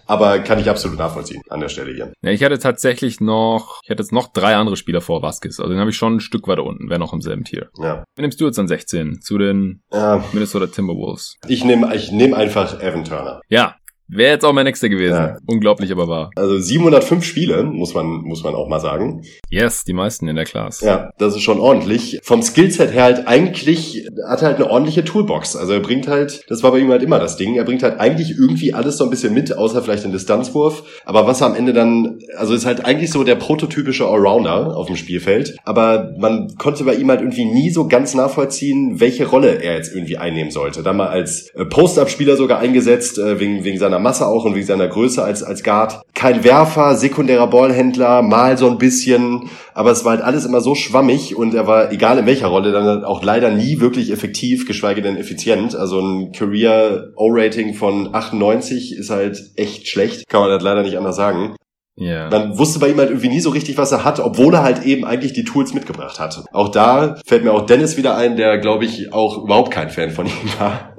[0.06, 2.12] aber kann ich absolut nachvollziehen an der Stelle hier.
[2.22, 5.59] Ja, ich hatte tatsächlich noch, ich hatte jetzt noch drei andere Spieler vor Vasquez.
[5.59, 7.68] Also den habe ich schon ein Stück weiter unten, wäre noch im selben Tier.
[7.78, 8.05] Ja.
[8.14, 10.24] Wie nimmst du jetzt an 16 zu den ja.
[10.32, 11.36] Minnesota Timberwolves?
[11.48, 13.40] Ich nehme ich nehm einfach Evan Turner.
[13.48, 13.65] Ja,
[14.08, 15.14] Wäre jetzt auch mein nächster gewesen.
[15.14, 15.36] Ja.
[15.46, 16.30] Unglaublich, aber wahr.
[16.36, 19.22] Also 705 Spiele, muss man, muss man auch mal sagen.
[19.50, 20.80] Yes, die meisten in der Class.
[20.80, 22.20] Ja, das ist schon ordentlich.
[22.22, 25.56] Vom Skillset her halt eigentlich, hat er halt eine ordentliche Toolbox.
[25.56, 27.98] Also er bringt halt, das war bei ihm halt immer das Ding, er bringt halt
[27.98, 30.84] eigentlich irgendwie alles so ein bisschen mit, außer vielleicht den Distanzwurf.
[31.04, 34.86] Aber was er am Ende dann, also ist halt eigentlich so der prototypische Allrounder auf
[34.86, 35.56] dem Spielfeld.
[35.64, 39.94] Aber man konnte bei ihm halt irgendwie nie so ganz nachvollziehen, welche Rolle er jetzt
[39.94, 40.82] irgendwie einnehmen sollte.
[40.82, 44.55] Dann mal als äh, Post-Up-Spieler sogar eingesetzt, äh, wegen, wegen seiner seiner Masse auch und
[44.55, 46.02] wegen seiner Größe als, als Guard.
[46.14, 50.74] Kein Werfer, sekundärer Ballhändler, mal so ein bisschen, aber es war halt alles immer so
[50.74, 55.02] schwammig und er war, egal in welcher Rolle, dann auch leider nie wirklich effektiv, geschweige
[55.02, 55.74] denn effizient.
[55.74, 60.98] Also ein Career O-Rating von 98 ist halt echt schlecht, kann man halt leider nicht
[60.98, 61.56] anders sagen.
[61.98, 62.28] Yeah.
[62.28, 64.85] Man wusste bei ihm halt irgendwie nie so richtig, was er hat, obwohl er halt
[64.85, 66.44] eben eigentlich die Tools mitgebracht hat.
[66.52, 70.10] Auch da fällt mir auch Dennis wieder ein, der, glaube ich, auch überhaupt kein Fan
[70.10, 70.94] von ihm war.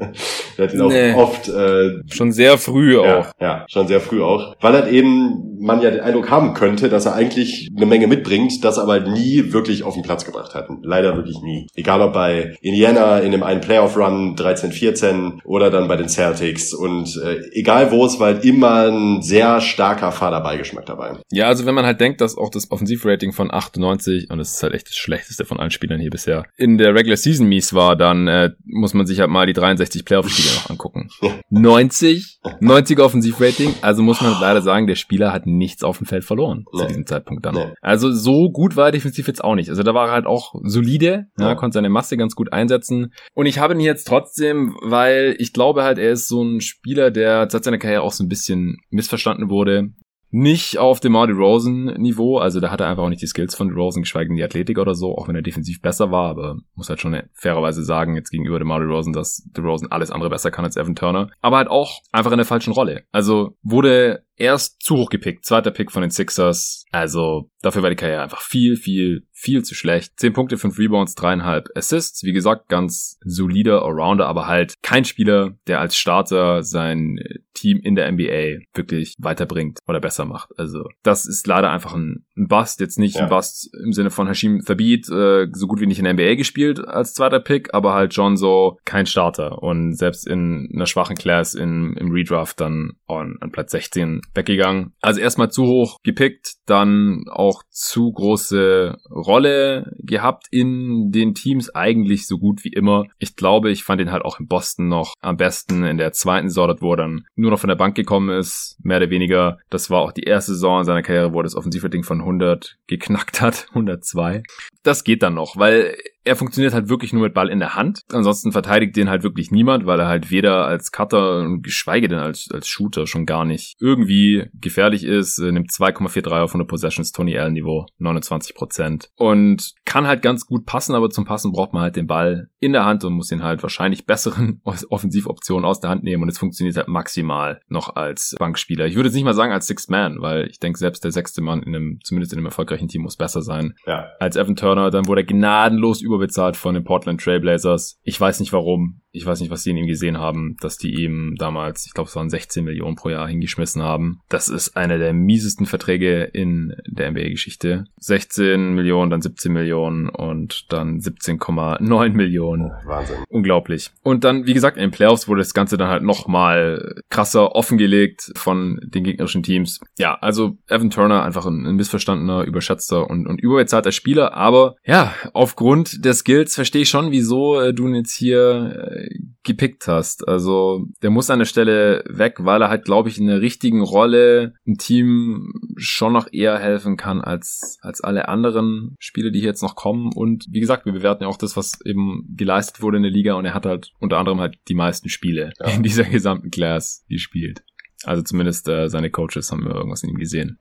[0.58, 1.14] der hat ihn nee.
[1.14, 1.50] auch oft...
[1.50, 3.32] Äh, schon sehr früh ja, auch.
[3.40, 4.56] Ja, schon sehr früh auch.
[4.60, 8.64] Weil halt eben man ja den Eindruck haben könnte, dass er eigentlich eine Menge mitbringt,
[8.64, 10.68] das aber halt nie wirklich auf den Platz gebracht hat.
[10.84, 11.68] Leider wirklich nie.
[11.76, 16.74] Egal ob bei Indiana in dem einen Playoff-Run 13-14 oder dann bei den Celtics.
[16.74, 21.18] Und äh, egal wo, es war halt immer ein sehr starker Fahrerbeigeschmack dabei.
[21.32, 24.64] Ja, also wenn man halt denkt, dass auch das Offensivrating von 98, und das ist
[24.64, 27.96] halt echt das schlechteste von allen Spielern hier bisher, in der Regular Season mies war,
[27.96, 31.10] dann äh, muss man sich halt mal die 63 Playoff-Spiele noch angucken.
[31.50, 36.26] 90, 90er Offensivrating, also muss man leider sagen, der Spieler hat nichts auf dem Feld
[36.26, 36.80] verloren nee.
[36.80, 37.56] zu diesem Zeitpunkt dann.
[37.56, 37.74] Nee.
[37.82, 39.70] Also so gut war er defensiv jetzt auch nicht.
[39.70, 41.50] Also da war er halt auch solide, ja.
[41.50, 43.14] ja, konnte seine Masse ganz gut einsetzen.
[43.34, 47.12] Und ich habe ihn jetzt trotzdem, weil ich glaube halt, er ist so ein Spieler,
[47.12, 49.92] der seit seiner Karriere auch so ein bisschen missverstanden wurde
[50.30, 53.56] nicht auf dem Marty Rosen Niveau, also da hat er einfach auch nicht die Skills
[53.56, 56.58] von Rosen, geschweige denn die Athletik oder so, auch wenn er defensiv besser war, aber
[56.76, 60.52] muss halt schon fairerweise sagen, jetzt gegenüber dem Marty Rosen, dass Rosen alles andere besser
[60.52, 63.04] kann als Evan Turner, aber halt auch einfach in der falschen Rolle.
[63.12, 67.96] Also wurde erst zu hoch gepickt, zweiter Pick von den Sixers, also dafür war die
[67.96, 70.20] Karriere einfach viel, viel viel zu schlecht.
[70.20, 72.24] 10 Punkte, 5 Rebounds, 3,5 Assists.
[72.24, 77.20] Wie gesagt, ganz solider Allrounder, aber halt kein Spieler, der als Starter sein
[77.54, 80.50] Team in der NBA wirklich weiterbringt oder besser macht.
[80.58, 82.80] Also das ist leider einfach ein, ein Bust.
[82.80, 83.24] Jetzt nicht ja.
[83.24, 86.36] ein Bust im Sinne von Hashim Thabit, äh, so gut wie nicht in der NBA
[86.36, 89.62] gespielt als zweiter Pick, aber halt schon so kein Starter.
[89.62, 94.94] Und selbst in einer schwachen Class in, im Redraft dann an, an Platz 16 weggegangen.
[95.02, 98.98] Also erstmal zu hoch gepickt, dann auch zu große
[99.28, 103.06] Rolle gehabt in den Teams, eigentlich so gut wie immer.
[103.20, 106.50] Ich glaube, ich fand ihn halt auch in Boston noch am besten in der zweiten
[106.50, 109.58] Saison, wo er dann nur noch von der Bank gekommen ist, mehr oder weniger.
[109.70, 112.78] Das war auch die erste Saison in seiner Karriere, wo er das Offensivrating von 100
[112.88, 114.44] geknackt hat, 102.
[114.84, 115.96] Das geht dann noch, weil
[116.28, 118.04] er funktioniert halt wirklich nur mit Ball in der Hand.
[118.12, 122.50] Ansonsten verteidigt den halt wirklich niemand, weil er halt weder als Cutter, geschweige denn als,
[122.52, 125.40] als Shooter schon gar nicht irgendwie gefährlich ist.
[125.40, 129.10] Er nimmt 2,43 auf 100 Possessions, Tony Allen Niveau, 29 Prozent.
[129.16, 132.74] Und kann halt ganz gut passen, aber zum Passen braucht man halt den Ball in
[132.74, 136.38] der Hand und muss ihn halt wahrscheinlich besseren Offensivoptionen aus der Hand nehmen und es
[136.38, 138.86] funktioniert halt maximal noch als Bankspieler.
[138.86, 141.42] Ich würde es nicht mal sagen als Sixth Man, weil ich denke, selbst der sechste
[141.42, 144.10] Mann in einem, zumindest in einem erfolgreichen Team muss besser sein ja.
[144.20, 144.92] als Evan Turner.
[144.92, 148.00] Dann wurde er gnadenlos über überbezahlt von den Portland Trailblazers.
[148.04, 149.02] Ich weiß nicht warum.
[149.12, 152.08] Ich weiß nicht, was die in ihm gesehen haben, dass die ihm damals, ich glaube,
[152.08, 154.20] es waren 16 Millionen pro Jahr hingeschmissen haben.
[154.30, 157.86] Das ist einer der miesesten Verträge in der NBA-Geschichte.
[157.98, 162.72] 16 Millionen, dann 17 Millionen und dann 17,9 Millionen.
[162.86, 163.18] Wahnsinn.
[163.30, 163.92] Unglaublich.
[164.04, 168.32] Und dann, wie gesagt, in den Playoffs wurde das Ganze dann halt nochmal krasser offengelegt
[168.36, 169.80] von den gegnerischen Teams.
[169.98, 175.14] Ja, also Evan Turner einfach ein, ein missverstandener, überschätzter und, und überbezahlter Spieler, aber ja,
[175.34, 179.10] aufgrund der Skills verstehe ich schon, wieso äh, du ihn jetzt hier äh,
[179.44, 180.28] gepickt hast.
[180.28, 183.82] Also der muss an der Stelle weg, weil er halt, glaube ich, in der richtigen
[183.82, 189.50] Rolle ein Team schon noch eher helfen kann als, als alle anderen Spiele, die hier
[189.50, 190.12] jetzt noch kommen.
[190.14, 193.36] Und wie gesagt, wir bewerten ja auch das, was eben geleistet wurde in der Liga
[193.36, 195.68] und er hat halt unter anderem halt die meisten Spiele ja.
[195.72, 197.64] in dieser gesamten Class gespielt.
[198.04, 200.60] Also zumindest äh, seine Coaches haben wir irgendwas in ihm gesehen.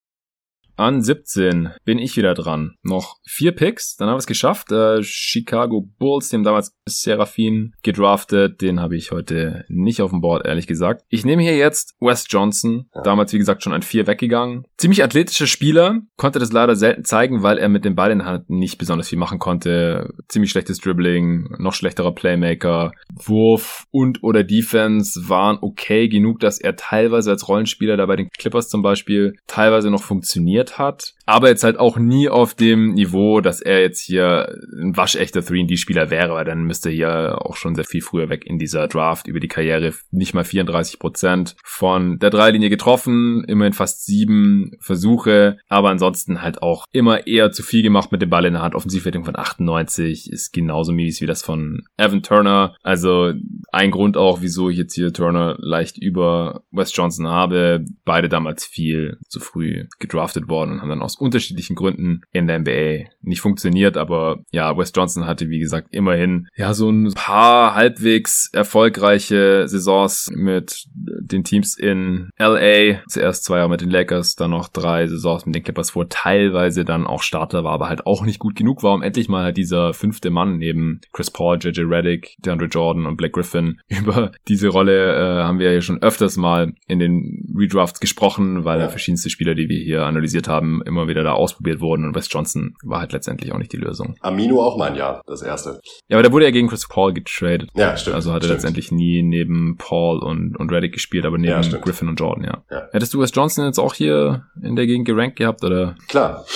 [0.76, 2.76] An 17 bin ich wieder dran.
[2.82, 4.70] Noch vier Picks, dann haben wir es geschafft.
[4.72, 10.46] Äh, Chicago Bulls, dem damals Seraphin gedraftet, den habe ich heute nicht auf dem Board,
[10.46, 11.04] ehrlich gesagt.
[11.08, 13.02] Ich nehme hier jetzt Wes Johnson, ja.
[13.02, 14.66] damals wie gesagt schon ein Vier weggegangen.
[14.76, 18.26] Ziemlich athletischer Spieler, konnte das leider selten zeigen, weil er mit dem Ball in der
[18.26, 20.14] Hand nicht besonders viel machen konnte.
[20.28, 22.92] Ziemlich schlechtes Dribbling, noch schlechterer Playmaker.
[23.14, 28.28] Wurf und oder Defense waren okay genug, dass er teilweise als Rollenspieler da bei den
[28.30, 31.15] Clippers zum Beispiel teilweise noch funktioniert hat.
[31.26, 34.48] Aber jetzt halt auch nie auf dem Niveau, dass er jetzt hier
[34.80, 38.46] ein waschechter 3D-Spieler wäre, weil dann müsste er hier auch schon sehr viel früher weg
[38.46, 39.92] in dieser Draft über die Karriere.
[40.12, 46.62] Nicht mal 34 Prozent von der Dreilinie getroffen, immerhin fast sieben Versuche, aber ansonsten halt
[46.62, 48.76] auch immer eher zu viel gemacht mit dem Ball in der Hand.
[48.76, 52.76] Offensivwertung von 98 ist genauso mies wie das von Evan Turner.
[52.82, 53.32] Also
[53.72, 57.84] ein Grund auch, wieso ich jetzt hier Turner leicht über Wes Johnson habe.
[58.04, 62.60] Beide damals viel zu früh gedraftet worden und haben dann aus unterschiedlichen Gründen in der
[62.60, 63.96] NBA nicht funktioniert.
[63.96, 70.30] Aber ja, Wes Johnson hatte, wie gesagt, immerhin ja so ein paar halbwegs erfolgreiche Saisons
[70.34, 73.02] mit den Teams in LA.
[73.08, 76.84] Zuerst zwei Jahre mit den Lakers, dann noch drei Saisons mit den Clippers, wo teilweise
[76.84, 79.56] dann auch Starter war, aber halt auch nicht gut genug war, um endlich mal halt
[79.56, 83.80] dieser fünfte Mann neben Chris Paul, JJ Reddick, DeAndre Jordan und Blake Griffin.
[83.88, 88.80] Über diese Rolle äh, haben wir ja schon öfters mal in den Redrafts gesprochen, weil
[88.80, 88.88] ja.
[88.88, 92.74] verschiedenste Spieler, die wir hier analysiert haben, immer wieder da ausprobiert wurden und Wes Johnson
[92.82, 94.16] war halt letztendlich auch nicht die Lösung.
[94.20, 95.80] Amino auch mal ein Jahr, das erste.
[96.08, 97.70] Ja, aber da wurde ja gegen Chris Paul getradet.
[97.74, 98.16] Ja, stimmt.
[98.16, 102.08] Also hat er letztendlich nie neben Paul und, und Reddick gespielt, aber neben ja, Griffin
[102.08, 102.64] und Jordan, ja.
[102.70, 102.88] ja.
[102.92, 105.96] Hättest du Wes Johnson jetzt auch hier in der Gegend gerankt gehabt, oder?
[106.08, 106.44] Klar.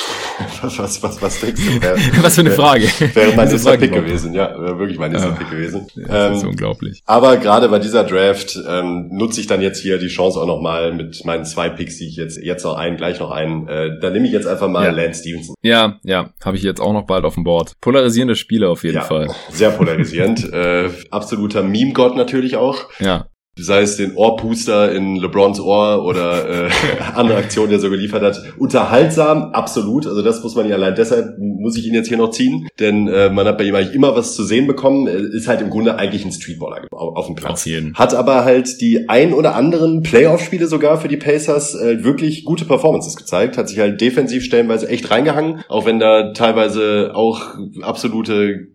[0.63, 1.83] Was, was, was, was denkst du?
[1.83, 2.85] Wär, was für eine Frage.
[3.15, 5.37] Wäre mein nächster Pick gewesen, ja, wäre wirklich mein nächster ja.
[5.37, 5.87] Pick gewesen.
[5.97, 7.03] Das ähm, ist unglaublich.
[7.05, 10.95] Aber gerade bei dieser Draft ähm, nutze ich dann jetzt hier die Chance auch nochmal
[10.95, 13.69] mit meinen zwei Picks, die ich jetzt jetzt noch einen, gleich noch einen.
[13.69, 14.91] Äh, dann nehme ich jetzt einfach mal ja.
[14.91, 15.55] Lance Stevenson.
[15.63, 17.73] Ja, ja, habe ich jetzt auch noch bald auf dem Board.
[17.81, 19.29] Polarisierende Spiele auf jeden ja, Fall.
[19.51, 20.45] Sehr polarisierend.
[20.53, 22.91] äh, absoluter Meme-Gott natürlich auch.
[23.01, 23.27] Ja
[23.63, 26.71] sei es den Ohrpuster in LeBrons Ohr oder äh,
[27.15, 28.43] andere Aktionen, die er so geliefert hat.
[28.59, 30.07] Unterhaltsam, absolut.
[30.07, 32.69] Also das muss man ja allein deshalb, muss ich ihn jetzt hier noch ziehen.
[32.79, 35.07] Denn äh, man hat bei ihm eigentlich immer was zu sehen bekommen.
[35.07, 37.67] Ist halt im Grunde eigentlich ein Streetballer auf dem Platz.
[37.95, 42.65] Hat aber halt die ein oder anderen Playoff-Spiele sogar für die Pacers äh, wirklich gute
[42.65, 43.59] Performances gezeigt.
[43.59, 45.63] Hat sich halt defensiv stellenweise echt reingehangen.
[45.69, 48.69] Auch wenn da teilweise auch absolute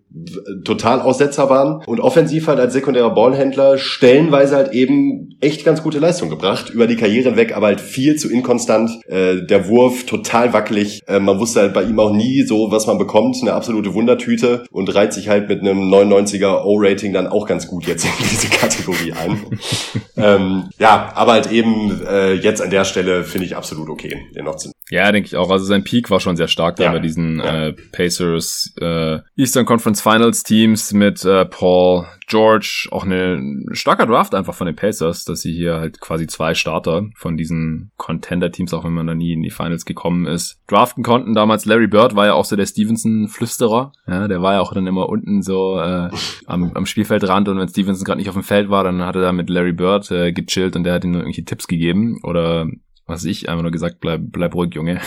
[0.63, 5.99] total Aussetzer waren und offensiv halt als sekundärer Ballhändler stellenweise halt eben echt ganz gute
[5.99, 10.53] Leistung gebracht, über die Karriere weg, aber halt viel zu inkonstant, äh, der Wurf total
[10.53, 13.93] wackelig, äh, man wusste halt bei ihm auch nie so, was man bekommt, eine absolute
[13.93, 18.11] Wundertüte und reiht sich halt mit einem 99er O-Rating dann auch ganz gut jetzt in
[18.19, 19.45] diese Kategorie ein.
[20.17, 24.45] ähm, ja, aber halt eben äh, jetzt an der Stelle finde ich absolut okay, den
[24.45, 25.49] noch zu ja, denke ich auch.
[25.49, 27.67] Also sein Peak war schon sehr stark da bei diesen ja.
[27.67, 32.89] äh, Pacers äh, Eastern Conference Finals Teams mit äh, Paul George.
[32.91, 37.07] Auch eine starker Draft einfach von den Pacers, dass sie hier halt quasi zwei Starter
[37.15, 41.33] von diesen Contender-Teams, auch wenn man da nie in die Finals gekommen ist, draften konnten.
[41.33, 43.93] Damals Larry Bird war ja auch so der Stevenson-Flüsterer.
[44.05, 46.11] Ja, der war ja auch dann immer unten so äh,
[46.45, 49.23] am, am Spielfeldrand und wenn Stevenson gerade nicht auf dem Feld war, dann hat er
[49.23, 52.67] da mit Larry Bird äh, gechillt und der hat ihm irgendwelche Tipps gegeben oder
[53.07, 55.01] was ich einfach nur gesagt, bleib, bleib ruhig, Junge.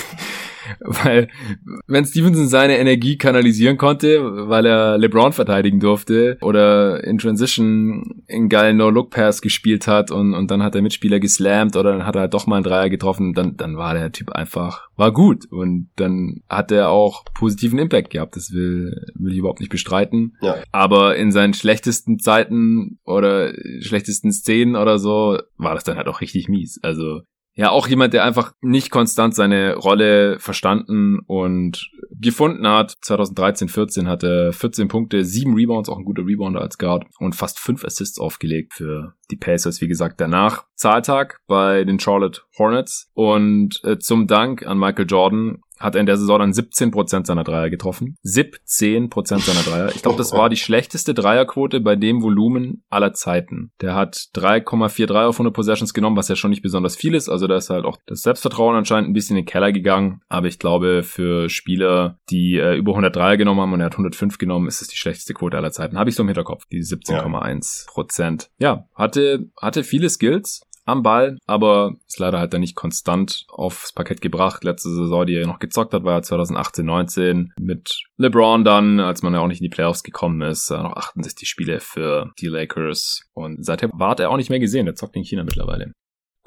[0.80, 1.28] Weil,
[1.86, 8.48] wenn Stevenson seine Energie kanalisieren konnte, weil er LeBron verteidigen durfte oder in Transition in
[8.48, 12.22] geilen No-Look-Pass gespielt hat und, und dann hat der Mitspieler geslammt oder dann hat er
[12.22, 15.90] halt doch mal einen Dreier getroffen, dann, dann war der Typ einfach, war gut und
[15.96, 18.36] dann hat er auch positiven Impact gehabt.
[18.36, 20.36] Das will, will ich überhaupt nicht bestreiten.
[20.40, 20.56] Ja.
[20.72, 26.20] Aber in seinen schlechtesten Zeiten oder schlechtesten Szenen oder so war das dann halt auch
[26.20, 26.78] richtig mies.
[26.82, 27.22] Also
[27.58, 32.94] ja auch jemand, der einfach nicht konstant seine Rolle verstanden und gefunden hat.
[33.02, 37.58] 2013, 14 hatte 14 Punkte, 7 Rebounds, auch ein guter Rebounder als Guard und fast
[37.58, 39.80] 5 Assists aufgelegt für die Pacers.
[39.80, 45.58] Wie gesagt, danach Zahltag bei den Charlotte Hornets und äh, zum Dank an Michael Jordan
[45.78, 48.16] hat er in der Saison dann 17% seiner Dreier getroffen.
[48.24, 49.94] 17% seiner Dreier.
[49.94, 53.72] Ich glaube, das war die schlechteste Dreierquote bei dem Volumen aller Zeiten.
[53.80, 57.28] Der hat 3,43 auf 100 Possessions genommen, was ja schon nicht besonders viel ist.
[57.28, 60.20] Also da ist halt auch das Selbstvertrauen anscheinend ein bisschen in den Keller gegangen.
[60.28, 63.92] Aber ich glaube, für Spieler, die äh, über 100 Dreier genommen haben und er hat
[63.92, 65.98] 105 genommen, ist es die schlechteste Quote aller Zeiten.
[65.98, 68.48] Habe ich so im Hinterkopf, die 17,1%.
[68.58, 68.68] Ja.
[68.68, 73.92] ja, hatte, hatte viele Skills, am Ball, aber ist leider halt dann nicht konstant aufs
[73.92, 74.64] Parkett gebracht.
[74.64, 79.22] Letzte Saison, die er noch gezockt hat, war ja 2018, 19 mit LeBron dann, als
[79.22, 83.22] man ja auch nicht in die Playoffs gekommen ist, noch 68 Spiele für die Lakers
[83.34, 84.86] und seither war er auch nicht mehr gesehen.
[84.86, 85.92] Der zockt in China mittlerweile.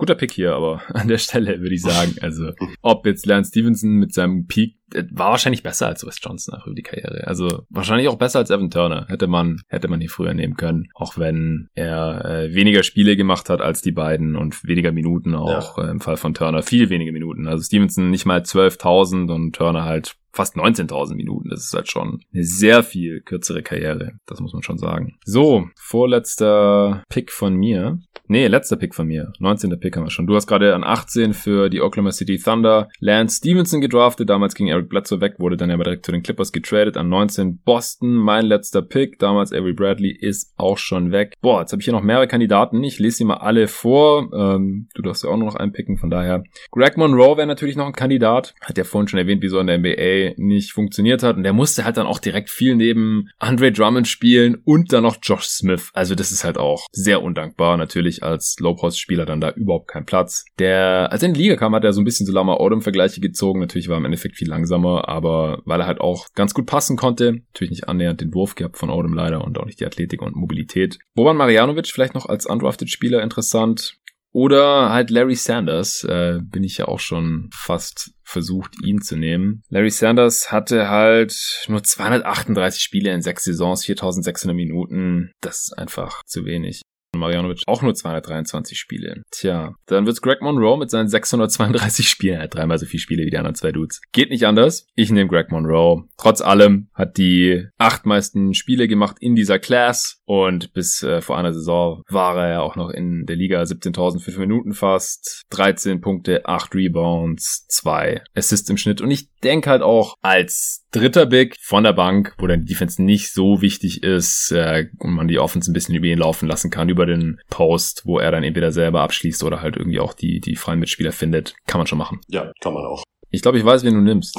[0.02, 2.52] Guter Pick hier, aber an der Stelle würde ich sagen, also
[2.82, 6.66] ob jetzt Lance Stevenson mit seinem Peak äh, war wahrscheinlich besser als Wes Johnson nach
[6.66, 7.28] über die Karriere.
[7.28, 9.06] Also wahrscheinlich auch besser als Evan Turner.
[9.10, 10.88] Hätte man, hätte man hier früher nehmen können.
[10.96, 15.78] Auch wenn er äh, weniger Spiele gemacht hat als die beiden und weniger Minuten auch
[15.78, 15.86] ja.
[15.86, 16.64] äh, im Fall von Turner.
[16.64, 17.48] Viel weniger Minuten.
[17.48, 21.50] Also Stevenson nicht mal 12.000 und Turner halt fast 19.000 Minuten.
[21.50, 24.14] Das ist halt schon eine sehr viel kürzere Karriere.
[24.26, 25.18] Das muss man schon sagen.
[25.26, 28.00] So, vorletzter Pick von mir.
[28.28, 29.34] Nee, letzter Pick von mir.
[29.40, 29.78] 19.
[29.80, 30.26] Pick haben wir schon.
[30.26, 34.30] Du hast gerade an 18 für die Oklahoma City Thunder Lance Stevenson gedraftet.
[34.30, 36.96] Damals ging Eric Bledsoe weg, wurde dann ja direkt zu den Clippers getradet.
[36.96, 39.20] An 19 Boston, mein letzter Pick.
[39.20, 41.34] Damals Avery Bradley ist auch schon weg.
[41.42, 42.82] Boah, jetzt habe ich hier noch mehrere Kandidaten.
[42.84, 44.30] Ich lese sie mal alle vor.
[44.34, 46.44] Ähm, du darfst ja auch nur noch einen picken, von daher.
[46.72, 48.54] Greg Monroe wäre natürlich noch ein Kandidat.
[48.62, 51.38] Hat ja vorhin schon erwähnt, wieso in der NBA nicht funktioniert hat.
[51.38, 55.18] Und der musste halt dann auch direkt viel neben Andre Drummond spielen und dann noch
[55.22, 55.90] Josh Smith.
[55.94, 57.78] Also das ist halt auch sehr undankbar.
[57.78, 60.46] Natürlich als Low-Post-Spieler dann da überhaupt kein Platz.
[60.60, 63.22] Der, als er in die Liga kam, hat er so ein bisschen so Lama Odom-Vergleiche
[63.22, 63.60] gezogen.
[63.60, 66.98] Natürlich war er im Endeffekt viel langsamer, aber weil er halt auch ganz gut passen
[66.98, 67.42] konnte.
[67.54, 70.36] Natürlich nicht annähernd den Wurf gehabt von Odom leider und auch nicht die Athletik und
[70.36, 71.00] Mobilität.
[71.16, 73.98] Boban Marjanovic vielleicht noch als undrafted Spieler interessant.
[74.34, 79.62] Oder halt Larry Sanders, äh, bin ich ja auch schon fast versucht, ihn zu nehmen.
[79.70, 85.32] Larry Sanders hatte halt nur 238 Spiele in sechs Saisons, 4600 Minuten.
[85.42, 86.82] Das ist einfach zu wenig.
[87.20, 89.24] Marjanovic auch nur 223 Spiele.
[89.32, 92.36] Tja, dann wird's Greg Monroe mit seinen 632 Spielen.
[92.36, 94.02] Er hat dreimal so viele Spiele wie die anderen zwei Dudes.
[94.12, 94.88] Geht nicht anders.
[94.96, 96.06] Ich nehme Greg Monroe.
[96.18, 101.38] Trotz allem hat die acht meisten Spiele gemacht in dieser Class und bis äh, vor
[101.38, 105.44] einer Saison war er ja auch noch in der Liga 17.005 Minuten fast.
[105.50, 109.02] 13 Punkte, 8 Rebounds, 2 Assists im Schnitt.
[109.02, 113.02] Und ich denke halt auch als dritter Big von der Bank, wo dann die Defense
[113.02, 116.70] nicht so wichtig ist äh, und man die Offense ein bisschen über ihn laufen lassen
[116.70, 120.40] kann, über den Post, wo er dann entweder selber abschließt oder halt irgendwie auch die,
[120.40, 121.56] die freien Mitspieler findet.
[121.66, 122.20] Kann man schon machen.
[122.28, 123.04] Ja, kann man auch.
[123.34, 124.38] Ich glaube, ich weiß, wen du nimmst.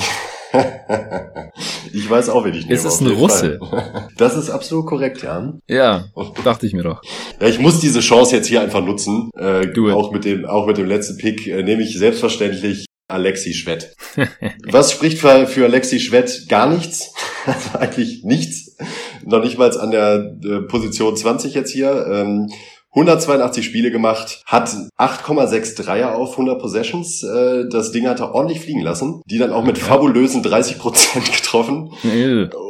[1.92, 2.74] ich weiß auch, wen ich nehme.
[2.74, 3.58] Es ist ein Russe.
[3.58, 4.08] Fall.
[4.18, 5.60] Das ist absolut korrekt, Jan.
[5.66, 6.04] Ja,
[6.44, 7.00] dachte ich mir doch.
[7.40, 9.30] Ja, ich muss diese Chance jetzt hier einfach nutzen.
[9.34, 13.94] Äh, auch mit dem, auch mit dem letzten Pick äh, nehme ich selbstverständlich Alexi Schwett.
[14.64, 16.48] Was spricht für, für Alexi Schwett?
[16.48, 17.12] Gar nichts.
[17.44, 18.76] Also eigentlich nichts.
[19.24, 22.06] Noch nicht mal an der äh, Position 20 jetzt hier.
[22.08, 22.52] Ähm,
[22.94, 27.22] 182 Spiele gemacht, hat 8,6 Dreier auf 100 Possessions.
[27.22, 29.22] Äh, das Ding hat er ordentlich fliegen lassen.
[29.26, 31.90] Die dann auch mit fabulösen 30 Prozent getroffen.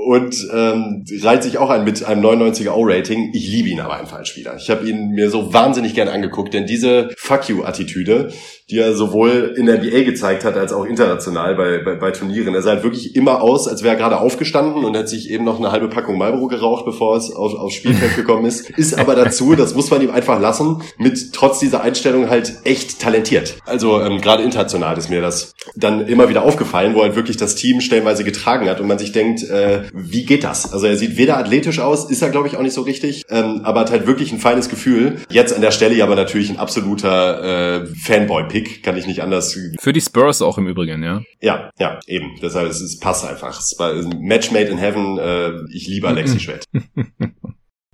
[0.06, 3.30] Und ähm, reiht sich auch ein mit einem 99er O-Rating.
[3.34, 4.56] Ich liebe ihn aber einfach als Spieler.
[4.56, 8.32] Ich habe ihn mir so wahnsinnig gern angeguckt, denn diese Fuck you-Attitüde,
[8.70, 12.54] die er sowohl in der NBA gezeigt hat, als auch international bei, bei, bei Turnieren.
[12.54, 15.44] Er sah halt wirklich immer aus, als wäre er gerade aufgestanden und hat sich eben
[15.44, 18.70] noch eine halbe Packung Marlboro geraucht, bevor es auf, aufs Spielfeld gekommen ist.
[18.70, 23.00] Ist aber dazu, das muss man ihm einfach lassen, mit trotz dieser Einstellung halt echt
[23.00, 23.56] talentiert.
[23.64, 27.54] Also ähm, gerade international ist mir das dann immer wieder aufgefallen, wo halt wirklich das
[27.54, 30.72] Team stellenweise getragen hat und man sich denkt, äh, wie geht das?
[30.72, 33.60] Also er sieht weder athletisch aus, ist er glaube ich auch nicht so richtig, ähm,
[33.64, 35.18] aber hat halt wirklich ein feines Gefühl.
[35.30, 39.58] Jetzt an der Stelle aber natürlich ein absoluter äh, Fanboy-Pick, kann ich nicht anders.
[39.80, 41.22] Für die Spurs auch im Übrigen, ja?
[41.40, 42.38] Ja, ja, eben.
[42.40, 43.58] Deshalb es, es passt einfach.
[43.58, 45.18] Es war ein Match made in heaven.
[45.18, 46.64] Äh, ich liebe Alexi Schwett.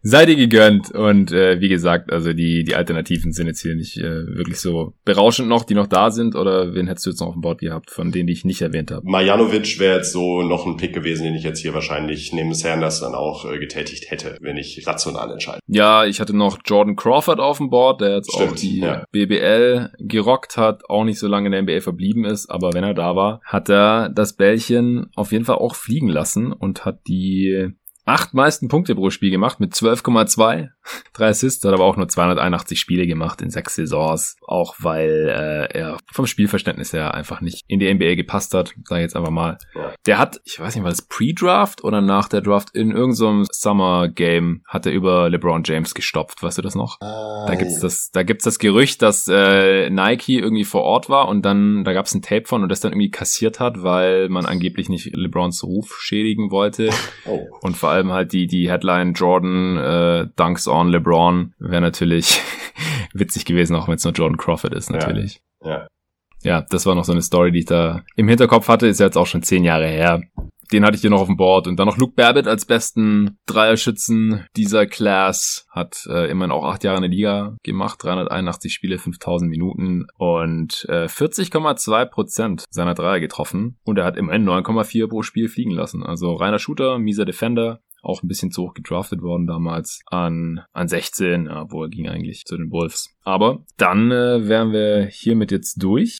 [0.08, 3.98] Sei dir gegönnt und äh, wie gesagt, also die die Alternativen sind jetzt hier nicht
[3.98, 7.26] äh, wirklich so berauschend noch, die noch da sind oder wen hättest du jetzt noch
[7.26, 9.02] auf dem Board gehabt, von denen die ich nicht erwähnt habe?
[9.04, 13.00] Marjanovic wäre jetzt so noch ein Pick gewesen, den ich jetzt hier wahrscheinlich neben Sanders
[13.00, 15.58] dann auch äh, getätigt hätte, wenn ich rational entscheide.
[15.66, 19.04] Ja, ich hatte noch Jordan Crawford auf dem Board, der jetzt Stimmt, auch die ja.
[19.12, 22.94] BBL gerockt hat, auch nicht so lange in der NBA verblieben ist, aber wenn er
[22.94, 27.74] da war, hat er das Bällchen auf jeden Fall auch fliegen lassen und hat die
[28.08, 30.68] acht meisten Punkte pro Spiel gemacht mit 12,2.
[31.12, 34.36] Drei Assists, hat aber auch nur 281 Spiele gemacht in sechs Saisons.
[34.46, 38.98] Auch weil äh, er vom Spielverständnis her einfach nicht in die NBA gepasst hat, sag
[38.98, 39.58] ich jetzt einfach mal.
[39.74, 39.92] Ja.
[40.06, 44.62] Der hat, ich weiß nicht, war das Pre-Draft oder nach der Draft in irgendeinem Summer-Game
[44.66, 46.42] hat er über LeBron James gestopft.
[46.42, 47.00] Weißt du das noch?
[47.00, 51.28] Ah, da gibt's das, da gibt's das Gerücht, dass äh, Nike irgendwie vor Ort war
[51.28, 54.46] und dann, da gab's ein Tape von und das dann irgendwie kassiert hat, weil man
[54.46, 56.90] angeblich nicht LeBrons Ruf schädigen wollte.
[57.26, 57.46] Oh.
[57.60, 62.40] Und vor allem allem halt die, die Headline Jordan äh, Dunks on LeBron wäre natürlich
[63.12, 65.40] witzig gewesen, auch wenn es nur Jordan Crawford ist, natürlich.
[65.62, 65.70] Ja.
[65.70, 65.86] ja.
[66.44, 69.06] Ja, das war noch so eine Story, die ich da im Hinterkopf hatte, ist ja
[69.06, 70.22] jetzt auch schon zehn Jahre her
[70.72, 71.66] den hatte ich hier noch auf dem Board.
[71.66, 75.66] Und dann noch Luke Babbitt als besten Dreierschützen dieser Class.
[75.70, 80.86] Hat äh, immerhin auch acht Jahre in der Liga gemacht, 381 Spiele, 5000 Minuten und
[80.88, 83.78] äh, 40,2 Prozent seiner Dreier getroffen.
[83.84, 86.02] Und er hat immerhin 9,4 pro Spiel fliegen lassen.
[86.02, 87.80] Also reiner Shooter, mieser Defender.
[88.02, 92.08] Auch ein bisschen zu hoch gedraftet worden damals an, an 16, ja, wo er ging
[92.08, 93.14] eigentlich zu den Wolves.
[93.24, 96.18] Aber dann äh, wären wir hiermit jetzt durch.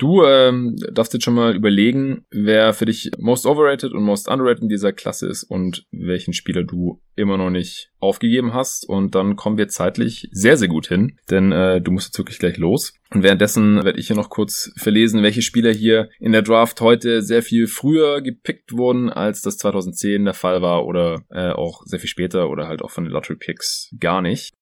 [0.00, 4.62] Du ähm, darfst jetzt schon mal überlegen, wer für dich most overrated und most underrated
[4.62, 8.88] in dieser Klasse ist und welchen Spieler du immer noch nicht aufgegeben hast.
[8.88, 12.38] Und dann kommen wir zeitlich sehr, sehr gut hin, denn äh, du musst jetzt wirklich
[12.38, 12.94] gleich los.
[13.12, 17.20] Und währenddessen werde ich hier noch kurz verlesen, welche Spieler hier in der Draft heute
[17.20, 22.00] sehr viel früher gepickt wurden, als das 2010 der Fall war oder äh, auch sehr
[22.00, 24.54] viel später oder halt auch von den Lottery Picks gar nicht.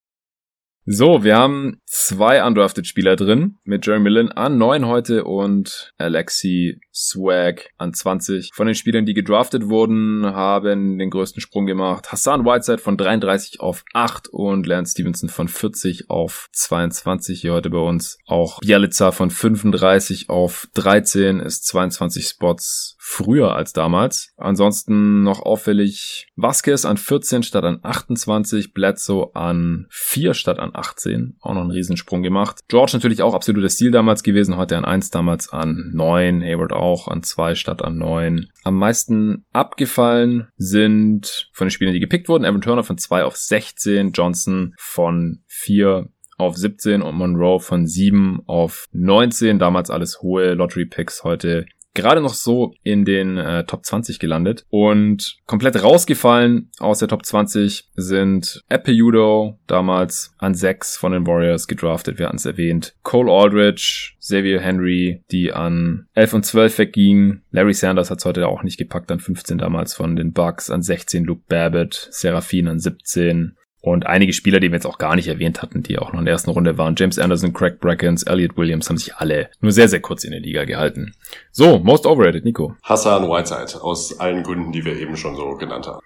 [0.90, 6.80] So, wir haben zwei undrafted Spieler drin mit Jeremy Lin an 9 heute und Alexi
[6.94, 8.52] Swag an 20.
[8.54, 12.10] Von den Spielern, die gedraftet wurden, haben den größten Sprung gemacht.
[12.10, 17.68] Hassan Whiteside von 33 auf 8 und Lance Stevenson von 40 auf 22 hier heute
[17.68, 18.16] bei uns.
[18.24, 24.34] Auch Bialica von 35 auf 13 ist 22 Spots früher als damals.
[24.36, 31.38] Ansonsten noch auffällig Vasquez an 14 statt an 28, Bledsoe an 4 statt an 18.
[31.40, 32.60] Auch noch einen Riesensprung gemacht.
[32.68, 36.42] George natürlich auch absolutes Stil damals gewesen, heute an 1, damals an 9.
[36.42, 38.50] Hayward auch an 2 statt an 9.
[38.64, 43.36] Am meisten abgefallen sind von den Spielern, die gepickt wurden, Evan Turner von 2 auf
[43.36, 49.58] 16, Johnson von 4 auf 17 und Monroe von 7 auf 19.
[49.58, 51.64] Damals alles hohe Lottery Picks, heute
[51.94, 54.64] gerade noch so in den äh, Top 20 gelandet.
[54.70, 61.66] Und komplett rausgefallen aus der Top 20 sind Judo, damals an 6 von den Warriors
[61.66, 62.94] gedraftet, wir hatten es erwähnt.
[63.02, 67.42] Cole Aldridge, Xavier Henry, die an 11 und 12 weggingen.
[67.50, 70.82] Larry Sanders hat es heute auch nicht gepackt, an 15 damals von den Bucks, an
[70.82, 75.28] 16 Luke Babbitt, Seraphin an 17, und einige Spieler, die wir jetzt auch gar nicht
[75.28, 76.94] erwähnt hatten, die auch noch in der ersten Runde waren.
[76.96, 80.40] James Anderson, Craig Brackens, Elliot Williams haben sich alle nur sehr, sehr kurz in der
[80.40, 81.14] Liga gehalten.
[81.52, 82.74] So, most overrated, Nico.
[82.82, 86.00] Hassan Whiteside, aus allen Gründen, die wir eben schon so genannt haben.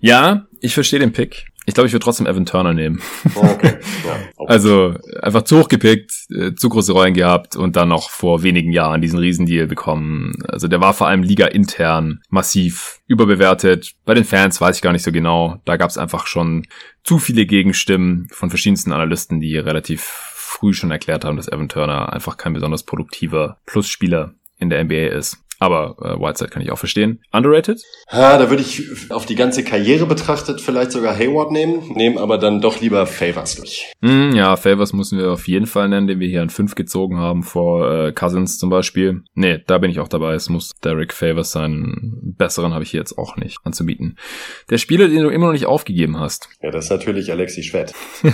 [0.00, 1.46] Ja, ich verstehe den Pick.
[1.70, 3.00] Ich glaube, ich würde trotzdem Evan Turner nehmen.
[3.36, 3.78] Okay.
[4.04, 4.52] Ja, okay.
[4.52, 8.72] Also einfach zu hoch gepickt, äh, zu große Rollen gehabt und dann noch vor wenigen
[8.72, 10.34] Jahren diesen Riesendeal bekommen.
[10.48, 13.92] Also der war vor allem Liga intern massiv überbewertet.
[14.04, 15.60] Bei den Fans weiß ich gar nicht so genau.
[15.64, 16.66] Da gab es einfach schon
[17.04, 22.12] zu viele Gegenstimmen von verschiedensten Analysten, die relativ früh schon erklärt haben, dass Evan Turner
[22.12, 25.38] einfach kein besonders produktiver Plusspieler in der NBA ist.
[25.60, 27.20] Aber äh, Whiteside kann ich auch verstehen.
[27.32, 27.82] Underrated?
[28.08, 32.38] Ha, da würde ich auf die ganze Karriere betrachtet vielleicht sogar Hayward nehmen, nehmen aber
[32.38, 33.92] dann doch lieber Favors durch.
[34.00, 37.18] Mm, ja, Favors müssen wir auf jeden Fall nennen, den wir hier an 5 gezogen
[37.18, 39.22] haben vor äh, Cousins zum Beispiel.
[39.34, 40.32] Nee, da bin ich auch dabei.
[40.32, 42.10] Es muss Derek Favors sein.
[42.38, 44.16] Besseren habe ich hier jetzt auch nicht anzubieten.
[44.70, 46.48] Der Spieler, den du immer noch nicht aufgegeben hast.
[46.62, 47.92] Ja, das ist natürlich Alexi Schwett.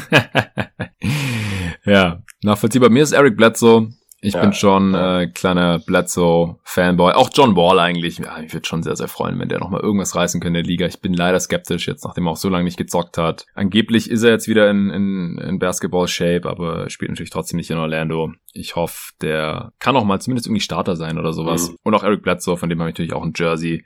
[1.85, 2.91] ja, nachvollziehbar.
[2.91, 3.89] Mir ist Eric Bledsoe
[4.21, 7.13] ich ja, bin schon äh, kleiner Bledsoe-Fanboy.
[7.13, 8.19] Auch John Wall eigentlich.
[8.19, 10.71] Ja, ich würde schon sehr, sehr freuen, wenn der nochmal irgendwas reißen könnte in der
[10.71, 10.87] Liga.
[10.87, 13.47] Ich bin leider skeptisch jetzt, nachdem er auch so lange nicht gezockt hat.
[13.55, 17.79] Angeblich ist er jetzt wieder in, in, in Basketball-Shape, aber spielt natürlich trotzdem nicht in
[17.79, 18.33] Orlando.
[18.53, 21.71] Ich hoffe, der kann auch mal zumindest irgendwie Starter sein oder sowas.
[21.71, 21.77] Mhm.
[21.83, 23.85] Und auch Eric Bledsoe, von dem habe ich natürlich auch ein Jersey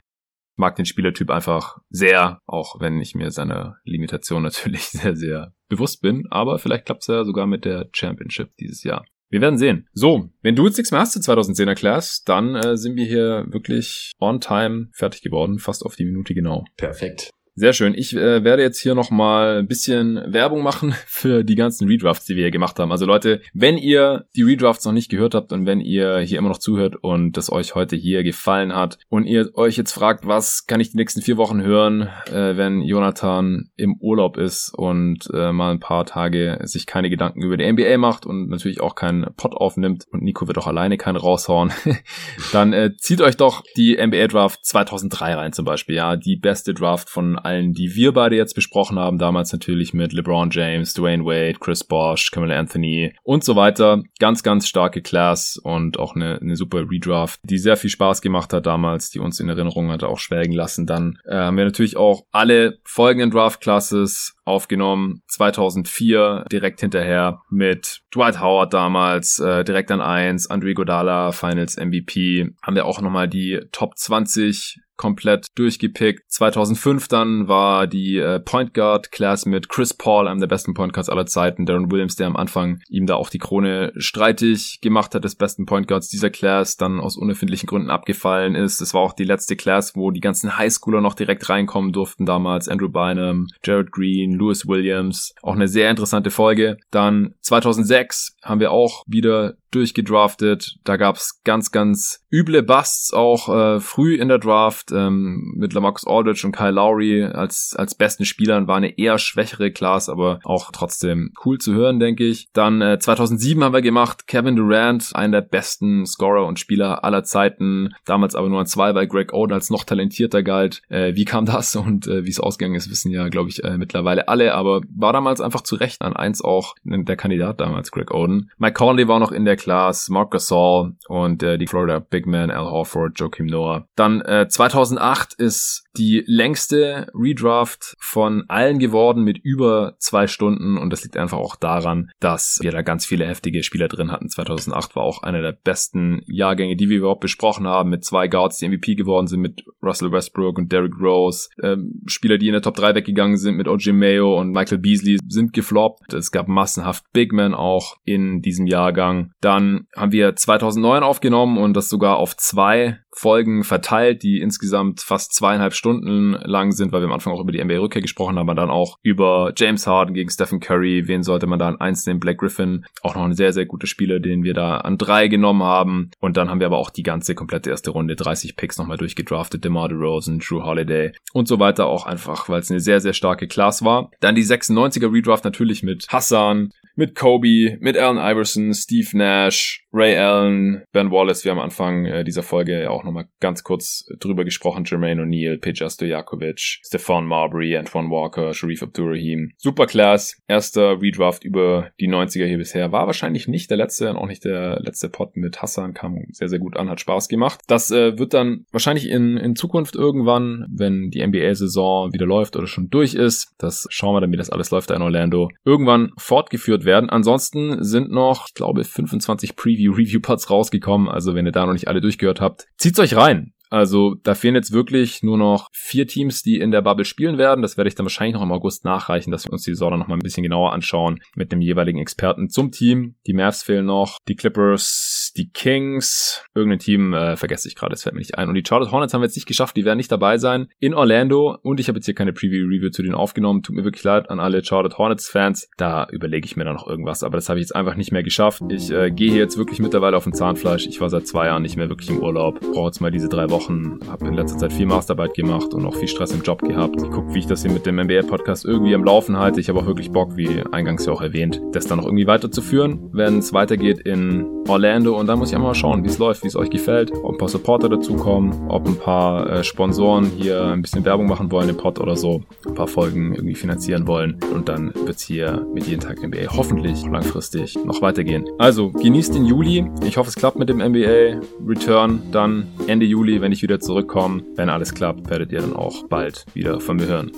[0.57, 6.03] mag den Spielertyp einfach sehr, auch wenn ich mir seine Limitation natürlich sehr, sehr bewusst
[6.03, 6.27] bin.
[6.31, 9.05] Aber vielleicht klappt es ja sogar mit der Championship dieses Jahr.
[9.31, 9.89] Wir werden sehen.
[9.93, 13.47] So, wenn du jetzt nichts mehr hast zu 2010er Class, dann äh, sind wir hier
[13.49, 16.65] wirklich on time fertig geworden, fast auf die Minute genau.
[16.77, 17.31] Perfekt.
[17.61, 17.93] Sehr schön.
[17.95, 22.35] Ich äh, werde jetzt hier nochmal ein bisschen Werbung machen für die ganzen Redrafts, die
[22.35, 22.91] wir hier gemacht haben.
[22.91, 26.49] Also Leute, wenn ihr die Redrafts noch nicht gehört habt und wenn ihr hier immer
[26.49, 30.67] noch zuhört und das euch heute hier gefallen hat und ihr euch jetzt fragt, was
[30.67, 35.53] kann ich die nächsten vier Wochen hören, äh, wenn Jonathan im Urlaub ist und äh,
[35.53, 39.35] mal ein paar Tage sich keine Gedanken über die NBA macht und natürlich auch keinen
[39.37, 41.73] Pot aufnimmt und Nico wird auch alleine keinen raushauen,
[42.55, 45.97] dann äh, zieht euch doch die NBA Draft 2003 rein zum Beispiel.
[45.97, 50.13] Ja, die beste Draft von allen, die wir beide jetzt besprochen haben, damals natürlich mit
[50.13, 54.03] LeBron James, Dwayne Wade, Chris Bosh, Camille Anthony und so weiter.
[54.19, 58.53] Ganz, ganz starke Class und auch eine, eine super Redraft, die sehr viel Spaß gemacht
[58.53, 60.87] hat damals, die uns in Erinnerung hat auch schwelgen lassen.
[60.87, 65.23] Dann äh, haben wir natürlich auch alle folgenden Draft Classes aufgenommen.
[65.29, 72.51] 2004 direkt hinterher mit Dwight Howard damals äh, direkt an 1, Andre Godala Finals MVP.
[72.63, 76.31] Haben wir auch nochmal die Top 20 komplett durchgepickt.
[76.31, 80.93] 2005 dann war die äh, Point Guard Class mit Chris Paul, einem der besten Point
[80.93, 85.15] Guards aller Zeiten, Darren Williams, der am Anfang ihm da auch die Krone streitig gemacht
[85.15, 88.83] hat des besten Point Guards dieser Class, dann aus unerfindlichen Gründen abgefallen ist.
[88.83, 92.69] Es war auch die letzte Class, wo die ganzen Highschooler noch direkt reinkommen durften damals.
[92.69, 95.35] Andrew Bynum, Jared Green, Lewis Williams.
[95.43, 96.77] Auch eine sehr interessante Folge.
[96.91, 100.77] Dann 2006 haben wir auch wieder durchgedraftet.
[100.85, 106.07] Da gab's ganz, ganz üble Busts auch äh, früh in der Draft ähm, mit Lamarcus
[106.07, 108.67] Aldridge und Kyle Lowry als, als besten Spielern.
[108.67, 112.49] War eine eher schwächere Class, aber auch trotzdem cool zu hören, denke ich.
[112.53, 117.23] Dann äh, 2007 haben wir gemacht Kevin Durant, einer der besten Scorer und Spieler aller
[117.25, 117.95] Zeiten.
[118.05, 120.83] Damals aber nur an zwei, weil Greg Oden als noch talentierter galt.
[120.89, 123.79] Äh, wie kam das und äh, wie es ausgegangen ist, wissen ja, glaube ich, äh,
[123.79, 124.55] mittlerweile alle.
[124.55, 128.51] Aber war damals einfach zu Recht an eins auch der Kandidat damals, Greg Oden.
[128.59, 132.51] Mike Conley war noch in der Class, Mark Gasol und äh, die Florida Big Man,
[132.51, 133.87] Al Horford, Joakim Noah.
[133.97, 140.91] Dann äh, 2008 ist die längste Redraft von allen geworden mit über zwei Stunden und
[140.91, 144.29] das liegt einfach auch daran, dass wir da ganz viele heftige Spieler drin hatten.
[144.29, 148.59] 2008 war auch einer der besten Jahrgänge, die wir überhaupt besprochen haben, mit zwei Guards,
[148.59, 151.49] die MVP geworden sind, mit Russell Westbrook und Derrick Rose.
[151.63, 155.19] Ähm, Spieler, die in der Top 3 weggegangen sind, mit OJ Mayo und Michael Beasley,
[155.29, 156.13] sind gefloppt.
[156.13, 159.33] Es gab massenhaft Big Men auch in diesem Jahrgang.
[159.41, 165.35] Dann haben wir 2009 aufgenommen und das sogar auf zwei Folgen verteilt, die insgesamt fast
[165.35, 168.55] zweieinhalb Stunden lang sind, weil wir am Anfang auch über die NBA-Rückkehr gesprochen haben, aber
[168.55, 172.19] dann auch über James Harden gegen Stephen Curry, wen sollte man da an eins nehmen,
[172.19, 175.63] Black Griffin, auch noch ein sehr, sehr guter Spieler, den wir da an drei genommen
[175.63, 176.11] haben.
[176.19, 179.65] Und dann haben wir aber auch die ganze komplette erste Runde, 30 Picks nochmal durchgedraftet,
[179.65, 183.49] DeMar DeRozan, Drew Holiday und so weiter, auch einfach, weil es eine sehr, sehr starke
[183.49, 184.11] Class war.
[184.21, 190.17] Dann die 96er Redraft natürlich mit Hassan, mit Kobe, mit Allen Iverson, Steve Nash, Ray
[190.17, 194.07] Allen, Ben Wallace, wir haben am Anfang äh, dieser Folge ja auch nochmal ganz kurz
[194.21, 199.51] drüber gesprochen, Jermaine O'Neal, Peja Stojakovic, Stefan Marbury, Antoine Walker, Sharif Abdurrahim.
[199.57, 204.29] Superclass, erster Redraft über die 90er hier bisher, war wahrscheinlich nicht der letzte und auch
[204.29, 207.63] nicht der letzte Pot mit Hassan, kam sehr, sehr gut an, hat Spaß gemacht.
[207.67, 212.67] Das äh, wird dann wahrscheinlich in, in Zukunft irgendwann, wenn die NBA-Saison wieder läuft oder
[212.67, 216.13] schon durch ist, das schauen wir dann, wie das alles läuft da in Orlando, irgendwann
[216.19, 216.90] fortgeführt werden.
[216.93, 222.01] Ansonsten sind noch, ich glaube, 25 Preview-Review-Pods rausgekommen, also wenn ihr da noch nicht alle
[222.01, 223.53] durchgehört habt, zieht's euch rein.
[223.71, 227.63] Also da fehlen jetzt wirklich nur noch vier Teams, die in der Bubble spielen werden.
[227.63, 230.09] Das werde ich dann wahrscheinlich noch im August nachreichen, dass wir uns die Saison noch
[230.09, 233.15] mal ein bisschen genauer anschauen mit dem jeweiligen Experten zum Team.
[233.29, 238.03] Die Mavs fehlen noch, die Clippers, die Kings, irgendein Team äh, vergesse ich gerade, das
[238.03, 238.49] fällt mir nicht ein.
[238.49, 240.95] Und die Charlotte Hornets haben wir jetzt nicht geschafft, die werden nicht dabei sein in
[240.95, 241.57] Orlando.
[241.63, 243.63] Und ich habe jetzt hier keine Preview-Review zu denen aufgenommen.
[243.63, 245.71] Tut mir wirklich leid an alle Charlotte Hornets-Fans.
[245.77, 248.23] Da überlege ich mir dann noch irgendwas, aber das habe ich jetzt einfach nicht mehr
[248.23, 248.63] geschafft.
[248.69, 250.87] Ich äh, gehe hier jetzt wirklich mittlerweile auf dem Zahnfleisch.
[250.87, 252.61] Ich war seit zwei Jahren nicht mehr wirklich im Urlaub.
[252.61, 255.85] Brauche jetzt mal diese drei Wochen Wochen, habe in letzter Zeit viel Masterarbeit gemacht und
[255.85, 256.97] auch viel Stress im Job gehabt.
[257.03, 259.61] Ich gucke, wie ich das hier mit dem MBA-Podcast irgendwie am Laufen halte.
[259.61, 263.11] Ich habe auch wirklich Bock, wie eingangs ja auch erwähnt, das dann noch irgendwie weiterzuführen,
[263.13, 265.19] wenn es weitergeht in Orlando.
[265.21, 267.37] Und dann muss ich einmal schauen, wie es läuft, wie es euch gefällt, ob ein
[267.37, 271.77] paar Supporter dazukommen, ob ein paar äh, Sponsoren hier ein bisschen Werbung machen wollen im
[271.77, 274.41] Pod oder so, ein paar Folgen irgendwie finanzieren wollen.
[274.55, 278.47] Und dann wird es hier mit jeden Tag NBA hoffentlich langfristig noch weitergehen.
[278.57, 279.85] Also genießt den Juli.
[280.07, 281.39] Ich hoffe, es klappt mit dem NBA
[281.69, 284.43] Return dann Ende Juli, wenn ich wieder zurückkomme.
[284.57, 287.31] Wenn alles klappt, werdet ihr dann auch bald wieder von mir hören.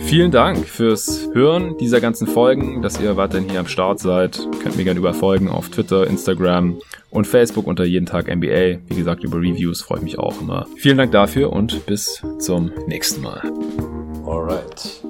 [0.00, 4.38] Vielen Dank fürs Hören dieser ganzen Folgen, dass ihr weiterhin hier am Start seid.
[4.62, 6.78] Könnt mir gerne überall folgen auf Twitter, Instagram
[7.10, 8.78] und Facebook unter jeden Tag NBA.
[8.88, 10.66] Wie gesagt, über Reviews freue ich mich auch immer.
[10.76, 13.42] Vielen Dank dafür und bis zum nächsten Mal.
[14.26, 15.02] Alright.